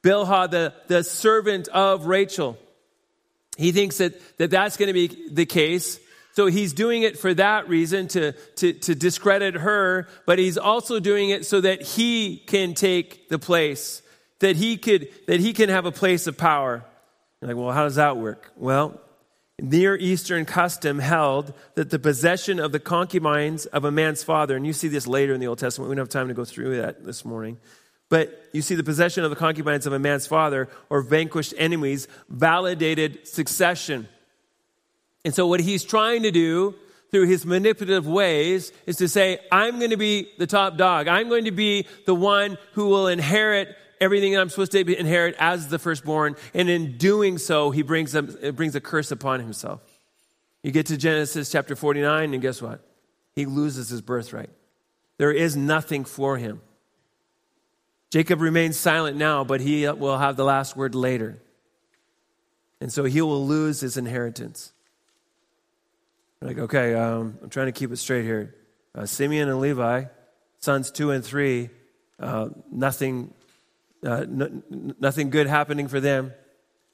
Bilhah, 0.02 0.50
the, 0.50 0.74
the 0.88 1.04
servant 1.04 1.68
of 1.68 2.06
Rachel. 2.06 2.58
He 3.58 3.72
thinks 3.72 3.98
that, 3.98 4.20
that 4.38 4.52
that's 4.52 4.78
going 4.78 4.88
to 4.88 4.94
be 4.94 5.30
the 5.32 5.46
case. 5.46 6.00
So 6.34 6.48
he's 6.48 6.74
doing 6.74 7.04
it 7.04 7.20
for 7.20 7.34
that 7.36 7.70
reason, 7.70 8.08
to, 8.10 8.32
to, 8.32 8.74
to 8.74 8.96
discredit 8.96 9.54
her, 9.54 10.08
but 10.26 10.40
he's 10.40 10.58
also 10.58 11.00
doing 11.00 11.30
it 11.30 11.46
so 11.46 11.62
that 11.62 11.84
he 11.84 12.38
can 12.38 12.74
take 12.74 13.30
the 13.30 13.38
place, 13.38 14.02
that 14.40 14.56
he, 14.56 14.78
could, 14.78 15.10
that 15.28 15.40
he 15.40 15.54
can 15.54 15.70
have 15.70 15.86
a 15.86 15.92
place 15.92 16.26
of 16.26 16.38
power. 16.38 16.84
You're 17.40 17.50
like, 17.50 17.58
well, 17.58 17.72
how 17.72 17.84
does 17.84 17.96
that 17.96 18.18
work? 18.18 18.52
Well, 18.56 19.00
Near 19.62 19.96
Eastern 19.96 20.46
custom 20.46 20.98
held 20.98 21.54
that 21.76 21.92
the 21.92 22.00
possession 22.00 22.60
of 22.60 22.72
the 22.72 22.80
concubines 22.80 23.68
of 23.68 23.86
a 23.86 23.92
man's 23.92 24.24
father, 24.24 24.56
and 24.56 24.66
you 24.66 24.74
see 24.74 24.88
this 24.88 25.06
later 25.06 25.36
in 25.36 25.40
the 25.40 25.48
Old 25.48 25.60
Testament, 25.60 25.90
we 25.90 25.96
don't 25.96 26.02
have 26.02 26.10
time 26.10 26.30
to 26.30 26.34
go 26.34 26.46
through 26.46 26.78
that 26.78 27.06
this 27.06 27.24
morning, 27.24 27.60
but 28.14 28.48
you 28.54 28.62
see 28.62 28.76
the 28.76 28.84
possession 28.84 29.24
of 29.24 29.32
the 29.32 29.36
concubines 29.36 29.88
of 29.88 29.94
a 29.94 29.98
man's 29.98 30.28
father 30.28 30.70
or 30.92 31.02
vanquished 31.02 31.52
enemies 31.58 32.08
validated 32.30 33.28
succession. 33.28 34.08
And 35.26 35.34
so, 35.34 35.48
what 35.48 35.62
he's 35.62 35.84
trying 35.84 36.22
to 36.22 36.30
do 36.30 36.76
through 37.10 37.26
his 37.26 37.44
manipulative 37.44 38.06
ways 38.06 38.72
is 38.86 38.98
to 38.98 39.08
say, 39.08 39.40
I'm 39.52 39.80
going 39.80 39.90
to 39.90 39.98
be 39.98 40.28
the 40.38 40.46
top 40.46 40.78
dog. 40.78 41.08
I'm 41.08 41.28
going 41.28 41.46
to 41.46 41.52
be 41.52 41.88
the 42.06 42.14
one 42.14 42.60
who 42.74 42.90
will 42.90 43.08
inherit 43.08 43.76
everything 44.00 44.34
that 44.34 44.42
I'm 44.42 44.50
supposed 44.50 44.74
to 44.74 45.00
inherit 45.00 45.36
as 45.40 45.70
the 45.70 45.80
firstborn. 45.80 46.36
And 46.54 46.70
in 46.70 47.00
doing 47.00 47.40
so, 47.40 47.72
he 47.72 47.82
brings 47.82 48.14
a, 48.14 48.20
uh, 48.50 48.52
brings 48.52 48.76
a 48.76 48.80
curse 48.80 49.10
upon 49.10 49.40
himself. 49.40 49.82
You 50.62 50.70
get 50.70 50.86
to 50.86 50.98
Genesis 50.98 51.52
chapter 51.52 51.76
49, 51.76 52.32
and 52.32 52.44
guess 52.44 52.62
what? 52.62 52.80
He 53.34 53.48
loses 53.48 53.90
his 53.90 54.04
birthright. 54.04 54.52
There 55.18 55.32
is 55.32 55.58
nothing 55.58 56.06
for 56.06 56.38
him. 56.38 56.62
Jacob 58.14 58.42
remains 58.42 58.78
silent 58.78 59.18
now, 59.18 59.44
but 59.44 59.60
he 59.60 59.90
will 59.90 60.20
have 60.20 60.36
the 60.36 60.44
last 60.44 60.78
word 60.78 60.94
later. 60.94 61.42
And 62.80 62.94
so 62.94 63.06
he 63.06 63.22
will 63.22 63.48
lose 63.48 63.80
his 63.80 63.98
inheritance. 63.98 64.72
Like, 66.40 66.60
okay, 66.60 66.94
um, 66.94 67.40
I'm 67.42 67.50
trying 67.50 67.66
to 67.66 67.72
keep 67.72 67.92
it 67.92 67.98
straight 67.98 68.24
here. 68.24 68.54
Uh, 68.94 69.08
Simeon 69.08 69.50
and 69.50 69.60
Levi, 69.60 70.04
sons 70.60 70.92
two 70.92 71.10
and 71.10 71.26
three, 71.26 71.72
uh, 72.20 72.50
nothing 72.72 73.34
uh, 74.06 74.26
nothing 74.30 75.32
good 75.32 75.48
happening 75.48 75.88
for 75.88 76.00
them. 76.00 76.36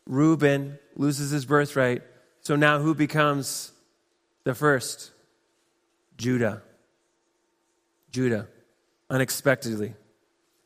Reuben 0.05 0.79
loses 0.95 1.31
his 1.31 1.45
birthright. 1.45 2.01
So 2.39 2.55
now 2.55 2.79
who 2.79 2.95
becomes 2.95 3.73
the 4.45 4.55
first? 4.55 5.11
Judah. 6.15 6.61
Judah, 8.09 8.47
unexpectedly. 9.09 9.95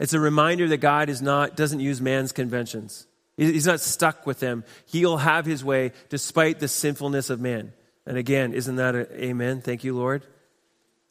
It's 0.03 0.11
a 0.11 0.19
reminder 0.19 0.67
that 0.67 0.79
God 0.79 1.07
is 1.07 1.21
not, 1.21 1.55
doesn't 1.55 1.79
use 1.79 2.01
man's 2.01 2.33
conventions. 2.33 3.07
He's 3.37 3.65
not 3.65 3.79
stuck 3.79 4.27
with 4.27 4.41
them. 4.41 4.65
He'll 4.85 5.15
have 5.15 5.45
his 5.45 5.63
way 5.63 5.93
despite 6.09 6.59
the 6.59 6.67
sinfulness 6.67 7.29
of 7.29 7.39
man. 7.39 7.71
And 8.05 8.17
again, 8.17 8.53
isn't 8.53 8.75
that 8.75 8.95
an 8.95 9.07
amen? 9.13 9.61
Thank 9.61 9.85
you, 9.85 9.95
Lord. 9.95 10.25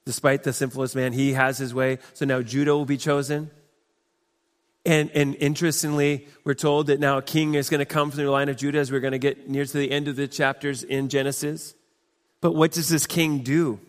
Despite 0.05 0.43
the 0.43 0.53
sinfulness 0.53 0.93
of 0.93 1.01
man, 1.01 1.14
he 1.14 1.32
has 1.32 1.57
his 1.57 1.72
way. 1.72 2.01
So 2.12 2.26
now 2.26 2.43
Judah 2.43 2.72
will 2.72 2.84
be 2.84 2.99
chosen. 2.99 3.51
And, 4.84 5.11
and 5.12 5.36
interestingly, 5.36 6.28
we're 6.45 6.53
told 6.53 6.88
that 6.88 7.01
now 7.01 7.16
a 7.16 7.22
king 7.22 7.55
is 7.55 7.70
going 7.70 7.78
to 7.78 7.86
come 7.86 8.11
from 8.11 8.22
the 8.22 8.30
line 8.30 8.51
of 8.51 8.59
Judah 8.59 8.78
as 8.78 8.93
we're 8.93 9.01
going 9.01 9.12
to 9.12 9.18
get 9.18 9.49
near 9.49 9.64
to 9.64 9.78
the 9.78 9.90
end 9.90 10.07
of 10.07 10.16
the 10.16 10.28
chapters 10.28 10.82
in 10.82 11.09
Genesis. 11.09 11.74
But 12.43 12.55
what 12.55 12.72
does 12.72 12.90
this 12.90 13.07
king 13.07 13.38
do? 13.38 13.80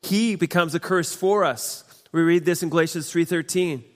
He 0.00 0.36
becomes 0.36 0.74
a 0.74 0.80
curse 0.80 1.14
for 1.14 1.44
us. 1.44 1.84
We 2.12 2.22
read 2.22 2.46
this 2.46 2.62
in 2.62 2.70
Galatians 2.70 3.12
3:13. 3.12 3.89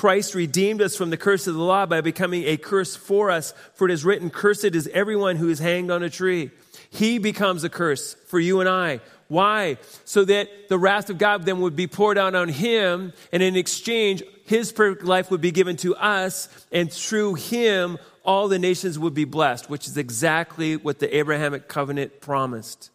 Christ 0.00 0.34
redeemed 0.34 0.80
us 0.80 0.96
from 0.96 1.10
the 1.10 1.18
curse 1.18 1.46
of 1.46 1.52
the 1.52 1.60
law 1.60 1.84
by 1.84 2.00
becoming 2.00 2.44
a 2.44 2.56
curse 2.56 2.96
for 2.96 3.30
us, 3.30 3.52
for 3.74 3.86
it 3.86 3.92
is 3.92 4.02
written, 4.02 4.30
Cursed 4.30 4.74
is 4.74 4.88
everyone 4.94 5.36
who 5.36 5.50
is 5.50 5.58
hanged 5.58 5.90
on 5.90 6.02
a 6.02 6.08
tree. 6.08 6.50
He 6.88 7.18
becomes 7.18 7.64
a 7.64 7.68
curse 7.68 8.14
for 8.28 8.40
you 8.40 8.60
and 8.60 8.68
I. 8.70 9.00
Why? 9.28 9.76
So 10.06 10.24
that 10.24 10.70
the 10.70 10.78
wrath 10.78 11.10
of 11.10 11.18
God 11.18 11.44
then 11.44 11.60
would 11.60 11.76
be 11.76 11.86
poured 11.86 12.16
out 12.16 12.34
on 12.34 12.48
him, 12.48 13.12
and 13.30 13.42
in 13.42 13.56
exchange, 13.56 14.22
his 14.46 14.72
perfect 14.72 15.04
life 15.04 15.30
would 15.30 15.42
be 15.42 15.50
given 15.50 15.76
to 15.76 15.94
us, 15.96 16.48
and 16.72 16.90
through 16.90 17.34
him, 17.34 17.98
all 18.24 18.48
the 18.48 18.58
nations 18.58 18.98
would 18.98 19.12
be 19.12 19.26
blessed, 19.26 19.68
which 19.68 19.86
is 19.86 19.98
exactly 19.98 20.78
what 20.78 20.98
the 20.98 21.14
Abrahamic 21.14 21.68
covenant 21.68 22.22
promised. 22.22 22.88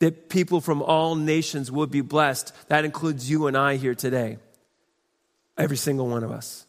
That 0.00 0.28
people 0.28 0.60
from 0.60 0.82
all 0.82 1.14
nations 1.14 1.70
would 1.70 1.92
be 1.92 2.00
blessed. 2.00 2.52
That 2.66 2.84
includes 2.84 3.30
you 3.30 3.46
and 3.46 3.56
I 3.56 3.76
here 3.76 3.94
today. 3.94 4.38
Every 5.56 5.76
single 5.76 6.08
one 6.08 6.24
of 6.24 6.30
us. 6.30 6.66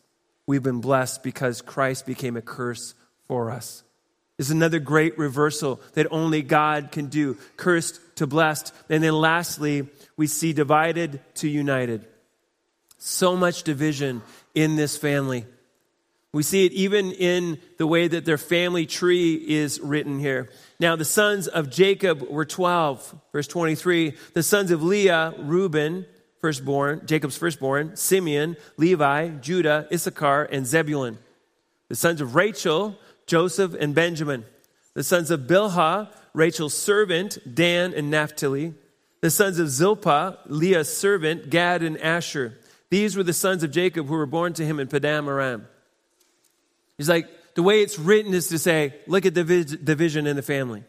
We've 0.48 0.64
been 0.64 0.82
blessed 0.82 1.24
because 1.24 1.62
Christ 1.62 2.06
became 2.06 2.38
a 2.38 2.42
curse 2.42 2.94
for 3.28 3.50
us. 3.50 3.84
Is 4.38 4.52
another 4.52 4.80
great 4.80 5.18
reversal 5.18 5.80
that 5.94 6.08
only 6.12 6.42
God 6.42 6.92
can 6.92 7.08
do. 7.08 7.38
Cursed 7.56 8.00
to 8.18 8.28
blessed. 8.28 8.74
And 8.90 9.02
then 9.04 9.14
lastly, 9.14 9.88
we 10.18 10.28
see 10.28 10.54
divided 10.54 11.22
to 11.36 11.50
united. 11.50 12.06
So 12.98 13.36
much 13.36 13.64
division 13.64 14.22
in 14.54 14.76
this 14.76 14.98
family. 14.98 15.46
We 16.34 16.44
see 16.44 16.66
it 16.66 16.74
even 16.74 17.14
in 17.14 17.60
the 17.78 17.88
way 17.88 18.10
that 18.10 18.26
their 18.26 18.38
family 18.38 18.86
tree 18.86 19.36
is 19.36 19.80
written 19.80 20.20
here. 20.20 20.50
Now, 20.82 20.98
the 20.98 21.06
sons 21.06 21.48
of 21.48 21.70
Jacob 21.70 22.24
were 22.24 22.44
12, 22.44 23.16
verse 23.32 23.48
23. 23.48 24.16
The 24.34 24.44
sons 24.44 24.72
of 24.72 24.84
Leah, 24.84 25.34
Reuben, 25.40 26.06
firstborn, 26.46 27.02
Jacob's 27.08 27.36
firstborn, 27.36 27.96
Simeon, 27.96 28.56
Levi, 28.78 29.30
Judah, 29.42 29.88
Issachar, 29.92 30.44
and 30.44 30.68
Zebulun. 30.68 31.18
The 31.88 31.96
sons 31.96 32.22
of 32.22 32.36
Rachel, 32.36 33.00
Joseph 33.26 33.74
and 33.74 33.96
Benjamin. 33.96 34.46
The 34.94 35.04
sons 35.04 35.32
of 35.32 35.48
Bilhah, 35.48 36.08
Rachel's 36.36 36.76
servant, 36.76 37.40
Dan 37.52 37.96
and 37.96 38.12
Naphtali. 38.12 38.76
The 39.22 39.32
sons 39.32 39.58
of 39.58 39.70
Zilpah, 39.70 40.38
Leah's 40.46 40.96
servant, 40.96 41.50
Gad 41.50 41.82
and 41.82 42.00
Asher. 42.00 42.60
These 42.92 43.18
were 43.18 43.24
the 43.24 43.34
sons 43.34 43.64
of 43.64 43.72
Jacob 43.72 44.06
who 44.06 44.14
were 44.14 44.28
born 44.28 44.54
to 44.54 44.64
him 44.64 44.80
in 44.80 44.88
Padan 44.88 45.28
Aram. 45.28 45.68
He's 47.00 47.10
like, 47.10 47.28
the 47.56 47.64
way 47.64 47.82
it's 47.82 47.98
written 47.98 48.36
is 48.36 48.50
to 48.50 48.60
say, 48.60 48.94
look 49.08 49.26
at 49.26 49.34
the 49.34 49.44
division 49.44 50.28
in 50.28 50.36
the 50.36 50.44
family. 50.44 50.84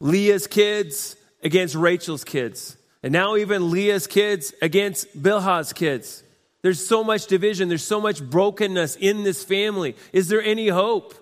Leah's 0.00 0.46
kids 0.46 1.14
against 1.42 1.74
Rachel's 1.74 2.24
kids. 2.24 2.78
And 3.04 3.12
now 3.12 3.36
even 3.36 3.70
Leah's 3.70 4.06
kids 4.06 4.54
against 4.62 5.22
Bilhah's 5.22 5.74
kids. 5.74 6.22
There's 6.62 6.84
so 6.84 7.04
much 7.04 7.26
division, 7.26 7.68
there's 7.68 7.84
so 7.84 8.00
much 8.00 8.22
brokenness 8.22 8.96
in 8.96 9.24
this 9.24 9.44
family. 9.44 9.94
Is 10.14 10.28
there 10.28 10.42
any 10.42 10.68
hope? 10.68 11.14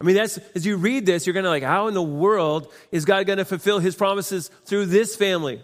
I 0.00 0.04
mean, 0.04 0.16
that's 0.16 0.38
as 0.54 0.64
you 0.64 0.78
read 0.78 1.04
this, 1.04 1.26
you're 1.26 1.34
gonna 1.34 1.50
like, 1.50 1.62
how 1.62 1.88
in 1.88 1.94
the 1.94 2.00
world 2.00 2.72
is 2.90 3.04
God 3.04 3.26
gonna 3.26 3.44
fulfill 3.44 3.80
his 3.80 3.94
promises 3.94 4.50
through 4.64 4.86
this 4.86 5.14
family? 5.14 5.60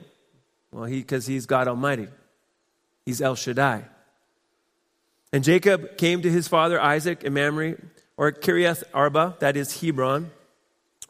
Well, 0.73 0.85
he 0.85 0.99
because 0.99 1.25
he's 1.27 1.47
God 1.47 1.69
Almighty. 1.69 2.09
He's 3.07 3.23
El 3.23 3.35
Shaddai. 3.35 3.87
And 5.33 5.43
Jacob 5.43 5.97
came 5.97 6.21
to 6.21 6.31
his 6.31 6.49
father 6.49 6.79
Isaac 6.79 7.25
in 7.25 7.33
Mamre, 7.33 7.77
or 8.19 8.31
Kiriath 8.31 8.83
Arba, 8.93 9.37
that 9.41 9.57
is 9.57 9.81
Hebron, 9.81 10.33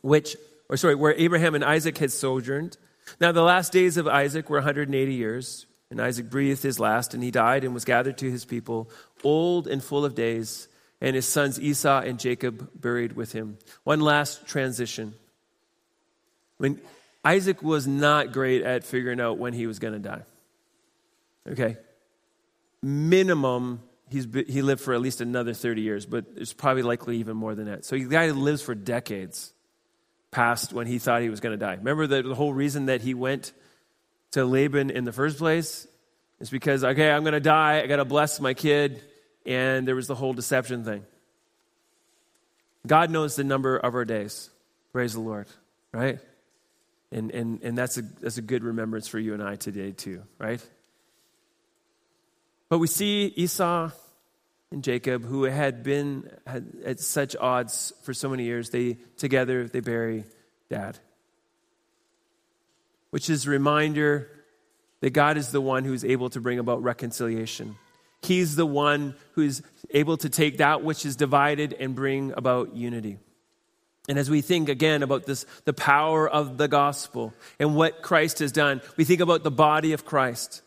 which, 0.03 0.37
or 0.69 0.77
sorry, 0.77 0.95
where 0.95 1.15
Abraham 1.15 1.57
and 1.57 1.65
Isaac 1.65 1.99
had 1.99 2.13
sojourned. 2.13 2.77
Now 3.21 3.33
the 3.33 3.43
last 3.43 3.73
days 3.73 3.97
of 3.97 4.07
Isaac 4.09 4.49
were 4.51 4.59
180 4.59 5.15
years, 5.15 5.67
and 5.91 6.01
Isaac 6.01 6.31
breathed 6.31 6.63
his 6.63 6.81
last, 6.81 7.15
and 7.15 7.23
he 7.23 7.31
died 7.31 7.65
and 7.65 7.75
was 7.75 7.85
gathered 7.85 8.19
to 8.19 8.31
his 8.31 8.45
people, 8.45 8.91
old 9.23 9.67
and 9.67 9.83
full 9.83 10.05
of 10.05 10.15
days, 10.15 10.69
and 11.01 11.17
his 11.17 11.27
sons 11.27 11.61
Esau 11.61 12.01
and 12.01 12.19
Jacob 12.19 12.71
buried 12.75 13.13
with 13.13 13.33
him. 13.33 13.59
One 13.85 14.01
last 14.01 14.47
transition. 14.47 15.15
When 16.59 16.81
Isaac 17.25 17.63
was 17.63 17.87
not 17.87 18.33
great 18.33 18.63
at 18.63 18.85
figuring 18.85 19.21
out 19.21 19.39
when 19.39 19.53
he 19.53 19.67
was 19.67 19.79
going 19.79 19.95
to 19.95 19.99
die. 19.99 20.23
Okay? 21.49 21.77
Minimum 22.83 23.81
he's, 24.13 24.27
he 24.47 24.63
lived 24.63 24.81
for 24.81 24.95
at 24.95 25.01
least 25.01 25.21
another 25.21 25.55
30 25.55 25.81
years, 25.83 26.07
but 26.07 26.27
it's 26.37 26.53
probably 26.53 26.83
likely 26.83 27.17
even 27.17 27.37
more 27.37 27.55
than 27.55 27.67
that. 27.67 27.85
So 27.85 27.97
the 27.97 28.05
guy 28.05 28.31
lives 28.31 28.63
for 28.63 28.75
decades 28.75 29.53
past 30.33 30.73
when 30.73 30.89
he 30.89 30.99
thought 30.99 31.23
he 31.23 31.31
was 31.31 31.39
going 31.39 31.57
to 31.57 31.65
die. 31.65 31.75
Remember 31.75 32.09
the, 32.09 32.23
the 32.23 32.35
whole 32.35 32.53
reason 32.53 32.87
that 32.87 33.03
he 33.03 33.15
went 33.15 33.53
to 34.33 34.45
Laban 34.45 34.91
in 34.91 35.05
the 35.05 35.13
first 35.13 35.39
place? 35.39 35.87
is 36.43 36.51
because, 36.51 36.83
okay, 36.83 37.09
I'm 37.09 37.23
going 37.23 37.35
to 37.35 37.41
die. 37.41 37.81
I 37.81 37.87
got 37.87 37.97
to 37.97 38.05
bless 38.05 38.41
my 38.41 38.53
kid. 38.53 39.01
And 39.47 39.87
there 39.87 39.95
was 39.95 40.09
the 40.09 40.17
whole 40.17 40.33
deception 40.33 40.85
thing. 40.85 41.05
God 42.85 43.11
knows 43.11 43.37
the 43.37 43.45
number 43.45 43.77
of 43.77 43.95
our 43.95 44.05
days. 44.05 44.51
Praise 44.93 45.15
the 45.15 45.21
Lord, 45.21 45.47
right? 45.93 46.19
And, 47.13 47.31
and, 47.31 47.63
and 47.63 47.79
that's, 47.79 47.97
a, 47.97 48.03
that's 48.03 48.39
a 48.39 48.43
good 48.43 48.65
remembrance 48.65 49.07
for 49.07 49.21
you 49.21 49.35
and 49.35 49.43
I 49.43 49.55
today, 49.55 49.93
too, 49.93 50.25
right? 50.39 50.61
But 52.69 52.79
we 52.79 52.89
see 52.89 53.33
Esau 53.37 53.91
and 54.73 54.83
Jacob, 54.83 55.25
who 55.25 55.45
had 55.45 55.83
been 55.83 56.31
had, 56.47 56.73
at 56.85 57.01
such 57.01 57.37
odds 57.37 57.93
for 58.03 58.15
so 58.15 58.29
many 58.29 58.45
years, 58.45 58.71
they 58.71 58.97
together 59.17 59.69
they 59.69 59.81
bury 59.81 60.25
dad. 60.71 60.99
Which 63.11 63.29
is 63.29 63.47
a 63.47 63.51
reminder 63.51 64.31
that 65.01 65.11
God 65.11 65.37
is 65.37 65.51
the 65.51 65.61
one 65.61 65.85
who's 65.85 66.05
able 66.05 66.31
to 66.31 66.41
bring 66.41 66.59
about 66.59 66.83
reconciliation. 66.83 67.77
He's 68.23 68.57
the 68.57 68.67
one 68.67 69.15
who's 69.33 69.63
able 69.91 70.17
to 70.19 70.29
take 70.29 70.59
that 70.59 70.83
which 70.83 71.05
is 71.05 71.17
divided 71.17 71.75
and 71.79 71.95
bring 71.95 72.33
about 72.37 72.75
unity. 72.75 73.19
And 74.09 74.19
as 74.19 74.31
we 74.31 74.41
think 74.41 74.69
again 74.69 75.03
about 75.03 75.27
this, 75.27 75.45
the 75.65 75.73
power 75.73 76.29
of 76.29 76.57
the 76.57 76.69
gospel 76.69 77.35
and 77.59 77.75
what 77.75 78.03
Christ 78.03 78.39
has 78.39 78.53
done, 78.53 78.81
we 78.97 79.05
think 79.05 79.21
about 79.21 79.43
the 79.43 79.51
body 79.51 79.93
of 79.93 80.05
Christ 80.05 80.63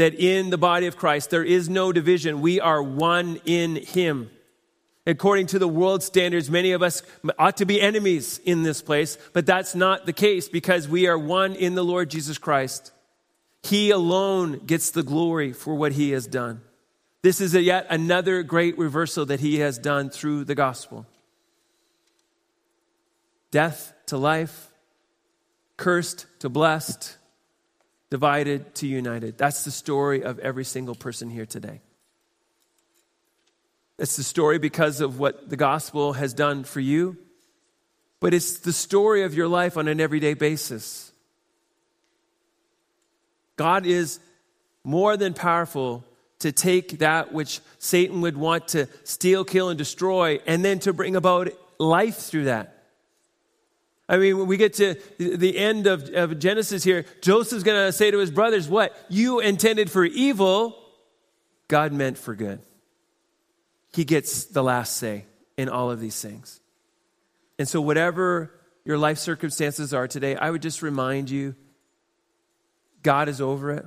that 0.00 0.14
in 0.14 0.50
the 0.50 0.58
body 0.58 0.86
of 0.86 0.96
Christ 0.96 1.30
there 1.30 1.44
is 1.44 1.68
no 1.68 1.92
division. 1.92 2.40
We 2.40 2.58
are 2.60 2.82
one 2.82 3.40
in 3.44 3.76
Him. 3.76 4.30
According 5.06 5.46
to 5.48 5.58
the 5.58 5.68
world 5.68 6.02
standards, 6.02 6.50
many 6.50 6.72
of 6.72 6.82
us 6.82 7.02
ought 7.38 7.58
to 7.58 7.66
be 7.66 7.80
enemies 7.80 8.38
in 8.44 8.62
this 8.62 8.82
place, 8.82 9.18
but 9.32 9.46
that's 9.46 9.74
not 9.74 10.06
the 10.06 10.12
case 10.12 10.48
because 10.48 10.88
we 10.88 11.06
are 11.06 11.18
one 11.18 11.54
in 11.54 11.74
the 11.74 11.84
Lord 11.84 12.10
Jesus 12.10 12.38
Christ. 12.38 12.92
He 13.62 13.90
alone 13.90 14.60
gets 14.66 14.90
the 14.90 15.02
glory 15.02 15.52
for 15.52 15.74
what 15.74 15.92
He 15.92 16.12
has 16.12 16.26
done. 16.26 16.62
This 17.22 17.40
is 17.40 17.54
yet 17.54 17.86
another 17.90 18.42
great 18.42 18.78
reversal 18.78 19.26
that 19.26 19.40
He 19.40 19.58
has 19.58 19.78
done 19.78 20.08
through 20.08 20.44
the 20.44 20.54
gospel. 20.54 21.06
Death 23.50 23.92
to 24.06 24.16
life, 24.16 24.70
cursed 25.76 26.26
to 26.38 26.48
blessed, 26.48 27.16
divided 28.10 28.74
to 28.76 28.86
united. 28.86 29.38
That's 29.38 29.64
the 29.64 29.70
story 29.70 30.22
of 30.22 30.38
every 30.40 30.64
single 30.64 30.94
person 30.94 31.30
here 31.30 31.46
today. 31.46 31.80
It's 33.98 34.16
the 34.16 34.24
story 34.24 34.58
because 34.58 35.00
of 35.00 35.18
what 35.18 35.48
the 35.48 35.56
gospel 35.56 36.14
has 36.14 36.34
done 36.34 36.64
for 36.64 36.80
you, 36.80 37.16
but 38.18 38.34
it's 38.34 38.58
the 38.58 38.72
story 38.72 39.22
of 39.22 39.34
your 39.34 39.46
life 39.46 39.76
on 39.76 39.88
an 39.88 40.00
everyday 40.00 40.34
basis. 40.34 41.12
God 43.56 43.84
is 43.86 44.20
more 44.84 45.16
than 45.16 45.34
powerful 45.34 46.04
to 46.38 46.50
take 46.50 47.00
that 47.00 47.32
which 47.32 47.60
Satan 47.78 48.22
would 48.22 48.36
want 48.36 48.68
to 48.68 48.88
steal, 49.04 49.44
kill, 49.44 49.68
and 49.68 49.76
destroy, 49.76 50.40
and 50.46 50.64
then 50.64 50.78
to 50.80 50.94
bring 50.94 51.14
about 51.14 51.50
life 51.78 52.16
through 52.16 52.44
that. 52.44 52.79
I 54.10 54.16
mean, 54.16 54.38
when 54.38 54.48
we 54.48 54.56
get 54.56 54.74
to 54.74 54.96
the 55.18 55.56
end 55.56 55.86
of, 55.86 56.10
of 56.12 56.40
Genesis 56.40 56.82
here, 56.82 57.04
Joseph's 57.20 57.62
going 57.62 57.86
to 57.86 57.92
say 57.92 58.10
to 58.10 58.18
his 58.18 58.32
brothers, 58.32 58.68
What? 58.68 58.92
You 59.08 59.38
intended 59.38 59.88
for 59.88 60.04
evil, 60.04 60.76
God 61.68 61.92
meant 61.92 62.18
for 62.18 62.34
good. 62.34 62.60
He 63.92 64.04
gets 64.04 64.46
the 64.46 64.64
last 64.64 64.96
say 64.96 65.26
in 65.56 65.68
all 65.68 65.92
of 65.92 66.00
these 66.00 66.20
things. 66.20 66.60
And 67.56 67.68
so, 67.68 67.80
whatever 67.80 68.52
your 68.84 68.98
life 68.98 69.18
circumstances 69.18 69.94
are 69.94 70.08
today, 70.08 70.34
I 70.34 70.50
would 70.50 70.62
just 70.62 70.82
remind 70.82 71.30
you 71.30 71.54
God 73.04 73.28
is 73.28 73.40
over 73.40 73.70
it. 73.70 73.86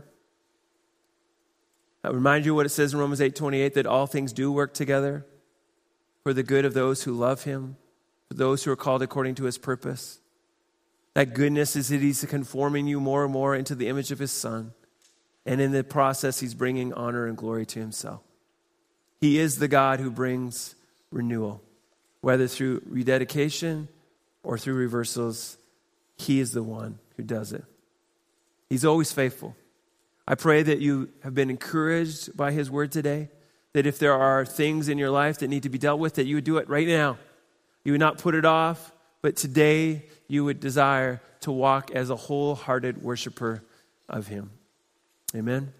I 2.01 2.11
remind 2.11 2.45
you 2.45 2.55
what 2.55 2.65
it 2.65 2.69
says 2.69 2.93
in 2.93 2.99
Romans 2.99 3.19
8 3.19 3.35
28 3.35 3.73
that 3.73 3.85
all 3.85 4.07
things 4.07 4.31
do 4.31 4.53
work 4.53 4.73
together 4.73 5.25
for 6.23 6.33
the 6.33 6.43
good 6.43 6.63
of 6.63 6.73
those 6.73 7.03
who 7.03 7.11
love 7.11 7.43
him 7.43 7.75
for 8.33 8.39
those 8.39 8.63
who 8.63 8.71
are 8.71 8.75
called 8.75 9.03
according 9.03 9.35
to 9.35 9.43
his 9.43 9.59
purpose. 9.59 10.19
That 11.13 11.35
goodness 11.35 11.75
is 11.75 11.89
that 11.89 12.01
he's 12.01 12.25
conforming 12.25 12.87
you 12.87 12.99
more 12.99 13.23
and 13.23 13.31
more 13.31 13.55
into 13.55 13.75
the 13.75 13.87
image 13.87 14.11
of 14.11 14.17
his 14.17 14.31
son. 14.31 14.73
And 15.45 15.61
in 15.61 15.71
the 15.71 15.83
process, 15.83 16.39
he's 16.39 16.55
bringing 16.55 16.93
honor 16.93 17.27
and 17.27 17.37
glory 17.37 17.67
to 17.67 17.79
himself. 17.79 18.21
He 19.21 19.37
is 19.37 19.59
the 19.59 19.67
God 19.67 19.99
who 19.99 20.09
brings 20.09 20.73
renewal, 21.11 21.61
whether 22.21 22.47
through 22.47 22.81
rededication 22.87 23.87
or 24.41 24.57
through 24.57 24.75
reversals. 24.75 25.57
He 26.17 26.39
is 26.39 26.53
the 26.53 26.63
one 26.63 26.97
who 27.17 27.23
does 27.23 27.53
it. 27.53 27.63
He's 28.67 28.85
always 28.85 29.11
faithful. 29.11 29.55
I 30.27 30.33
pray 30.33 30.63
that 30.63 30.79
you 30.79 31.09
have 31.21 31.35
been 31.35 31.51
encouraged 31.51 32.35
by 32.35 32.51
his 32.51 32.71
word 32.71 32.91
today, 32.91 33.29
that 33.73 33.85
if 33.85 33.99
there 33.99 34.13
are 34.13 34.43
things 34.43 34.89
in 34.89 34.97
your 34.97 35.11
life 35.11 35.37
that 35.39 35.49
need 35.49 35.63
to 35.63 35.69
be 35.69 35.77
dealt 35.77 35.99
with, 35.99 36.15
that 36.15 36.25
you 36.25 36.35
would 36.35 36.45
do 36.45 36.57
it 36.57 36.67
right 36.67 36.87
now 36.87 37.17
you 37.83 37.93
would 37.93 37.99
not 37.99 38.17
put 38.17 38.35
it 38.35 38.45
off, 38.45 38.91
but 39.21 39.35
today 39.35 40.03
you 40.27 40.45
would 40.45 40.59
desire 40.59 41.21
to 41.41 41.51
walk 41.51 41.91
as 41.91 42.09
a 42.09 42.15
wholehearted 42.15 43.01
worshiper 43.01 43.63
of 44.07 44.27
Him. 44.27 44.51
Amen. 45.35 45.73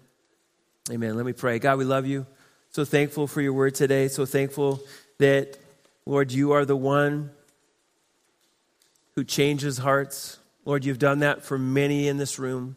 Amen. 0.90 1.16
Let 1.16 1.24
me 1.24 1.32
pray. 1.32 1.58
God, 1.58 1.78
we 1.78 1.84
love 1.84 2.06
you. 2.06 2.26
So 2.70 2.84
thankful 2.84 3.26
for 3.26 3.40
your 3.40 3.52
word 3.52 3.74
today. 3.74 4.08
So 4.08 4.26
thankful 4.26 4.80
that, 5.18 5.56
Lord, 6.04 6.32
you 6.32 6.52
are 6.52 6.64
the 6.64 6.76
one 6.76 7.30
who 9.14 9.24
changes 9.24 9.78
hearts. 9.78 10.38
Lord, 10.64 10.84
you've 10.84 10.98
done 10.98 11.20
that 11.20 11.42
for 11.42 11.56
many 11.56 12.08
in 12.08 12.16
this 12.16 12.38
room. 12.38 12.76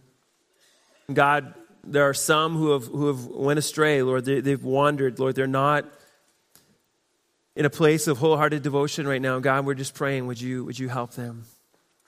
God, 1.11 1.53
there 1.83 2.07
are 2.07 2.13
some 2.13 2.55
who 2.55 2.71
have, 2.71 2.85
who 2.85 3.07
have 3.07 3.25
went 3.25 3.59
astray, 3.59 4.03
Lord. 4.03 4.25
They, 4.25 4.39
they've 4.39 4.63
wandered, 4.63 5.19
Lord. 5.19 5.35
They're 5.35 5.47
not 5.47 5.85
in 7.57 7.65
a 7.65 7.71
place 7.71 8.05
of 8.05 8.19
wholehearted 8.19 8.61
devotion 8.61 9.07
right 9.07 9.21
now. 9.21 9.39
God, 9.39 9.65
we're 9.65 9.73
just 9.73 9.95
praying, 9.95 10.27
would 10.27 10.39
you, 10.39 10.63
would 10.65 10.77
you 10.77 10.89
help 10.89 11.13
them? 11.15 11.45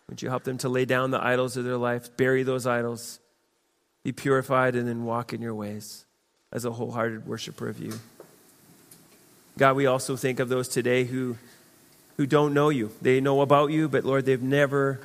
Would 0.07 0.21
you 0.21 0.29
help 0.29 0.43
them 0.43 0.59
to 0.59 0.69
lay 0.69 0.85
down 0.85 1.09
the 1.09 1.21
idols 1.21 1.57
of 1.57 1.65
their 1.65 1.75
life, 1.75 2.15
bury 2.17 2.43
those 2.43 2.67
idols, 2.67 3.19
be 4.03 4.11
purified, 4.11 4.75
and 4.75 4.87
then 4.87 5.05
walk 5.05 5.33
in 5.33 5.41
your 5.41 5.55
ways 5.55 6.05
as 6.51 6.65
a 6.65 6.71
wholehearted 6.71 7.25
worshiper 7.25 7.67
of 7.67 7.79
you? 7.79 7.93
God, 9.57 9.75
we 9.75 9.87
also 9.87 10.15
think 10.15 10.39
of 10.39 10.49
those 10.49 10.67
today 10.67 11.03
who, 11.03 11.35
who 12.17 12.27
don't 12.27 12.53
know 12.53 12.69
you. 12.69 12.91
They 13.01 13.19
know 13.19 13.41
about 13.41 13.71
you, 13.71 13.89
but 13.89 14.03
Lord, 14.03 14.25
they've 14.27 14.41
never 14.41 14.99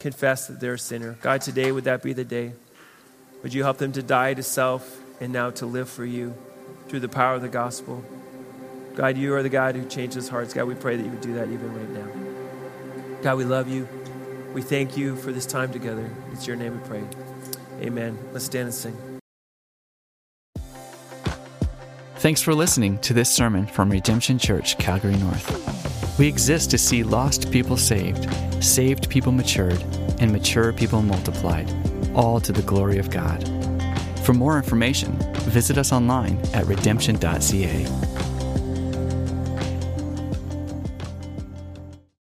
confessed 0.00 0.48
that 0.48 0.58
they're 0.58 0.74
a 0.74 0.78
sinner. 0.80 1.16
God, 1.22 1.42
today 1.42 1.70
would 1.70 1.84
that 1.84 2.02
be 2.02 2.12
the 2.12 2.24
day? 2.24 2.54
Would 3.44 3.54
you 3.54 3.62
help 3.62 3.78
them 3.78 3.92
to 3.92 4.02
die 4.02 4.34
to 4.34 4.42
self 4.42 5.00
and 5.20 5.32
now 5.32 5.50
to 5.50 5.66
live 5.66 5.88
for 5.88 6.04
you 6.04 6.34
through 6.88 7.00
the 7.00 7.08
power 7.08 7.36
of 7.36 7.42
the 7.42 7.48
gospel? 7.48 8.04
God, 8.94 9.16
you 9.16 9.34
are 9.34 9.42
the 9.42 9.48
God 9.48 9.76
who 9.76 9.84
changes 9.86 10.28
hearts. 10.28 10.52
God, 10.52 10.64
we 10.64 10.74
pray 10.74 10.96
that 10.96 11.02
you 11.02 11.10
would 11.10 11.20
do 11.20 11.34
that 11.34 11.48
even 11.48 11.74
right 11.74 11.90
now. 11.90 13.22
God, 13.22 13.38
we 13.38 13.44
love 13.44 13.68
you. 13.68 13.88
We 14.52 14.62
thank 14.62 14.96
you 14.96 15.16
for 15.16 15.32
this 15.32 15.46
time 15.46 15.72
together. 15.72 16.10
It's 16.32 16.46
your 16.46 16.56
name 16.56 16.80
we 16.80 16.88
pray. 16.88 17.04
Amen. 17.80 18.18
Let's 18.32 18.46
stand 18.46 18.66
and 18.66 18.74
sing. 18.74 18.96
Thanks 22.16 22.42
for 22.42 22.52
listening 22.52 22.98
to 22.98 23.14
this 23.14 23.30
sermon 23.30 23.66
from 23.66 23.88
Redemption 23.88 24.38
Church, 24.38 24.76
Calgary 24.76 25.16
North. 25.16 26.18
We 26.18 26.28
exist 26.28 26.70
to 26.72 26.78
see 26.78 27.02
lost 27.02 27.50
people 27.50 27.78
saved, 27.78 28.28
saved 28.62 29.08
people 29.08 29.32
matured, 29.32 29.82
and 30.18 30.30
mature 30.30 30.72
people 30.72 31.00
multiplied, 31.00 31.72
all 32.14 32.38
to 32.40 32.52
the 32.52 32.60
glory 32.62 32.98
of 32.98 33.10
God. 33.10 33.48
For 34.24 34.34
more 34.34 34.58
information, 34.58 35.16
visit 35.48 35.78
us 35.78 35.92
online 35.92 36.38
at 36.52 36.66
redemption.ca. 36.66 37.86